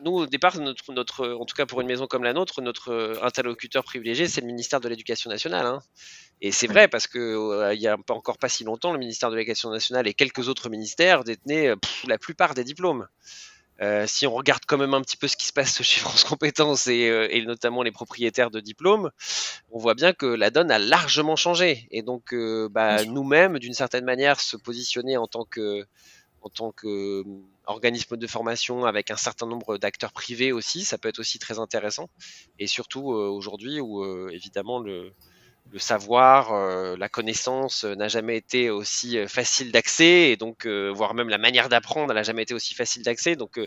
nous 0.05 0.13
au 0.13 0.27
départ, 0.27 0.59
notre, 0.61 0.93
notre, 0.93 1.27
en 1.27 1.47
tout 1.47 1.57
cas 1.57 1.65
pour 1.65 1.81
une 1.81 1.87
maison 1.87 2.07
comme 2.07 2.25
la 2.25 2.35
nôtre, 2.35 2.61
notre 2.61 3.19
interlocuteur 3.23 3.85
privilégié, 3.85 4.29
c'est 4.29 4.43
le 4.43 4.47
ministère 4.47 4.81
de 4.81 4.89
l'Éducation 4.89 5.31
nationale. 5.31 5.65
Hein. 5.65 5.81
Et 6.43 6.53
c'est 6.53 6.69
vrai 6.69 6.89
parce 6.89 7.07
que 7.07 7.73
il 7.75 7.81
y 7.81 7.89
a 7.89 7.97
pas 7.97 8.15
encore 8.15 8.37
pas 8.37 8.51
si 8.51 8.65
longtemps, 8.65 8.93
le 8.93 8.99
ministère 8.99 9.31
de 9.31 9.37
l'Éducation 9.37 9.71
nationale 9.71 10.07
et 10.07 10.15
quelques 10.15 10.49
autres 10.49 10.69
ministères 10.69 11.25
détenaient 11.25 11.73
la 12.07 12.19
plupart 12.19 12.53
des 12.55 12.65
diplômes. 12.65 13.09
Euh, 13.81 14.07
si 14.09 14.27
on 14.27 14.35
regarde 14.35 14.63
quand 14.67 14.77
même 14.77 14.95
un 14.95 15.03
petit 15.03 15.17
peu 15.17 15.29
ce 15.29 15.37
qui 15.37 15.47
se 15.47 15.53
passe 15.53 15.83
chez 15.83 16.01
France 16.01 16.25
Compétences 16.25 16.87
et, 16.89 17.09
euh, 17.09 17.29
et 17.31 17.43
notamment 17.45 17.83
les 17.83 17.93
propriétaires 17.93 18.51
de 18.51 18.61
diplômes, 18.61 19.11
on 19.71 19.79
voit 19.79 19.95
bien 19.95 20.13
que 20.13 20.27
la 20.27 20.51
donne 20.51 20.71
a 20.71 20.79
largement 20.79 21.37
changé. 21.37 21.87
Et 21.91 22.03
donc, 22.03 22.33
euh, 22.33 22.69
bah, 22.69 23.05
nous-mêmes, 23.05 23.59
d'une 23.59 23.75
certaine 23.75 24.05
manière, 24.05 24.41
se 24.41 24.57
positionner 24.57 25.17
en 25.17 25.27
tant 25.27 25.45
que 25.45 25.85
en 26.41 26.51
tant 26.51 26.71
qu'organisme 26.71 28.17
de 28.17 28.27
formation 28.29 28.85
avec 28.85 29.11
un 29.11 29.17
certain 29.17 29.47
nombre 29.47 29.77
d'acteurs 29.77 30.13
privés 30.13 30.53
aussi, 30.53 30.85
ça 30.85 30.97
peut 30.97 31.09
être 31.09 31.19
aussi 31.19 31.41
très 31.41 31.59
intéressant. 31.59 32.09
Et 32.61 32.69
surtout 32.69 33.07
aujourd'hui 33.09 33.81
où 33.81 34.05
évidemment 34.31 34.79
le, 34.79 35.13
le 35.71 35.79
savoir, 35.79 36.53
euh, 36.53 36.97
la 36.97 37.09
connaissance 37.09 37.85
euh, 37.85 37.95
n'a 37.95 38.09
jamais 38.09 38.37
été 38.37 38.71
aussi 38.71 39.19
euh, 39.19 39.29
facile 39.29 39.71
d'accès 39.71 40.31
et 40.31 40.37
donc 40.37 40.67
voire 40.67 41.15
même 41.15 41.29
la 41.29 41.39
manière 41.39 41.69
d'apprendre 41.69 42.13
n'a 42.15 42.23
jamais 42.23 42.43
été 42.43 42.55
aussi 42.55 42.75
facile 42.75 43.03
d'accès. 43.03 43.37
Donc 43.37 43.61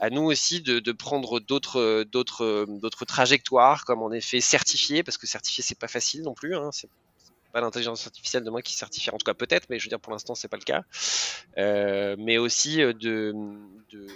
à 0.00 0.10
nous 0.10 0.22
aussi 0.22 0.62
de, 0.62 0.78
de 0.80 0.92
prendre 0.92 1.40
d'autres 1.40 2.04
d'autres 2.04 2.66
d'autres 2.68 3.04
trajectoires 3.04 3.84
comme 3.84 4.02
en 4.02 4.12
effet 4.12 4.40
certifié 4.40 5.02
parce 5.02 5.18
que 5.18 5.26
certifié 5.26 5.62
c'est 5.62 5.78
pas 5.78 5.88
facile 5.88 6.22
non 6.22 6.34
plus. 6.34 6.56
Hein, 6.56 6.70
c'est 6.72 6.88
pas 7.52 7.60
l'intelligence 7.60 8.06
artificielle 8.06 8.42
de 8.44 8.50
moi 8.50 8.62
qui 8.62 8.74
certifie 8.74 9.10
en 9.10 9.18
tout 9.18 9.24
cas 9.24 9.34
peut-être, 9.34 9.66
mais 9.70 9.78
je 9.78 9.84
veux 9.84 9.90
dire 9.90 10.00
pour 10.00 10.12
l'instant 10.12 10.34
c'est 10.34 10.48
pas 10.48 10.56
le 10.56 10.64
cas. 10.64 10.82
mais 12.16 12.38
aussi 12.38 12.78
de, 12.78 12.94
de 13.90 14.06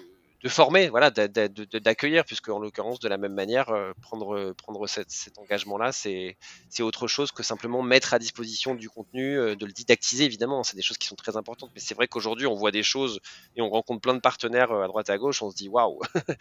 de 0.45 0.49
former, 0.49 0.89
voilà, 0.89 1.11
d'accueillir, 1.11 2.25
puisque 2.25 2.49
en 2.49 2.61
l'occurrence, 2.61 3.01
de 3.01 3.09
la 3.09 3.19
même 3.19 3.35
manière, 3.35 3.71
euh, 3.71 3.93
prendre, 4.01 4.53
prendre 4.53 4.87
cet, 4.87 5.09
engagement-là, 5.37 5.91
c'est 5.91 6.37
autre 6.81 7.09
chose 7.09 7.33
que 7.33 7.43
simplement 7.43 7.83
mettre 7.83 8.15
à 8.15 8.21
disposition 8.21 8.77
du 8.77 8.89
contenu, 8.89 9.37
euh, 9.37 9.57
de 9.57 9.67
le 9.67 9.73
didactiser, 9.73 10.25
évidemment, 10.25 10.63
c'est 10.63 10.77
des 10.77 10.83
choses 10.83 10.97
qui 10.97 11.09
sont 11.09 11.17
très 11.17 11.37
importantes, 11.37 11.71
mais 11.75 11.81
c'est 11.81 11.95
vrai 11.95 12.07
qu'aujourd'hui, 12.07 12.47
on 12.47 12.55
voit 12.55 12.71
des 12.71 12.85
choses 12.85 13.19
et 13.57 13.63
on 13.63 13.69
rencontre 13.69 14.01
plein 14.01 14.15
de 14.15 14.21
partenaires 14.21 14.71
euh, 14.71 14.85
à 14.85 14.87
droite 14.87 15.11
à 15.11 15.19
gauche, 15.19 15.43
on 15.43 15.51
se 15.51 15.57
dit 15.57 15.69
waouh! 15.69 16.01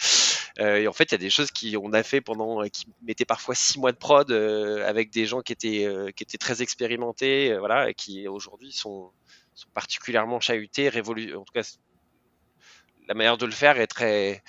Et 0.60 0.88
en 0.88 0.94
fait, 0.94 1.04
il 1.04 1.12
y 1.12 1.16
a 1.16 1.20
des 1.20 1.30
choses 1.30 1.52
qu'on 1.52 1.94
a 1.94 2.02
fait 2.02 2.20
pendant, 2.20 2.64
qui 2.70 2.88
mettaient 3.04 3.26
parfois 3.26 3.54
six 3.54 3.80
mois 3.80 3.92
de 3.92 3.98
prod 3.98 4.32
avec 4.32 5.12
des 5.12 5.28
gens 5.28 5.42
qui 5.42 5.54
étaient, 5.54 5.88
qui 6.16 6.24
étaient 6.24 6.40
très 6.40 6.64
expérimentés, 6.64 7.56
voilà, 7.60 7.92
et 7.92 7.94
qui 7.94 8.28
aujourd'hui 8.28 8.72
sont, 8.72 9.12
sont 9.54 9.70
particulièrement 9.76 10.40
chahutés, 10.40 10.90
révolu 10.90 11.36
en 11.36 11.44
tout 11.44 11.54
cas 11.54 11.62
la 13.08 13.13
manière 13.13 13.38
de 13.38 13.46
le 13.46 13.52
faire 13.52 13.80
est 13.80 13.88
très, 13.88 14.43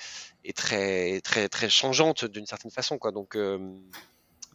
est 0.44 0.56
très, 0.56 1.20
très, 1.20 1.48
très 1.48 1.68
changeante 1.68 2.24
d'une 2.24 2.46
certaine 2.46 2.70
façon, 2.70 2.98
quoi. 2.98 3.12
Donc, 3.12 3.36
euh, 3.36 3.58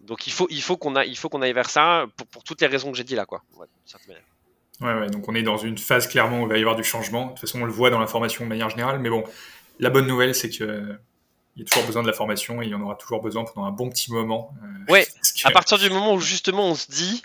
donc 0.01 0.27
il 0.27 0.33
faut, 0.33 0.47
il 0.49 0.61
faut 0.61 0.77
qu'on 0.77 0.99
il 1.01 1.17
faut 1.17 1.29
qu'on 1.29 1.41
aille 1.41 1.53
vers 1.53 1.69
ça 1.69 2.05
pour, 2.31 2.43
toutes 2.43 2.61
les 2.61 2.67
raisons 2.67 2.91
que 2.91 2.97
j'ai 2.97 3.03
dit 3.03 3.15
là, 3.15 3.25
quoi. 3.25 3.43
Ouais, 4.81 4.93
ouais, 4.93 5.07
donc 5.07 5.27
on 5.29 5.35
est 5.35 5.43
dans 5.43 5.57
une 5.57 5.77
phase 5.77 6.07
clairement 6.07 6.41
où 6.41 6.43
il 6.43 6.49
va 6.49 6.57
y 6.57 6.61
avoir 6.61 6.75
du 6.75 6.83
changement. 6.83 7.25
De 7.25 7.29
toute 7.31 7.41
façon, 7.41 7.61
on 7.61 7.65
le 7.65 7.71
voit 7.71 7.89
dans 7.89 7.99
la 7.99 8.07
formation 8.07 8.43
de 8.43 8.49
manière 8.49 8.69
générale, 8.69 8.99
mais 8.99 9.09
bon, 9.09 9.23
la 9.79 9.89
bonne 9.89 10.07
nouvelle, 10.07 10.35
c'est 10.35 10.49
que 10.49 10.97
il 11.55 11.61
y 11.61 11.65
a 11.65 11.69
toujours 11.69 11.85
besoin 11.85 12.01
de 12.01 12.07
la 12.07 12.13
formation 12.13 12.61
et 12.61 12.65
il 12.65 12.71
y 12.71 12.75
en 12.75 12.81
aura 12.81 12.95
toujours 12.95 13.21
besoin 13.21 13.45
pendant 13.45 13.67
un 13.67 13.71
bon 13.71 13.89
petit 13.89 14.11
moment. 14.11 14.53
Euh, 14.63 14.91
ouais, 14.91 15.07
à 15.43 15.51
partir 15.51 15.77
du 15.77 15.89
moment 15.89 16.13
où 16.13 16.19
justement 16.19 16.67
on 16.67 16.75
se 16.75 16.89
dit 16.89 17.23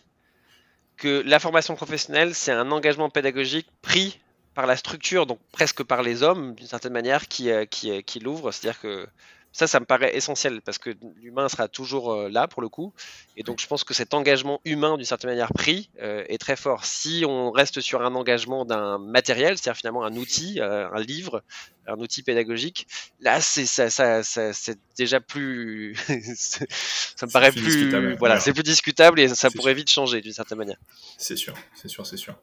que 0.97 1.23
la 1.25 1.38
formation 1.38 1.75
professionnelle, 1.77 2.35
c'est 2.35 2.53
un 2.53 2.71
engagement 2.71 3.09
pédagogique 3.09 3.69
pris 3.81 4.21
par 4.59 4.66
la 4.66 4.77
structure, 4.77 5.25
donc 5.25 5.38
presque 5.53 5.85
par 5.85 6.03
les 6.03 6.25
hommes, 6.25 6.57
d'une 6.57 6.66
certaine 6.66 6.92
manière, 6.92 7.29
qui, 7.29 7.49
euh, 7.49 7.64
qui, 7.64 7.92
euh, 7.92 8.01
qui 8.01 8.18
l'ouvrent. 8.18 8.51
C'est-à-dire 8.51 8.81
que 8.81 9.07
ça, 9.53 9.68
ça 9.68 9.79
me 9.79 9.85
paraît 9.85 10.16
essentiel 10.16 10.62
parce 10.62 10.79
que 10.79 10.90
l'humain 11.23 11.49
sera 11.49 11.68
toujours 11.68 12.12
euh, 12.12 12.29
là 12.29 12.49
pour 12.49 12.61
le 12.61 12.68
coup. 12.68 12.92
Et 13.37 13.44
donc, 13.44 13.61
je 13.61 13.68
pense 13.68 13.85
que 13.85 13.94
cet 13.94 14.14
engagement 14.14 14.61
humain, 14.64 14.97
d'une 14.97 15.07
certaine 15.07 15.31
manière, 15.31 15.53
pris, 15.53 15.90
est 16.01 16.38
très 16.38 16.57
fort. 16.57 16.85
Si 16.87 17.23
on 17.25 17.53
reste 17.53 17.81
sur 17.81 18.03
un 18.03 18.16
engagement 18.16 18.64
d'un 18.64 18.99
matériel, 18.99 19.57
c'est-à-dire 19.57 19.79
finalement 19.79 20.03
un 20.03 20.16
outil, 20.16 20.59
un 20.61 21.01
livre, 21.01 21.44
un 21.87 22.01
outil 22.01 22.25
pédagogique, 22.25 22.88
là, 23.21 23.40
c'est 23.40 23.64
ça, 23.64 23.90
ça, 23.90 24.25
c'est 24.25 24.79
déjà 24.97 25.21
plus. 25.21 25.94
ça 26.35 27.27
me 27.27 27.31
paraît 27.31 27.53
plus. 27.53 28.16
Voilà, 28.16 28.40
c'est 28.40 28.53
plus 28.53 28.64
discutable 28.64 29.21
et 29.21 29.29
ça 29.29 29.53
pourrait 29.53 29.75
vite 29.75 29.88
changer 29.88 30.21
d'une 30.21 30.33
certaine 30.33 30.59
manière. 30.59 30.79
C'est 31.16 31.37
sûr, 31.37 31.55
c'est 31.77 31.87
sûr, 31.88 32.05
c'est 32.05 32.16
sûr. 32.16 32.35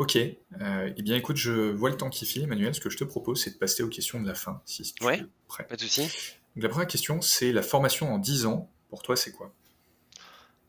Ok. 0.00 0.16
Euh, 0.16 0.90
eh 0.96 1.02
bien, 1.02 1.14
écoute, 1.14 1.36
je 1.36 1.52
vois 1.72 1.90
le 1.90 1.96
temps 1.98 2.08
qui 2.08 2.24
file, 2.24 2.44
Emmanuel. 2.44 2.74
Ce 2.74 2.80
que 2.80 2.88
je 2.88 2.96
te 2.96 3.04
propose, 3.04 3.42
c'est 3.42 3.50
de 3.50 3.56
passer 3.56 3.82
aux 3.82 3.88
questions 3.90 4.18
de 4.18 4.26
la 4.26 4.34
fin, 4.34 4.62
si 4.64 4.94
tu 4.94 5.04
ouais, 5.04 5.20
prêt. 5.46 5.66
Pas 5.66 5.76
de 5.76 5.82
souci. 5.82 6.10
la 6.56 6.70
première 6.70 6.88
question, 6.88 7.20
c'est 7.20 7.52
la 7.52 7.60
formation 7.60 8.14
en 8.14 8.16
10 8.16 8.46
ans. 8.46 8.70
Pour 8.88 9.02
toi, 9.02 9.14
c'est 9.14 9.30
quoi? 9.30 9.52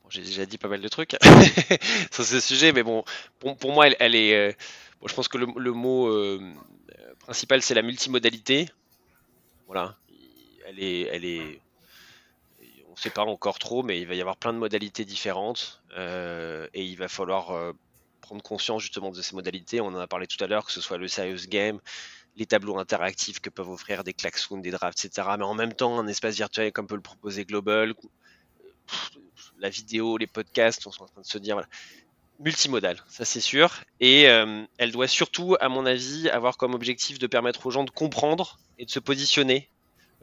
J'ai 0.09 0.21
déjà 0.21 0.45
dit 0.45 0.57
pas 0.57 0.67
mal 0.67 0.81
de 0.81 0.87
trucs 0.89 1.15
sur 2.11 2.25
ce 2.25 2.41
sujet, 2.41 2.73
mais 2.73 2.83
bon, 2.83 3.05
pour, 3.39 3.71
moi, 3.71 3.87
elle, 3.87 4.15
est. 4.15 4.35
Euh, 4.35 4.51
je 5.05 5.13
pense 5.13 5.29
que 5.29 5.37
le, 5.37 5.71
mot 5.71 6.07
euh, 6.09 6.41
principal, 7.19 7.61
c'est 7.61 7.73
la 7.73 7.83
multimodalité. 7.83 8.67
Voilà. 9.65 9.95
Elle 10.67 10.83
est, 10.83 11.01
elle 11.03 11.23
est, 11.23 11.61
on 12.89 12.91
ne 12.91 12.97
sait 12.97 13.09
pas 13.09 13.21
encore 13.21 13.59
trop, 13.59 13.81
mais 13.81 14.01
il 14.01 14.07
va 14.09 14.13
y 14.13 14.19
avoir 14.19 14.35
plein 14.35 14.51
de 14.51 14.57
modalités 14.57 15.05
différentes 15.05 15.81
et 15.97 16.83
il 16.83 16.97
va 16.97 17.07
falloir 17.07 17.73
conscience 18.39 18.81
justement 18.81 19.11
de 19.11 19.21
ces 19.21 19.35
modalités. 19.35 19.81
On 19.81 19.87
en 19.87 19.99
a 19.99 20.07
parlé 20.07 20.27
tout 20.27 20.41
à 20.43 20.47
l'heure, 20.47 20.65
que 20.65 20.71
ce 20.71 20.81
soit 20.81 20.97
le 20.97 21.07
serious 21.07 21.47
game, 21.47 21.79
les 22.37 22.45
tableaux 22.45 22.77
interactifs 22.77 23.39
que 23.39 23.49
peuvent 23.49 23.69
offrir 23.69 24.03
des 24.03 24.13
klaxons, 24.13 24.57
des 24.57 24.71
drafts, 24.71 25.03
etc. 25.05 25.27
Mais 25.37 25.43
en 25.43 25.53
même 25.53 25.73
temps, 25.73 25.99
un 25.99 26.07
espace 26.07 26.35
virtuel 26.35 26.71
comme 26.71 26.87
peut 26.87 26.95
le 26.95 27.01
proposer 27.01 27.45
Global, 27.45 27.93
la 29.59 29.69
vidéo, 29.69 30.17
les 30.17 30.27
podcasts, 30.27 30.87
on 30.87 30.91
est 30.91 31.01
en 31.01 31.05
train 31.05 31.21
de 31.21 31.25
se 31.25 31.37
dire, 31.37 31.61
multimodal, 32.39 32.97
ça 33.07 33.25
c'est 33.25 33.41
sûr. 33.41 33.83
Et 33.99 34.27
euh, 34.27 34.63
elle 34.77 34.91
doit 34.91 35.07
surtout, 35.07 35.55
à 35.59 35.69
mon 35.69 35.85
avis, 35.85 36.29
avoir 36.29 36.57
comme 36.57 36.73
objectif 36.73 37.19
de 37.19 37.27
permettre 37.27 37.65
aux 37.65 37.71
gens 37.71 37.83
de 37.83 37.91
comprendre 37.91 38.59
et 38.79 38.85
de 38.85 38.91
se 38.91 38.99
positionner. 38.99 39.69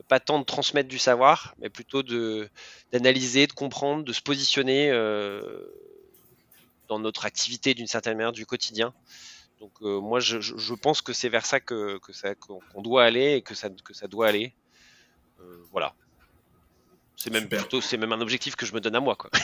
Pas 0.09 0.21
tant 0.21 0.39
de 0.39 0.45
transmettre 0.45 0.89
du 0.89 0.99
savoir, 0.99 1.55
mais 1.59 1.71
plutôt 1.71 2.03
d'analyser, 2.03 3.47
de 3.47 3.53
comprendre, 3.53 4.05
de 4.05 4.13
se 4.13 4.23
positionner 4.23 4.91
euh, 4.91 5.67
dans 6.89 6.99
notre 6.99 7.27
activité 7.27 7.75
d'une 7.75 7.87
certaine 7.87 8.17
manière 8.17 8.33
du 8.33 8.47
quotidien. 8.47 8.93
Donc 9.61 9.73
euh, 9.83 10.01
moi, 10.01 10.21
je, 10.21 10.75
pense 10.75 11.03
que 11.03 11.13
c'est 11.13 11.29
vers 11.29 11.45
ça 11.45 11.61
que, 11.61 12.01
ça 12.13 12.35
qu'on 12.35 12.83
doit 12.83 13.05
aller 13.05 13.35
et 13.35 13.43
que 13.43 13.55
ça 13.55 13.69
que 13.71 13.93
ça 13.95 14.09
doit 14.09 14.27
aller. 14.29 14.55
Euh, 15.41 15.63
voilà. 15.71 15.95
C'est 17.17 17.31
même 17.31 17.49
plutôt, 17.49 17.81
c'est 17.81 17.97
même 17.97 18.13
un 18.13 18.21
objectif 18.21 18.55
que 18.55 18.65
je 18.65 18.75
me 18.75 18.81
donne 18.81 18.95
à 18.95 19.01
moi, 19.01 19.17
quoi. 19.17 19.31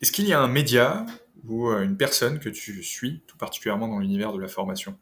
Est-ce 0.00 0.12
qu'il 0.12 0.26
y 0.26 0.32
a 0.32 0.40
un 0.40 0.48
média 0.48 1.04
ou 1.46 1.68
euh, 1.68 1.82
une 1.82 1.98
personne 1.98 2.38
que 2.40 2.48
tu 2.48 2.82
suis, 2.82 3.20
tout 3.26 3.36
particulièrement 3.36 3.88
dans 3.88 3.98
l'univers 3.98 4.32
de 4.32 4.40
la 4.40 4.48
formation? 4.48 4.98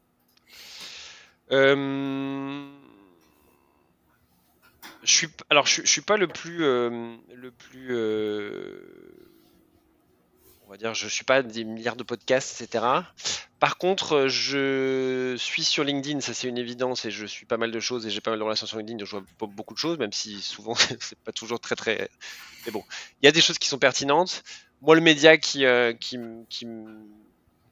Je 1.51 2.71
suis, 5.05 5.29
alors 5.51 5.67
je, 5.67 5.83
je, 5.83 5.87
suis 5.87 6.01
pas 6.01 6.17
le 6.17 6.27
plus, 6.29 6.59
le 6.59 7.51
plus 7.51 7.95
va 10.73 10.79
dire, 10.79 10.95
je 10.95 11.07
suis 11.07 11.25
pas 11.25 11.43
des 11.43 11.65
milliards 11.65 11.97
de 11.97 12.03
podcasts, 12.03 12.61
etc. 12.61 12.85
Par 13.61 13.79
contre, 13.79 14.27
je 14.29 15.37
suis 15.39 15.65
sur 15.65 15.85
LinkedIn, 15.85 16.21
ça 16.21 16.35
c'est 16.35 16.49
une 16.49 16.59
évidence, 16.59 17.05
et 17.05 17.11
je 17.11 17.27
suis 17.27 17.47
pas 17.47 17.59
mal 17.59 17.71
de 17.71 17.79
choses, 17.79 18.07
et 18.07 18.11
j'ai 18.11 18.21
pas 18.21 18.31
mal 18.31 18.39
de 18.39 18.45
relations 18.45 18.67
sur 18.67 18.79
LinkedIn, 18.79 18.99
donc 18.99 19.07
je 19.07 19.17
vois 19.17 19.49
beaucoup 19.49 19.75
de 19.75 19.79
choses, 19.79 19.99
même 19.99 20.13
si 20.13 20.41
souvent 20.41 20.75
c'est 21.01 21.19
pas 21.19 21.33
toujours 21.33 21.61
très 21.61 21.77
très. 21.77 22.11
Mais 22.67 22.73
bon, 22.73 22.83
il 23.21 23.27
y 23.27 23.29
a 23.29 23.33
des 23.33 23.41
choses 23.41 23.59
qui 23.59 23.69
sont 23.69 23.79
pertinentes. 23.79 24.43
Moi, 24.81 24.95
le 24.95 25.01
média 25.01 25.37
qui, 25.37 25.65
euh, 25.65 25.93
qui, 25.93 26.19
qui, 26.49 26.67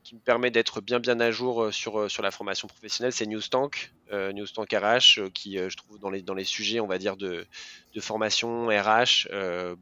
qui, 0.04 0.14
me 0.14 0.20
permet 0.20 0.50
d'être 0.50 0.80
bien 0.80 1.00
bien 1.00 1.18
à 1.20 1.30
jour 1.30 1.62
euh, 1.62 1.72
sur, 1.72 1.98
euh, 1.98 2.08
sur 2.08 2.22
la 2.22 2.30
formation 2.30 2.68
professionnelle, 2.68 3.12
c'est 3.12 3.26
Newstank, 3.26 3.92
euh, 4.12 4.32
Newstank 4.32 4.70
RH, 4.72 5.30
qui 5.32 5.56
je 5.56 5.76
trouve 5.76 5.98
dans 5.98 6.10
les, 6.10 6.22
dans 6.22 6.34
les 6.34 6.44
sujets, 6.44 6.80
on 6.80 6.86
va 6.86 6.98
dire, 6.98 7.16
de, 7.16 7.46
de 7.94 8.00
formation 8.00 8.66
RH, 8.66 9.28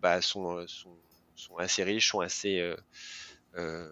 bah, 0.01 0.23
sont 0.23 0.65
sont 1.38 1.57
assez 1.57 1.83
riches, 1.85 2.11
sont 2.11 2.20
assez 2.20 2.59
euh, 2.59 2.77
euh, 3.57 3.88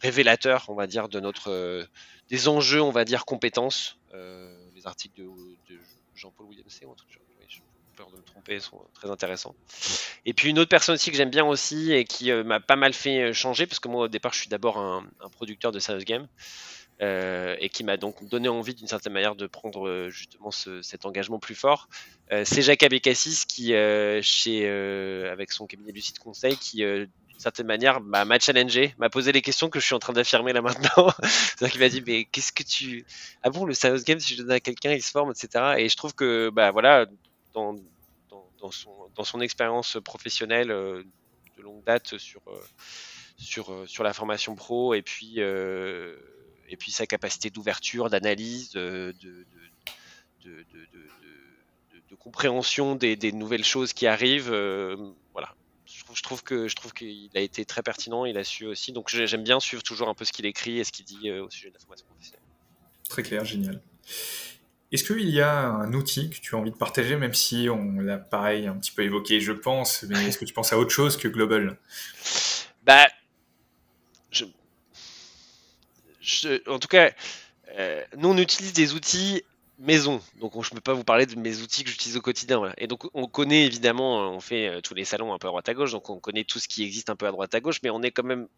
révélateurs, 0.00 0.66
on 0.68 0.74
va 0.74 0.86
dire, 0.86 1.08
de 1.08 1.20
notre 1.20 1.50
euh, 1.50 1.86
des 2.28 2.48
enjeux, 2.48 2.82
on 2.82 2.90
va 2.90 3.04
dire, 3.04 3.24
compétences. 3.24 3.98
les 4.12 4.86
articles 4.86 5.20
de, 5.20 5.78
Jean-Paul 6.14 6.46
Williamson, 6.46 6.94
j'ai 7.48 7.62
peur 7.96 8.10
de 8.10 8.16
me 8.16 8.22
tromper, 8.22 8.58
sont 8.60 8.80
très 8.92 9.10
intéressants. 9.10 9.54
Et 10.24 10.34
puis 10.34 10.50
une 10.50 10.58
autre 10.58 10.68
personne 10.68 10.96
aussi 10.96 11.10
que 11.10 11.16
j'aime 11.16 11.30
bien 11.30 11.46
aussi 11.46 11.92
et 11.92 12.04
qui 12.04 12.32
m'a 12.32 12.60
pas 12.60 12.76
mal 12.76 12.92
fait 12.92 13.32
changer, 13.32 13.66
parce 13.66 13.80
que 13.80 13.88
moi 13.88 14.04
au 14.04 14.08
départ 14.08 14.32
je 14.32 14.40
suis 14.40 14.48
d'abord 14.48 14.78
un, 14.78 15.04
producteur 15.30 15.72
de 15.72 15.78
Serious 15.78 16.04
Game, 16.04 16.28
euh, 17.00 17.54
et 17.60 17.68
qui 17.68 17.84
m'a 17.84 17.96
donc 17.96 18.24
donné 18.24 18.48
envie 18.48 18.74
d'une 18.74 18.88
certaine 18.88 19.12
manière 19.12 19.36
de 19.36 19.46
prendre 19.46 19.86
euh, 19.86 20.10
justement 20.10 20.50
ce, 20.50 20.82
cet 20.82 21.06
engagement 21.06 21.38
plus 21.38 21.54
fort. 21.54 21.88
Euh, 22.32 22.42
c'est 22.44 22.60
Jacques 22.60 22.82
Abécassis 22.82 23.44
qui, 23.46 23.68
chez, 24.22 24.68
avec 25.30 25.52
son 25.52 25.68
cabinet 25.68 25.92
Lucide 25.92 26.18
Conseil, 26.18 26.56
qui 26.56 26.78
d'une 26.78 27.08
certaine 27.38 27.68
manière 27.68 28.00
m'a 28.00 28.38
challengé, 28.40 28.96
m'a 28.98 29.10
posé 29.10 29.30
les 29.30 29.42
questions 29.42 29.70
que 29.70 29.78
je 29.78 29.84
suis 29.84 29.94
en 29.94 30.00
train 30.00 30.12
d'affirmer 30.12 30.52
là 30.52 30.60
maintenant. 30.62 31.12
C'est-à-dire 31.22 31.70
qu'il 31.70 31.80
m'a 31.80 31.88
dit 31.88 32.02
mais 32.04 32.24
qu'est-ce 32.24 32.50
que 32.50 32.64
tu 32.64 33.06
ah 33.44 33.50
bon 33.50 33.64
le 33.64 33.74
serious 33.74 34.02
game 34.02 34.18
si 34.18 34.34
je 34.34 34.42
donne 34.42 34.50
à 34.50 34.60
quelqu'un 34.60 34.92
il 34.92 35.02
se 35.02 35.12
forme 35.12 35.30
etc. 35.30 35.76
Et 35.78 35.88
je 35.88 35.96
trouve 35.96 36.14
que 36.14 36.50
bah 36.50 36.72
voilà 36.72 37.06
dans, 37.54 37.76
son 39.22 39.40
expérience 39.40 39.98
professionnelle 40.04 40.68
de 40.68 41.62
longue 41.62 41.84
date 41.84 42.16
sur 43.38 44.02
la 44.02 44.12
formation 44.12 44.56
pro 44.56 44.94
et 44.94 45.02
puis 45.02 45.38
et 46.68 46.76
puis 46.76 46.90
sa 46.92 47.06
capacité 47.06 47.50
d'ouverture, 47.50 48.10
d'analyse, 48.10 48.72
de, 48.72 49.14
de, 49.20 49.44
compréhension 52.18 52.94
des, 52.94 53.32
nouvelles 53.32 53.64
choses 53.64 53.92
qui 53.92 54.06
arrivent. 54.06 54.52
Euh, 54.52 54.96
voilà, 55.32 55.54
je 55.86 56.22
trouve, 56.22 56.42
que 56.42 56.68
je 56.68 56.76
trouve 56.76 56.92
qu'il 56.92 57.30
a 57.34 57.40
été 57.40 57.64
très 57.64 57.82
pertinent, 57.82 58.24
il 58.24 58.36
a 58.36 58.44
su 58.44 58.66
aussi. 58.66 58.92
Donc 58.92 59.08
j'aime 59.08 59.44
bien 59.44 59.60
suivre 59.60 59.82
toujours 59.82 60.08
un 60.08 60.14
peu 60.14 60.24
ce 60.24 60.32
qu'il 60.32 60.46
écrit 60.46 60.78
et 60.78 60.84
ce 60.84 60.92
qu'il 60.92 61.04
dit 61.04 61.30
au 61.30 61.50
sujet 61.50 61.68
de 61.68 61.74
la 61.74 61.80
formation 61.80 62.06
professionnelle. 62.06 62.42
Très 63.08 63.22
clair, 63.22 63.44
génial. 63.44 63.80
Est-ce 64.90 65.04
qu'il 65.04 65.28
y 65.28 65.40
a 65.40 65.66
un 65.66 65.92
outil 65.92 66.30
que 66.30 66.38
tu 66.38 66.54
as 66.54 66.58
envie 66.58 66.70
de 66.70 66.76
partager, 66.76 67.16
même 67.16 67.34
si 67.34 67.68
on 67.70 68.00
l'a 68.00 68.16
pareil 68.16 68.66
un 68.66 68.74
petit 68.74 68.90
peu 68.90 69.02
évoqué, 69.02 69.38
je 69.40 69.52
pense, 69.52 70.04
mais 70.04 70.28
est-ce 70.28 70.38
que 70.38 70.46
tu 70.46 70.54
penses 70.54 70.72
à 70.72 70.78
autre 70.78 70.90
chose 70.90 71.18
que 71.18 71.28
Global? 71.28 71.78
Bah, 72.84 73.06
en 76.66 76.78
tout 76.78 76.88
cas, 76.88 77.10
euh, 77.78 78.02
nous 78.16 78.28
on 78.30 78.38
utilise 78.38 78.72
des 78.72 78.94
outils 78.94 79.42
maison, 79.78 80.20
donc 80.40 80.52
je 80.54 80.70
ne 80.70 80.74
peux 80.74 80.80
pas 80.80 80.94
vous 80.94 81.04
parler 81.04 81.26
de 81.26 81.36
mes 81.36 81.60
outils 81.60 81.84
que 81.84 81.90
j'utilise 81.90 82.16
au 82.16 82.20
quotidien. 82.20 82.72
Et 82.78 82.86
donc 82.86 83.08
on 83.14 83.26
connaît 83.26 83.64
évidemment, 83.64 84.30
on 84.30 84.40
fait 84.40 84.68
euh, 84.68 84.80
tous 84.80 84.94
les 84.94 85.04
salons 85.04 85.32
un 85.32 85.38
peu 85.38 85.46
à 85.46 85.50
droite 85.50 85.68
à 85.68 85.74
gauche, 85.74 85.92
donc 85.92 86.10
on 86.10 86.18
connaît 86.18 86.44
tout 86.44 86.58
ce 86.58 86.68
qui 86.68 86.82
existe 86.82 87.10
un 87.10 87.16
peu 87.16 87.26
à 87.26 87.30
droite 87.30 87.54
à 87.54 87.60
gauche, 87.60 87.80
mais 87.82 87.90
on 87.90 88.02
est 88.02 88.10
quand 88.10 88.24
même 88.24 88.48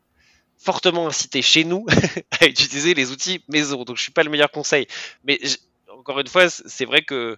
fortement 0.57 1.07
incité 1.07 1.43
chez 1.43 1.65
nous 1.65 1.87
à 2.41 2.47
utiliser 2.47 2.95
les 2.95 3.11
outils 3.11 3.43
maison. 3.49 3.85
Donc 3.85 3.97
je 3.97 4.03
suis 4.03 4.13
pas 4.13 4.23
le 4.23 4.31
meilleur 4.31 4.51
conseil, 4.51 4.87
mais 5.25 5.39
encore 5.89 6.21
une 6.21 6.29
fois, 6.29 6.49
c'est 6.49 6.85
vrai 6.85 7.03
que 7.03 7.37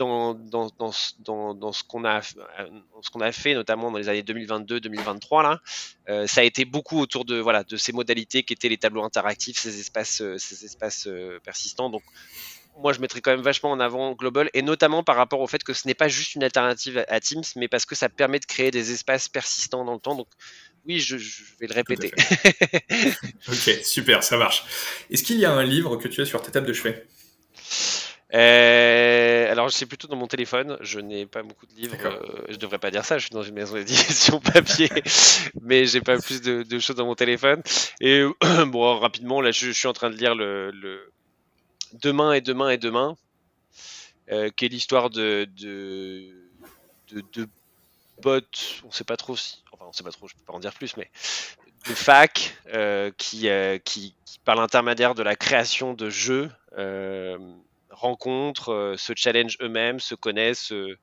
dans, 0.00 0.32
dans, 0.32 0.70
dans, 0.78 1.54
dans 1.54 1.72
ce 1.72 1.84
qu'on 1.84 2.04
a, 2.04 2.22
fait, 3.32 3.54
notamment 3.54 3.90
dans 3.90 3.98
les 3.98 4.08
années 4.08 4.22
2022-2023, 4.22 5.42
là, 5.42 5.60
euh, 6.08 6.26
ça 6.26 6.40
a 6.40 6.44
été 6.44 6.64
beaucoup 6.64 6.98
autour 6.98 7.26
de, 7.26 7.36
voilà, 7.36 7.64
de 7.64 7.76
ces 7.76 7.92
modalités 7.92 8.42
qui 8.42 8.54
étaient 8.54 8.70
les 8.70 8.78
tableaux 8.78 9.04
interactifs, 9.04 9.58
ces 9.58 9.78
espaces, 9.78 10.22
euh, 10.22 10.38
ces 10.38 10.64
espaces 10.64 11.06
euh, 11.06 11.38
persistants. 11.44 11.90
Donc, 11.90 12.02
moi, 12.78 12.94
je 12.94 13.00
mettrais 13.00 13.20
quand 13.20 13.32
même 13.32 13.42
vachement 13.42 13.72
en 13.72 13.78
avant 13.78 14.14
Global, 14.14 14.48
et 14.54 14.62
notamment 14.62 15.02
par 15.02 15.16
rapport 15.16 15.40
au 15.40 15.46
fait 15.46 15.62
que 15.62 15.74
ce 15.74 15.86
n'est 15.86 15.94
pas 15.94 16.08
juste 16.08 16.34
une 16.34 16.44
alternative 16.44 17.04
à 17.06 17.20
Teams, 17.20 17.44
mais 17.56 17.68
parce 17.68 17.84
que 17.84 17.94
ça 17.94 18.08
permet 18.08 18.38
de 18.38 18.46
créer 18.46 18.70
des 18.70 18.92
espaces 18.92 19.28
persistants 19.28 19.84
dans 19.84 19.94
le 19.94 20.00
temps. 20.00 20.14
Donc, 20.14 20.28
oui, 20.86 20.98
je, 20.98 21.18
je 21.18 21.42
vais 21.60 21.66
le 21.66 21.74
répéter. 21.74 22.10
ok, 23.48 23.80
super, 23.84 24.22
ça 24.22 24.38
marche. 24.38 24.64
Est-ce 25.10 25.24
qu'il 25.24 25.38
y 25.38 25.44
a 25.44 25.52
un 25.52 25.62
livre 25.62 25.96
que 25.96 26.08
tu 26.08 26.22
as 26.22 26.24
sur 26.24 26.40
ta 26.40 26.50
table 26.50 26.66
de 26.66 26.72
chevet? 26.72 27.06
Euh, 28.32 29.50
alors, 29.50 29.72
c'est 29.72 29.86
plutôt 29.86 30.06
dans 30.06 30.16
mon 30.16 30.26
téléphone. 30.26 30.76
Je 30.80 31.00
n'ai 31.00 31.26
pas 31.26 31.42
beaucoup 31.42 31.66
de 31.66 31.74
livres. 31.74 31.96
Euh, 32.04 32.42
je 32.48 32.56
devrais 32.56 32.78
pas 32.78 32.90
dire 32.90 33.04
ça. 33.04 33.18
Je 33.18 33.24
suis 33.24 33.34
dans 33.34 33.42
une 33.42 33.54
maison 33.54 33.74
d'édition 33.74 34.40
papier, 34.52 34.88
mais 35.60 35.86
j'ai 35.86 36.00
pas 36.00 36.18
plus 36.18 36.40
de, 36.40 36.78
choses 36.78 36.96
dans 36.96 37.06
mon 37.06 37.14
téléphone. 37.14 37.62
Et 38.00 38.24
bon, 38.66 38.98
rapidement, 38.98 39.40
là, 39.40 39.50
je, 39.50 39.70
suis 39.70 39.88
en 39.88 39.92
train 39.92 40.10
de 40.10 40.16
lire 40.16 40.34
le, 40.34 41.12
Demain 41.92 42.34
et 42.34 42.40
demain 42.40 42.70
et 42.70 42.78
demain, 42.78 43.16
euh, 44.30 44.48
qui 44.50 44.64
est 44.64 44.68
l'histoire 44.68 45.10
de 45.10 45.48
de, 45.56 46.32
de 47.32 47.48
bots. 48.22 48.40
On 48.84 48.92
sait 48.92 49.02
pas 49.02 49.16
trop 49.16 49.36
si, 49.36 49.64
enfin, 49.72 49.86
on 49.88 49.92
sait 49.92 50.04
pas 50.04 50.12
trop. 50.12 50.28
Je 50.28 50.34
peux 50.34 50.44
pas 50.46 50.52
en 50.52 50.60
dire 50.60 50.72
plus, 50.72 50.96
mais 50.96 51.10
de 51.88 51.94
fac 51.94 52.56
qui, 53.16 53.48
qui, 53.84 54.14
qui, 54.24 54.38
par 54.44 54.54
l'intermédiaire 54.54 55.16
de 55.16 55.24
la 55.24 55.34
création 55.34 55.94
de 55.94 56.10
jeux 56.10 56.48
rencontrent, 57.90 58.72
euh, 58.72 58.96
se 58.96 59.12
challenge 59.16 59.56
eux-mêmes, 59.60 60.00
se 60.00 60.14
connaissent, 60.14 60.60
se 60.60 60.96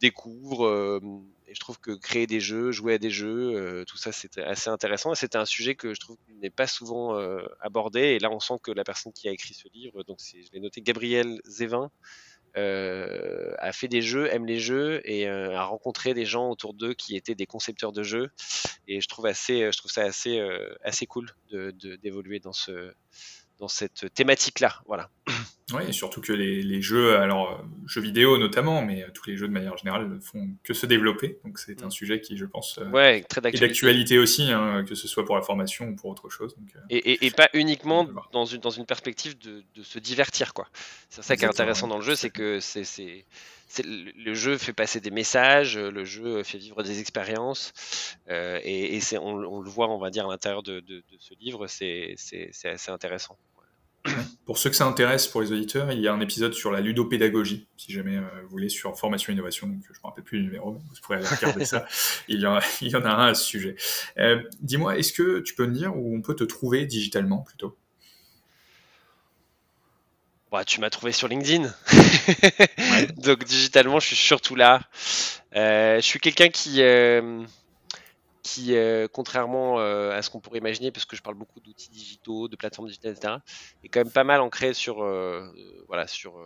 découvrent. 0.00 0.66
Euh, 0.66 1.00
et 1.46 1.54
je 1.54 1.60
trouve 1.60 1.78
que 1.78 1.92
créer 1.92 2.26
des 2.26 2.40
jeux, 2.40 2.72
jouer 2.72 2.94
à 2.94 2.98
des 2.98 3.10
jeux, 3.10 3.54
euh, 3.54 3.84
tout 3.84 3.96
ça, 3.96 4.12
c'était 4.12 4.42
assez 4.42 4.70
intéressant. 4.70 5.12
Et 5.12 5.16
c'était 5.16 5.38
un 5.38 5.44
sujet 5.44 5.74
que 5.74 5.94
je 5.94 6.00
trouve 6.00 6.16
n'est 6.40 6.50
pas 6.50 6.66
souvent 6.66 7.16
abordé. 7.60 8.00
Et 8.00 8.18
là, 8.18 8.30
on 8.30 8.40
sent 8.40 8.54
que 8.62 8.70
la 8.70 8.84
personne 8.84 9.12
qui 9.12 9.28
a 9.28 9.32
écrit 9.32 9.54
ce 9.54 9.68
livre, 9.72 10.02
donc 10.04 10.18
je 10.22 10.50
l'ai 10.52 10.60
noté, 10.60 10.80
Gabriel 10.80 11.40
Zévin, 11.44 11.90
a 12.56 13.72
fait 13.72 13.88
des 13.88 14.02
jeux, 14.02 14.32
aime 14.32 14.46
les 14.46 14.58
jeux 14.58 15.00
et 15.04 15.28
a 15.28 15.64
rencontré 15.64 16.14
des 16.14 16.24
gens 16.24 16.50
autour 16.50 16.74
d'eux 16.74 16.94
qui 16.94 17.16
étaient 17.16 17.34
des 17.34 17.46
concepteurs 17.46 17.92
de 17.92 18.02
jeux. 18.02 18.30
Et 18.88 19.00
je 19.00 19.08
trouve 19.08 19.26
assez, 19.26 19.70
je 19.70 19.78
trouve 19.78 19.90
ça 19.90 20.02
assez, 20.02 20.40
assez 20.82 21.06
cool 21.06 21.30
d'évoluer 21.50 22.40
dans 22.40 22.52
dans 23.58 23.68
cette 23.68 24.12
thématique-là. 24.14 24.82
Voilà. 24.86 25.10
Oui, 25.74 25.82
et 25.88 25.92
surtout 25.92 26.20
que 26.20 26.32
les, 26.32 26.82
jeux, 26.82 27.16
alors 27.16 27.52
euh, 27.52 27.64
jeux 27.86 28.00
vidéo 28.00 28.38
notamment, 28.38 28.82
mais 28.82 29.02
euh, 29.02 29.08
tous 29.12 29.28
les 29.28 29.36
jeux 29.36 29.48
de 29.48 29.52
manière 29.52 29.76
générale 29.76 30.08
ne 30.08 30.18
font 30.18 30.48
que 30.62 30.74
se 30.74 30.86
développer. 30.86 31.38
Donc 31.44 31.58
c'est 31.58 31.82
un 31.82 31.86
mm. 31.86 31.90
sujet 31.90 32.20
qui, 32.20 32.36
je 32.36 32.44
pense, 32.44 32.78
euh, 32.78 32.88
ouais, 32.90 33.22
très 33.22 33.40
d'actualité 33.40 34.18
aussi, 34.18 34.52
hein, 34.52 34.84
que 34.86 34.94
ce 34.94 35.08
soit 35.08 35.24
pour 35.24 35.36
la 35.36 35.42
formation 35.42 35.88
ou 35.88 35.96
pour 35.96 36.10
autre 36.10 36.28
chose. 36.28 36.56
et, 36.90 37.30
pas 37.30 37.48
uniquement 37.52 38.08
dans 38.32 38.44
une, 38.44 38.60
dans 38.60 38.70
une 38.70 38.86
perspective 38.86 39.36
de, 39.38 39.64
se 39.82 39.98
divertir. 39.98 40.54
quoi. 40.54 40.68
C'est 41.10 41.22
ça 41.22 41.36
qui 41.36 41.44
est 41.44 41.48
intéressant 41.48 41.88
dans 41.88 41.98
le 41.98 42.04
jeu, 42.04 42.14
c'est 42.14 42.30
que 42.30 42.60
c'est 42.60 43.24
le 43.82 44.34
jeu 44.34 44.56
fait 44.56 44.72
passer 44.72 45.00
des 45.00 45.10
messages, 45.10 45.76
le 45.76 46.04
jeu 46.04 46.42
fait 46.44 46.58
vivre 46.58 46.82
des 46.82 47.00
expériences, 47.00 47.72
et, 48.28 48.96
et 48.96 49.18
on, 49.18 49.34
on, 49.34 49.60
le 49.60 49.68
voit, 49.68 49.90
on 49.90 49.98
va 49.98 50.10
dire, 50.10 50.26
à 50.26 50.30
l'intérieur 50.30 50.62
de, 50.62 50.80
de, 50.80 51.02
ce 51.18 51.34
livre, 51.40 51.66
c'est 51.66 52.14
assez 52.64 52.90
intéressant. 52.90 53.36
Pour 54.44 54.58
ceux 54.58 54.68
que 54.68 54.76
ça 54.76 54.86
intéresse, 54.86 55.26
pour 55.26 55.40
les 55.40 55.52
auditeurs, 55.52 55.90
il 55.90 56.00
y 56.00 56.08
a 56.08 56.12
un 56.12 56.20
épisode 56.20 56.52
sur 56.52 56.70
la 56.70 56.80
ludopédagogie, 56.80 57.66
si 57.78 57.92
jamais 57.92 58.18
euh, 58.18 58.22
vous 58.42 58.50
voulez, 58.50 58.68
sur 58.68 58.98
formation 58.98 59.30
et 59.30 59.34
innovation. 59.34 59.66
Donc, 59.66 59.82
je 59.86 59.92
ne 59.92 59.96
me 59.96 60.02
rappelle 60.02 60.24
plus 60.24 60.38
le 60.38 60.44
numéro, 60.44 60.72
mais 60.72 60.78
vous 60.78 61.00
pourrez 61.02 61.18
aller 61.18 61.26
regarder 61.26 61.64
ça. 61.64 61.86
Il 62.28 62.40
y, 62.40 62.46
en 62.46 62.56
a, 62.56 62.60
il 62.82 62.88
y 62.88 62.96
en 62.96 63.04
a 63.04 63.08
un 63.08 63.28
à 63.28 63.34
ce 63.34 63.44
sujet. 63.44 63.76
Euh, 64.18 64.42
dis-moi, 64.60 64.98
est-ce 64.98 65.12
que 65.14 65.40
tu 65.40 65.54
peux 65.54 65.66
me 65.66 65.72
dire 65.72 65.96
où 65.96 66.14
on 66.14 66.20
peut 66.20 66.36
te 66.36 66.44
trouver 66.44 66.84
digitalement 66.84 67.38
plutôt? 67.38 67.76
Bah, 70.52 70.64
Tu 70.64 70.80
m'as 70.80 70.90
trouvé 70.90 71.12
sur 71.12 71.26
LinkedIn. 71.26 71.72
Donc, 73.16 73.44
digitalement, 73.44 73.98
je 73.98 74.08
suis 74.08 74.16
surtout 74.16 74.54
là. 74.54 74.82
Euh, 75.56 75.96
je 75.96 76.02
suis 76.02 76.20
quelqu'un 76.20 76.50
qui 76.50 76.82
qui, 78.44 78.76
euh, 78.76 79.08
contrairement 79.10 79.80
euh, 79.80 80.12
à 80.12 80.20
ce 80.22 80.28
qu'on 80.28 80.38
pourrait 80.38 80.58
imaginer, 80.58 80.92
parce 80.92 81.06
que 81.06 81.16
je 81.16 81.22
parle 81.22 81.34
beaucoup 81.34 81.60
d'outils 81.60 81.88
digitaux, 81.88 82.46
de 82.46 82.56
plateformes 82.56 82.88
digitales, 82.88 83.12
etc., 83.12 83.34
est 83.82 83.88
quand 83.88 84.00
même 84.00 84.12
pas 84.12 84.22
mal 84.22 84.42
ancré 84.42 84.74
sur, 84.74 85.02
euh, 85.02 85.50
voilà, 85.88 86.06
sur 86.06 86.36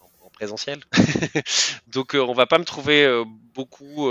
en, 0.00 0.30
présentiel. 0.30 0.84
Donc, 1.88 2.14
on 2.14 2.32
va 2.32 2.46
pas 2.46 2.58
me 2.58 2.64
trouver 2.64 3.24
beaucoup 3.54 4.08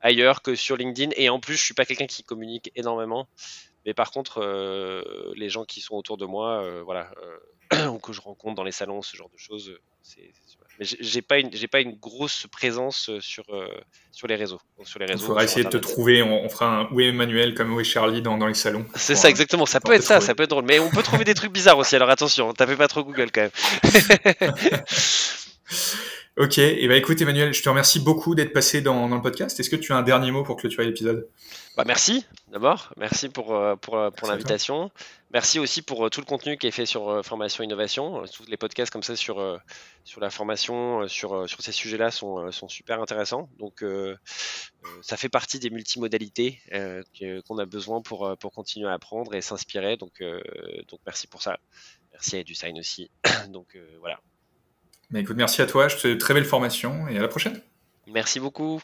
ailleurs 0.00 0.42
que 0.42 0.54
sur 0.54 0.76
LinkedIn. 0.76 1.10
Et 1.16 1.28
en 1.28 1.40
plus, 1.40 1.56
je 1.56 1.62
suis 1.62 1.74
pas 1.74 1.84
quelqu'un 1.84 2.06
qui 2.06 2.22
communique 2.22 2.70
énormément. 2.76 3.26
Mais 3.84 3.92
par 3.92 4.12
contre, 4.12 4.40
les 5.34 5.48
gens 5.48 5.64
qui 5.64 5.80
sont 5.80 5.96
autour 5.96 6.18
de 6.18 6.26
moi, 6.26 6.82
voilà, 6.82 7.10
que 8.06 8.12
je 8.12 8.20
rencontre 8.20 8.54
dans 8.54 8.64
les 8.64 8.72
salons, 8.72 9.02
ce 9.02 9.16
genre 9.16 9.30
de 9.30 9.38
choses, 9.38 9.78
c'est 10.02 10.32
mais 10.78 10.84
j'ai 10.84 11.22
pas 11.22 11.38
une 11.38 11.50
j'ai 11.52 11.68
pas 11.68 11.80
une 11.80 11.96
grosse 11.96 12.46
présence 12.48 13.08
euh, 13.08 13.20
sur 13.20 13.44
euh, 13.48 13.66
sur 14.12 14.26
les 14.26 14.36
réseaux. 14.36 14.60
sur 14.84 14.98
les 14.98 15.06
réseaux. 15.06 15.24
Il 15.24 15.26
faudra 15.26 15.44
essayer 15.44 15.64
de 15.64 15.70
te 15.70 15.78
trouver. 15.78 16.22
On, 16.22 16.48
fera 16.48 16.80
un 16.80 16.88
où 16.92 17.00
est 17.00 17.06
Emmanuel 17.08 17.54
comme 17.54 17.72
où 17.74 17.80
est 17.80 17.84
Charlie 17.84 18.20
dans, 18.20 18.36
dans 18.36 18.46
les 18.46 18.54
salons. 18.54 18.84
C'est 18.94 19.14
ça 19.14 19.30
exactement. 19.30 19.64
Ça 19.64 19.80
peut 19.80 19.92
être 19.92 20.02
ça, 20.02 20.20
ça 20.20 20.34
peut 20.34 20.42
être 20.42 20.50
drôle. 20.50 20.66
Mais 20.66 20.78
on 20.78 20.90
peut 20.90 21.02
trouver 21.02 21.24
des 21.24 21.34
trucs 21.34 21.52
bizarres 21.52 21.78
aussi. 21.78 21.96
Alors 21.96 22.10
attention, 22.10 22.52
tapez 22.52 22.76
pas 22.76 22.88
trop 22.88 23.04
Google 23.04 23.30
quand 23.32 23.42
même. 23.42 23.50
ok. 26.36 26.58
Et 26.58 26.84
eh 26.84 26.88
ben 26.88 26.96
écoute 26.96 27.20
Emmanuel, 27.20 27.52
je 27.52 27.62
te 27.62 27.68
remercie 27.68 28.00
beaucoup 28.00 28.34
d'être 28.34 28.52
passé 28.52 28.80
dans, 28.80 29.08
dans 29.08 29.16
le 29.16 29.22
podcast. 29.22 29.58
Est-ce 29.58 29.70
que 29.70 29.76
tu 29.76 29.92
as 29.92 29.96
un 29.96 30.02
dernier 30.02 30.30
mot 30.30 30.42
pour 30.42 30.56
clôturer 30.56 30.86
l'épisode? 30.86 31.28
Bah, 31.76 31.84
merci 31.86 32.24
d'abord, 32.48 32.94
merci 32.96 33.28
pour, 33.28 33.54
euh, 33.54 33.76
pour, 33.76 33.98
euh, 33.98 34.10
pour 34.10 34.28
l'invitation. 34.28 34.90
Merci 35.30 35.58
aussi 35.58 35.82
pour 35.82 36.06
euh, 36.06 36.08
tout 36.08 36.20
le 36.20 36.26
contenu 36.26 36.56
qui 36.56 36.66
est 36.66 36.70
fait 36.70 36.86
sur 36.86 37.22
formation 37.22 37.62
innovation. 37.62 38.24
Tous 38.32 38.46
les 38.46 38.56
podcasts 38.56 38.90
comme 38.90 39.02
ça 39.02 39.14
sur, 39.14 39.60
sur 40.04 40.20
la 40.20 40.30
formation, 40.30 41.06
sur, 41.06 41.46
sur 41.46 41.60
ces 41.60 41.72
sujets-là 41.72 42.10
sont, 42.10 42.50
sont 42.50 42.68
super 42.68 43.02
intéressants. 43.02 43.50
Donc 43.58 43.84
ça 45.02 45.16
fait 45.18 45.28
partie 45.28 45.58
des 45.58 45.68
multimodalités 45.68 46.60
qu'on 47.46 47.58
a 47.58 47.66
besoin 47.66 48.00
pour, 48.00 48.36
pour 48.38 48.52
continuer 48.52 48.88
à 48.88 48.94
apprendre 48.94 49.34
et 49.34 49.42
s'inspirer. 49.42 49.98
Donc, 49.98 50.22
donc 50.88 51.00
merci 51.04 51.26
pour 51.26 51.42
ça. 51.42 51.58
Merci 52.12 52.36
à 52.36 52.40
EduSign 52.40 52.78
aussi. 52.78 53.10
donc 53.50 53.76
voilà. 54.00 54.18
Mais 55.10 55.20
écoute, 55.20 55.36
merci 55.36 55.62
à 55.62 55.66
toi, 55.66 55.88
je 55.88 55.96
te 55.96 56.00
souhaite 56.00 56.18
très 56.18 56.34
belle 56.34 56.44
formation 56.44 57.08
et 57.08 57.18
à 57.18 57.22
la 57.22 57.28
prochaine. 57.28 57.60
Merci 58.12 58.40
beaucoup. 58.40 58.80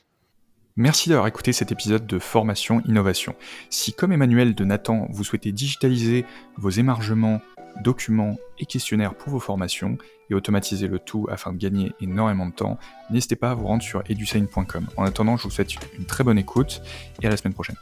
Merci 0.77 1.11
d'avoir 1.11 1.27
écouté 1.27 1.53
cet 1.53 1.71
épisode 1.71 2.07
de 2.07 2.19
Formation 2.19 2.81
Innovation. 2.87 3.35
Si 3.69 3.93
comme 3.93 4.13
Emmanuel 4.13 4.55
de 4.55 4.65
Nathan, 4.65 5.07
vous 5.11 5.23
souhaitez 5.23 5.53
digitaliser 5.53 6.25
vos 6.57 6.71
émargements, 6.71 7.43
documents 7.83 8.37
et 8.59 8.65
questionnaires 8.65 9.15
pour 9.15 9.31
vos 9.31 9.41
formations 9.41 9.99
et 10.31 10.35
automatiser 10.35 10.89
le 10.89 10.99
tout 10.99 11.27
afin 11.31 11.53
de 11.53 11.59
gagner 11.59 11.93
énormément 12.01 12.47
de 12.47 12.53
temps, 12.53 12.79
n'hésitez 13.11 13.37
pas 13.37 13.51
à 13.51 13.55
vous 13.55 13.67
rendre 13.67 13.83
sur 13.83 14.03
edusign.com. 14.09 14.87
En 14.97 15.05
attendant, 15.05 15.37
je 15.37 15.43
vous 15.43 15.51
souhaite 15.51 15.75
une 15.99 16.07
très 16.07 16.25
bonne 16.25 16.39
écoute 16.39 16.81
et 17.21 17.27
à 17.27 17.31
la 17.31 17.37
semaine 17.37 17.55
prochaine. 17.55 17.77